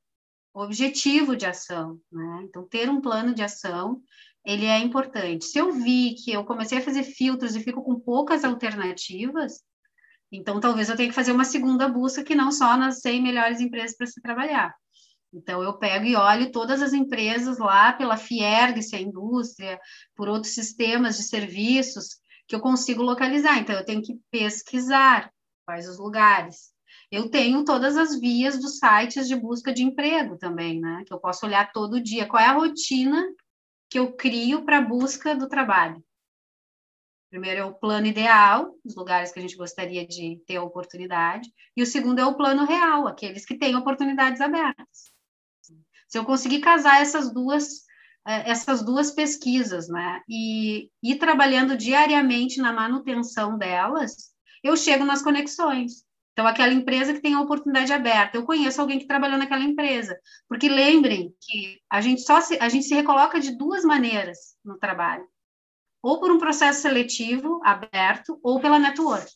objetivo 0.56 1.36
de 1.36 1.46
ação, 1.46 2.00
né? 2.12 2.42
Então, 2.46 2.68
ter 2.68 2.90
um 2.90 3.00
plano 3.00 3.32
de 3.36 3.44
ação, 3.44 4.02
ele 4.44 4.66
é 4.66 4.80
importante. 4.80 5.46
Se 5.46 5.60
eu 5.60 5.72
vi 5.72 6.16
que 6.16 6.32
eu 6.32 6.44
comecei 6.44 6.80
a 6.80 6.84
fazer 6.84 7.04
filtros 7.04 7.56
e 7.56 7.64
fico 7.64 7.84
com 7.84 8.00
poucas 8.00 8.44
alternativas, 8.44 9.62
então 10.32 10.60
talvez 10.60 10.90
eu 10.90 10.98
tenha 10.98 11.10
que 11.10 11.16
fazer 11.16 11.32
uma 11.32 11.46
segunda 11.46 11.88
busca 11.88 12.24
que 12.24 12.34
não 12.34 12.52
só 12.52 12.76
nas 12.76 13.02
100 13.02 13.22
melhores 13.22 13.62
empresas 13.62 13.96
para 13.96 14.08
se 14.08 14.20
trabalhar. 14.20 14.74
Então, 15.34 15.64
eu 15.64 15.74
pego 15.74 16.06
e 16.06 16.16
olho 16.16 16.52
todas 16.52 16.82
as 16.82 16.94
empresas 16.94 17.58
lá 17.58 17.92
pela 17.92 18.18
Fierg, 18.18 18.82
se 18.84 18.96
é 18.96 19.02
indústria, 19.02 19.80
por 20.16 20.30
outros 20.30 20.54
sistemas 20.54 21.18
de 21.18 21.24
serviços 21.24 22.20
que 22.48 22.56
eu 22.56 22.60
consigo 22.60 23.02
localizar. 23.02 23.58
Então, 23.58 23.76
eu 23.76 23.86
tenho 23.86 24.02
que 24.02 24.20
pesquisar 24.30 25.32
quais 25.66 25.88
os 25.90 25.98
lugares. 25.98 26.72
Eu 27.12 27.30
tenho 27.30 27.64
todas 27.64 27.98
as 27.98 28.20
vias 28.20 28.60
dos 28.60 28.78
sites 28.78 29.28
de 29.28 29.36
busca 29.36 29.74
de 29.74 29.84
emprego 29.84 30.38
também, 30.38 30.80
né? 30.80 31.04
Que 31.06 31.14
eu 31.14 31.20
posso 31.20 31.46
olhar 31.46 31.72
todo 31.72 32.02
dia. 32.02 32.28
Qual 32.28 32.42
é 32.42 32.48
a 32.48 32.54
rotina 32.54 33.24
que 33.90 34.00
eu 34.00 34.14
crio 34.14 34.64
para 34.64 34.80
a 34.80 34.82
busca 34.82 35.36
do 35.36 35.48
trabalho? 35.48 36.04
Primeiro 37.30 37.62
é 37.62 37.66
o 37.66 37.74
plano 37.74 38.06
ideal, 38.06 38.76
os 38.86 38.96
lugares 38.96 39.32
que 39.32 39.40
a 39.40 39.42
gente 39.42 39.56
gostaria 39.56 40.06
de 40.06 40.40
ter 40.46 40.60
oportunidade. 40.60 41.52
E 41.76 41.82
o 41.82 41.86
segundo 41.86 42.20
é 42.20 42.26
o 42.26 42.36
plano 42.36 42.66
real, 42.66 43.08
aqueles 43.08 43.46
que 43.46 43.58
têm 43.58 43.76
oportunidades 43.76 44.40
abertas. 44.40 45.13
Se 46.14 46.20
eu 46.20 46.26
conseguir 46.26 46.60
casar 46.60 47.02
essas 47.02 47.34
duas 47.34 47.86
eh, 48.28 48.52
essas 48.52 48.84
duas 48.84 49.10
pesquisas, 49.10 49.90
né, 49.90 50.22
e 50.30 50.92
ir 51.02 51.16
trabalhando 51.16 51.76
diariamente 51.76 52.62
na 52.62 52.72
manutenção 52.72 53.58
delas, 53.58 54.32
eu 54.64 54.78
chego 54.78 55.04
nas 55.06 55.24
conexões. 55.24 56.06
Então, 56.34 56.46
aquela 56.46 56.72
empresa 56.72 57.16
que 57.16 57.20
tem 57.20 57.34
a 57.34 57.42
oportunidade 57.42 57.92
aberta. 57.92 58.38
Eu 58.38 58.46
conheço 58.46 58.80
alguém 58.80 59.00
que 59.00 59.08
trabalhou 59.08 59.40
naquela 59.40 59.64
empresa. 59.64 60.16
Porque 60.48 60.70
lembrem 60.70 61.34
que 61.42 61.82
a 61.90 62.00
gente 62.00 62.22
só 62.22 62.40
se, 62.42 62.60
a 62.60 62.70
gente 62.70 62.86
se 62.86 62.94
recoloca 62.94 63.40
de 63.40 63.58
duas 63.58 63.84
maneiras 63.84 64.56
no 64.64 64.78
trabalho. 64.78 65.28
Ou 66.00 66.20
por 66.20 66.32
um 66.32 66.38
processo 66.38 66.84
seletivo 66.84 67.60
aberto, 67.66 68.40
ou 68.44 68.60
pela 68.60 68.78
network. 68.78 69.32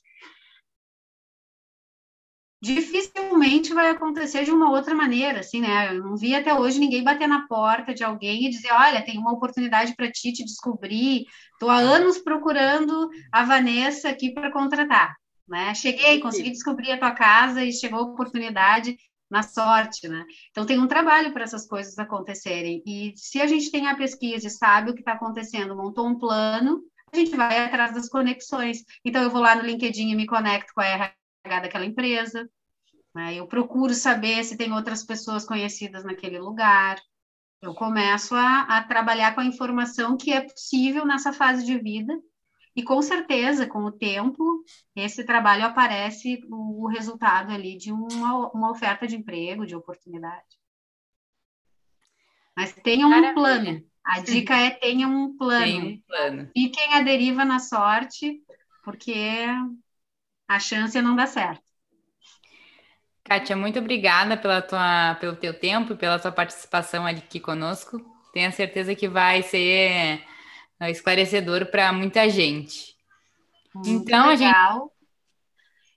Dificilmente 2.61 3.73
vai 3.73 3.91
acontecer 3.91 4.43
de 4.43 4.51
uma 4.51 4.71
outra 4.71 4.95
maneira, 4.95 5.41
assim, 5.41 5.61
né? 5.61 5.95
Eu 5.95 6.03
não 6.03 6.17
vi 6.17 6.33
até 6.33 6.53
hoje 6.53 6.79
ninguém 6.79 7.03
bater 7.03 7.27
na 7.27 7.47
porta 7.47 7.93
de 7.93 8.03
alguém 8.03 8.45
e 8.45 8.49
dizer, 8.49 8.71
olha, 8.71 9.05
tem 9.05 9.17
uma 9.17 9.31
oportunidade 9.31 9.95
para 9.95 10.11
ti 10.11 10.33
te 10.33 10.43
descobrir. 10.43 11.25
Estou 11.53 11.69
há 11.69 11.77
anos 11.77 12.17
procurando 12.17 13.09
a 13.31 13.43
Vanessa 13.43 14.09
aqui 14.09 14.31
para 14.33 14.51
contratar 14.51 15.15
né? 15.47 15.73
Cheguei, 15.73 16.19
consegui 16.19 16.51
descobrir 16.51 16.91
a 16.91 16.97
tua 16.97 17.11
casa 17.11 17.63
e 17.63 17.71
chegou 17.71 17.99
a 17.99 18.03
oportunidade 18.03 18.97
na 19.29 19.43
sorte, 19.43 20.07
né? 20.07 20.25
Então 20.51 20.65
tem 20.65 20.79
um 20.79 20.87
trabalho 20.87 21.33
para 21.33 21.43
essas 21.43 21.67
coisas 21.67 21.97
acontecerem. 21.97 22.81
E 22.85 23.13
se 23.15 23.41
a 23.41 23.47
gente 23.47 23.71
tem 23.71 23.87
a 23.87 23.95
pesquisa 23.95 24.47
e 24.47 24.51
sabe 24.51 24.91
o 24.91 24.93
que 24.93 25.01
está 25.01 25.13
acontecendo, 25.13 25.75
montou 25.75 26.07
um 26.07 26.17
plano, 26.17 26.81
a 27.11 27.15
gente 27.15 27.35
vai 27.35 27.59
atrás 27.59 27.93
das 27.93 28.09
conexões. 28.09 28.79
Então 29.03 29.23
eu 29.23 29.29
vou 29.29 29.41
lá 29.41 29.55
no 29.55 29.63
LinkedIn 29.63 30.11
e 30.11 30.15
me 30.15 30.25
conecto 30.25 30.73
com 30.73 30.81
a 30.81 30.85
RH 30.85 31.16
daquela 31.47 31.85
empresa. 31.85 32.49
Né? 33.13 33.35
Eu 33.35 33.47
procuro 33.47 33.93
saber 33.93 34.43
se 34.43 34.57
tem 34.57 34.71
outras 34.71 35.03
pessoas 35.03 35.45
conhecidas 35.45 36.03
naquele 36.03 36.39
lugar. 36.39 36.99
Eu 37.61 37.73
começo 37.73 38.35
a, 38.35 38.61
a 38.63 38.83
trabalhar 38.83 39.33
com 39.33 39.41
a 39.41 39.45
informação 39.45 40.15
que 40.15 40.31
é 40.31 40.41
possível 40.41 41.05
nessa 41.05 41.33
fase 41.33 41.65
de 41.65 41.77
vida 41.79 42.13
e 42.77 42.83
com 42.83 43.01
certeza, 43.01 43.65
com 43.65 43.79
o 43.85 43.91
tempo, 43.91 44.63
esse 44.95 45.23
trabalho 45.23 45.65
aparece 45.65 46.39
o 46.47 46.87
resultado 46.87 47.51
ali 47.51 47.75
de 47.75 47.91
uma, 47.91 48.51
uma 48.51 48.69
oferta 48.69 49.07
de 49.07 49.15
emprego, 49.15 49.65
de 49.65 49.75
oportunidade. 49.75 50.45
Mas 52.55 52.73
tenham 52.73 53.09
um 53.09 53.33
plano. 53.33 53.83
A 54.05 54.19
dica 54.19 54.55
é 54.55 54.69
tenham 54.69 55.09
um 55.09 55.35
plano. 55.35 55.65
Tenham 55.65 55.87
um 55.87 56.01
plano. 56.01 56.51
Fiquem 56.55 56.93
a 56.93 57.01
deriva 57.01 57.43
na 57.43 57.57
sorte, 57.57 58.43
porque 58.83 59.47
a 60.47 60.59
chance 60.59 61.01
não 61.01 61.15
dá 61.15 61.25
certo. 61.27 61.61
Kátia, 63.23 63.57
muito 63.57 63.79
obrigada 63.79 64.37
pela 64.37 64.61
tua, 64.61 65.15
pelo 65.19 65.35
teu 65.35 65.53
tempo 65.53 65.93
e 65.93 65.97
pela 65.97 66.17
tua 66.17 66.31
participação 66.31 67.05
aqui 67.05 67.39
conosco. 67.39 67.99
Tenho 68.31 68.51
certeza 68.53 68.95
que 68.95 69.07
vai 69.07 69.43
ser 69.43 70.23
é 70.79 70.91
esclarecedor 70.91 71.65
para 71.65 71.91
muita 71.91 72.29
gente. 72.29 72.95
Muito 73.73 73.89
então, 73.89 74.27
legal. 74.27 74.75
a 74.75 74.79
gente. 74.79 74.91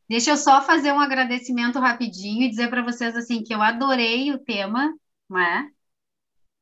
Deixa 0.09 0.31
eu 0.33 0.37
só 0.37 0.61
fazer 0.63 0.93
um 0.93 1.01
agradecimento 1.01 1.79
rapidinho 1.79 2.43
e 2.43 2.49
dizer 2.49 2.69
para 2.69 2.83
vocês 2.83 3.15
assim 3.15 3.45
que 3.45 3.55
eu 3.55 3.63
adorei 3.63 4.33
o 4.33 4.39
tema, 4.39 4.93
né? 5.29 5.71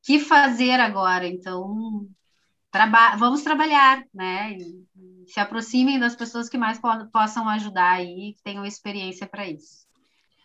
Que 0.02 0.18
fazer 0.18 0.80
agora? 0.80 1.26
Então, 1.26 2.06
traba... 2.70 3.16
vamos 3.16 3.42
trabalhar, 3.42 4.04
né? 4.12 4.52
E 4.52 4.84
se 5.28 5.38
aproximem 5.38 5.98
das 5.98 6.16
pessoas 6.16 6.48
que 6.48 6.56
mais 6.56 6.78
po 6.78 6.88
possam 7.12 7.48
ajudar 7.48 7.92
aí, 7.92 8.34
que 8.34 8.42
tenham 8.42 8.64
experiência 8.64 9.26
para 9.26 9.46
isso. 9.46 9.86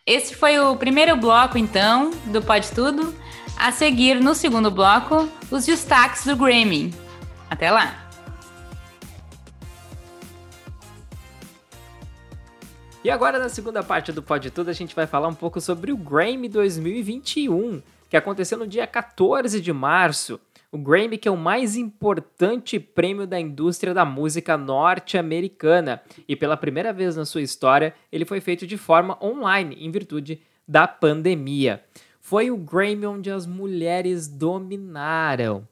Esse 0.06 0.34
foi 0.34 0.58
o 0.58 0.76
primeiro 0.76 1.16
bloco, 1.16 1.56
então, 1.56 2.10
do 2.26 2.42
Pode 2.42 2.70
Tudo. 2.72 3.14
A 3.56 3.72
seguir, 3.72 4.20
no 4.20 4.34
segundo 4.34 4.70
bloco, 4.70 5.28
os 5.50 5.64
destaques 5.64 6.26
do 6.26 6.36
Grammy. 6.36 6.92
Até 7.48 7.70
lá! 7.70 8.04
E 13.02 13.10
agora, 13.10 13.38
na 13.38 13.48
segunda 13.48 13.82
parte 13.82 14.12
do 14.12 14.22
Pode 14.22 14.50
Tudo, 14.50 14.68
a 14.68 14.74
gente 14.74 14.94
vai 14.94 15.06
falar 15.06 15.28
um 15.28 15.34
pouco 15.34 15.60
sobre 15.60 15.92
o 15.92 15.96
Grammy 15.96 16.48
2021, 16.48 17.82
que 18.10 18.16
aconteceu 18.16 18.58
no 18.58 18.66
dia 18.66 18.86
14 18.86 19.58
de 19.60 19.72
março. 19.72 20.38
O 20.74 20.78
Grammy, 20.78 21.16
que 21.16 21.28
é 21.28 21.30
o 21.30 21.36
mais 21.36 21.76
importante 21.76 22.80
prêmio 22.80 23.28
da 23.28 23.38
indústria 23.38 23.94
da 23.94 24.04
música 24.04 24.56
norte-americana. 24.56 26.02
E 26.26 26.34
pela 26.34 26.56
primeira 26.56 26.92
vez 26.92 27.14
na 27.14 27.24
sua 27.24 27.42
história, 27.42 27.94
ele 28.10 28.24
foi 28.24 28.40
feito 28.40 28.66
de 28.66 28.76
forma 28.76 29.16
online, 29.24 29.76
em 29.78 29.88
virtude 29.92 30.40
da 30.66 30.88
pandemia. 30.88 31.84
Foi 32.18 32.50
o 32.50 32.56
Grammy 32.56 33.06
onde 33.06 33.30
as 33.30 33.46
mulheres 33.46 34.26
dominaram. 34.26 35.64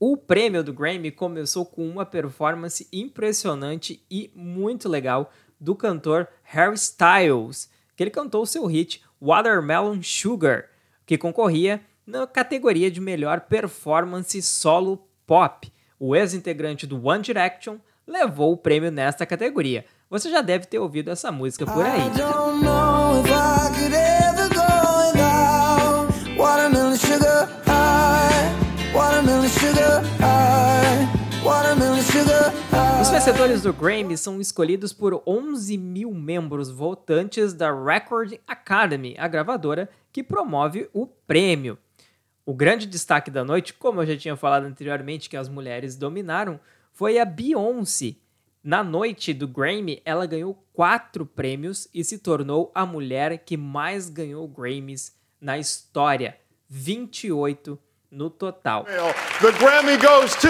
O 0.00 0.16
prêmio 0.16 0.64
do 0.64 0.72
Grammy 0.72 1.12
começou 1.12 1.64
com 1.64 1.88
uma 1.88 2.04
performance 2.04 2.88
impressionante 2.92 4.04
e 4.10 4.32
muito 4.34 4.88
legal 4.88 5.32
do 5.60 5.76
cantor 5.76 6.26
Harry 6.42 6.74
Styles, 6.74 7.70
que 7.94 8.02
ele 8.02 8.10
cantou 8.10 8.44
seu 8.44 8.66
hit 8.66 9.00
Watermelon 9.22 10.02
Sugar, 10.02 10.64
que 11.06 11.16
concorria 11.16 11.80
na 12.08 12.26
categoria 12.26 12.90
de 12.90 13.02
melhor 13.02 13.42
performance 13.42 14.40
solo 14.40 15.06
pop. 15.26 15.70
O 16.00 16.16
ex-integrante 16.16 16.86
do 16.86 17.06
One 17.06 17.22
Direction 17.22 17.76
levou 18.06 18.54
o 18.54 18.56
prêmio 18.56 18.90
nesta 18.90 19.26
categoria. 19.26 19.84
Você 20.08 20.30
já 20.30 20.40
deve 20.40 20.64
ter 20.64 20.78
ouvido 20.78 21.10
essa 21.10 21.30
música 21.30 21.66
por 21.66 21.84
aí. 21.84 22.00
Os 33.02 33.10
vencedores 33.10 33.62
do 33.62 33.72
Grammy 33.74 34.16
são 34.16 34.40
escolhidos 34.40 34.94
por 34.94 35.22
11 35.26 35.76
mil 35.76 36.14
membros 36.14 36.70
votantes 36.70 37.52
da 37.52 37.70
Record 37.70 38.32
Academy, 38.46 39.14
a 39.18 39.28
gravadora 39.28 39.90
que 40.10 40.22
promove 40.22 40.88
o 40.94 41.06
prêmio. 41.06 41.76
O 42.48 42.54
grande 42.54 42.86
destaque 42.86 43.30
da 43.30 43.44
noite, 43.44 43.74
como 43.74 44.00
eu 44.00 44.06
já 44.06 44.16
tinha 44.16 44.34
falado 44.34 44.64
anteriormente 44.64 45.28
que 45.28 45.36
as 45.36 45.50
mulheres 45.50 45.96
dominaram, 45.96 46.58
foi 46.94 47.18
a 47.18 47.24
Beyoncé. 47.26 48.14
Na 48.64 48.82
noite 48.82 49.34
do 49.34 49.46
Grammy, 49.46 50.00
ela 50.02 50.24
ganhou 50.24 50.54
quatro 50.72 51.26
prêmios 51.26 51.86
e 51.92 52.02
se 52.02 52.16
tornou 52.16 52.72
a 52.74 52.86
mulher 52.86 53.36
que 53.44 53.54
mais 53.54 54.08
ganhou 54.08 54.48
Grammys 54.48 55.14
na 55.38 55.58
história. 55.58 56.38
28 56.70 57.78
no 58.10 58.30
total. 58.30 58.86
The 59.42 59.52
Grammy 59.58 59.98
goes 59.98 60.34
to 60.36 60.48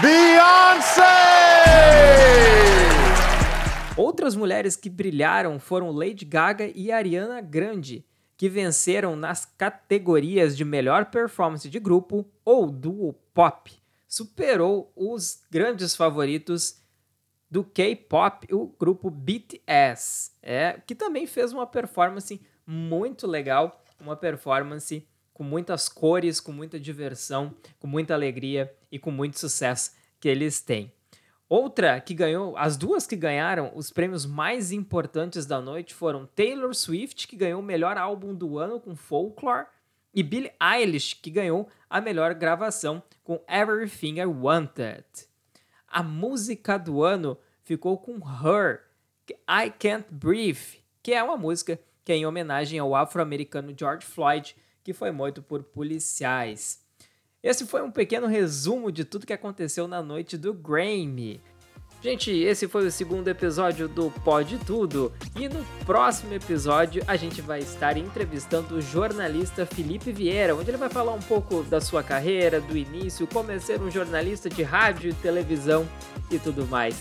Beyoncé! 0.00 1.02
Outras 3.98 4.34
mulheres 4.34 4.76
que 4.76 4.88
brilharam 4.88 5.60
foram 5.60 5.90
Lady 5.90 6.24
Gaga 6.24 6.72
e 6.74 6.90
Ariana 6.90 7.42
Grande, 7.42 8.02
que 8.44 8.48
venceram 8.50 9.16
nas 9.16 9.46
categorias 9.46 10.54
de 10.54 10.66
melhor 10.66 11.06
performance 11.06 11.66
de 11.66 11.80
grupo 11.80 12.30
ou 12.44 12.70
duo 12.70 13.14
pop. 13.32 13.72
Superou 14.06 14.92
os 14.94 15.42
grandes 15.50 15.96
favoritos 15.96 16.78
do 17.50 17.64
K-pop, 17.64 18.46
o 18.54 18.66
grupo 18.78 19.08
BTS, 19.08 20.32
é, 20.42 20.78
que 20.86 20.94
também 20.94 21.26
fez 21.26 21.54
uma 21.54 21.66
performance 21.66 22.38
muito 22.66 23.26
legal, 23.26 23.82
uma 23.98 24.14
performance 24.14 25.08
com 25.32 25.42
muitas 25.42 25.88
cores, 25.88 26.38
com 26.38 26.52
muita 26.52 26.78
diversão, 26.78 27.56
com 27.78 27.86
muita 27.86 28.12
alegria 28.12 28.70
e 28.92 28.98
com 28.98 29.10
muito 29.10 29.38
sucesso 29.38 29.92
que 30.20 30.28
eles 30.28 30.60
têm. 30.60 30.92
Outra 31.56 32.00
que 32.00 32.14
ganhou, 32.14 32.56
as 32.56 32.76
duas 32.76 33.06
que 33.06 33.14
ganharam 33.14 33.70
os 33.76 33.88
prêmios 33.88 34.26
mais 34.26 34.72
importantes 34.72 35.46
da 35.46 35.60
noite 35.60 35.94
foram 35.94 36.26
Taylor 36.26 36.74
Swift, 36.74 37.28
que 37.28 37.36
ganhou 37.36 37.60
o 37.60 37.64
melhor 37.64 37.96
álbum 37.96 38.34
do 38.34 38.58
ano 38.58 38.80
com 38.80 38.96
Folklore, 38.96 39.68
e 40.12 40.20
Billie 40.20 40.50
Eilish, 40.60 41.14
que 41.14 41.30
ganhou 41.30 41.68
a 41.88 42.00
melhor 42.00 42.34
gravação 42.34 43.00
com 43.22 43.40
Everything 43.48 44.18
I 44.18 44.26
Wanted. 44.26 45.04
A 45.86 46.02
música 46.02 46.76
do 46.76 47.04
ano 47.04 47.38
ficou 47.62 47.98
com 47.98 48.14
Her, 48.14 48.80
I 49.48 49.70
Can't 49.78 50.06
Breathe, 50.10 50.80
que 51.00 51.14
é 51.14 51.22
uma 51.22 51.36
música 51.36 51.78
que 52.04 52.10
é 52.10 52.16
em 52.16 52.26
homenagem 52.26 52.80
ao 52.80 52.96
afro-americano 52.96 53.72
George 53.78 54.04
Floyd, 54.04 54.56
que 54.82 54.92
foi 54.92 55.12
morto 55.12 55.40
por 55.40 55.62
policiais. 55.62 56.83
Esse 57.44 57.66
foi 57.66 57.82
um 57.82 57.90
pequeno 57.90 58.26
resumo 58.26 58.90
de 58.90 59.04
tudo 59.04 59.26
que 59.26 59.32
aconteceu 59.34 59.86
na 59.86 60.02
noite 60.02 60.38
do 60.38 60.54
Grammy. 60.54 61.42
Gente, 62.02 62.30
esse 62.30 62.66
foi 62.66 62.86
o 62.86 62.90
segundo 62.90 63.28
episódio 63.28 63.86
do 63.86 64.10
Pode 64.10 64.56
Tudo. 64.58 65.12
E 65.38 65.46
no 65.46 65.62
próximo 65.84 66.32
episódio 66.32 67.02
a 67.06 67.16
gente 67.16 67.42
vai 67.42 67.60
estar 67.60 67.98
entrevistando 67.98 68.76
o 68.76 68.80
jornalista 68.80 69.66
Felipe 69.66 70.10
Vieira, 70.10 70.56
onde 70.56 70.70
ele 70.70 70.78
vai 70.78 70.88
falar 70.88 71.12
um 71.12 71.20
pouco 71.20 71.62
da 71.64 71.82
sua 71.82 72.02
carreira, 72.02 72.62
do 72.62 72.78
início, 72.78 73.26
como 73.26 73.52
é 73.52 73.58
ser 73.58 73.78
um 73.78 73.90
jornalista 73.90 74.48
de 74.48 74.62
rádio 74.62 75.10
e 75.10 75.14
televisão 75.14 75.86
e 76.30 76.38
tudo 76.38 76.66
mais. 76.66 76.96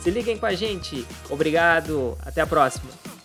Se 0.00 0.10
liguem 0.10 0.38
com 0.38 0.46
a 0.46 0.54
gente. 0.54 1.04
Obrigado. 1.28 2.16
Até 2.24 2.40
a 2.40 2.46
próxima. 2.46 3.17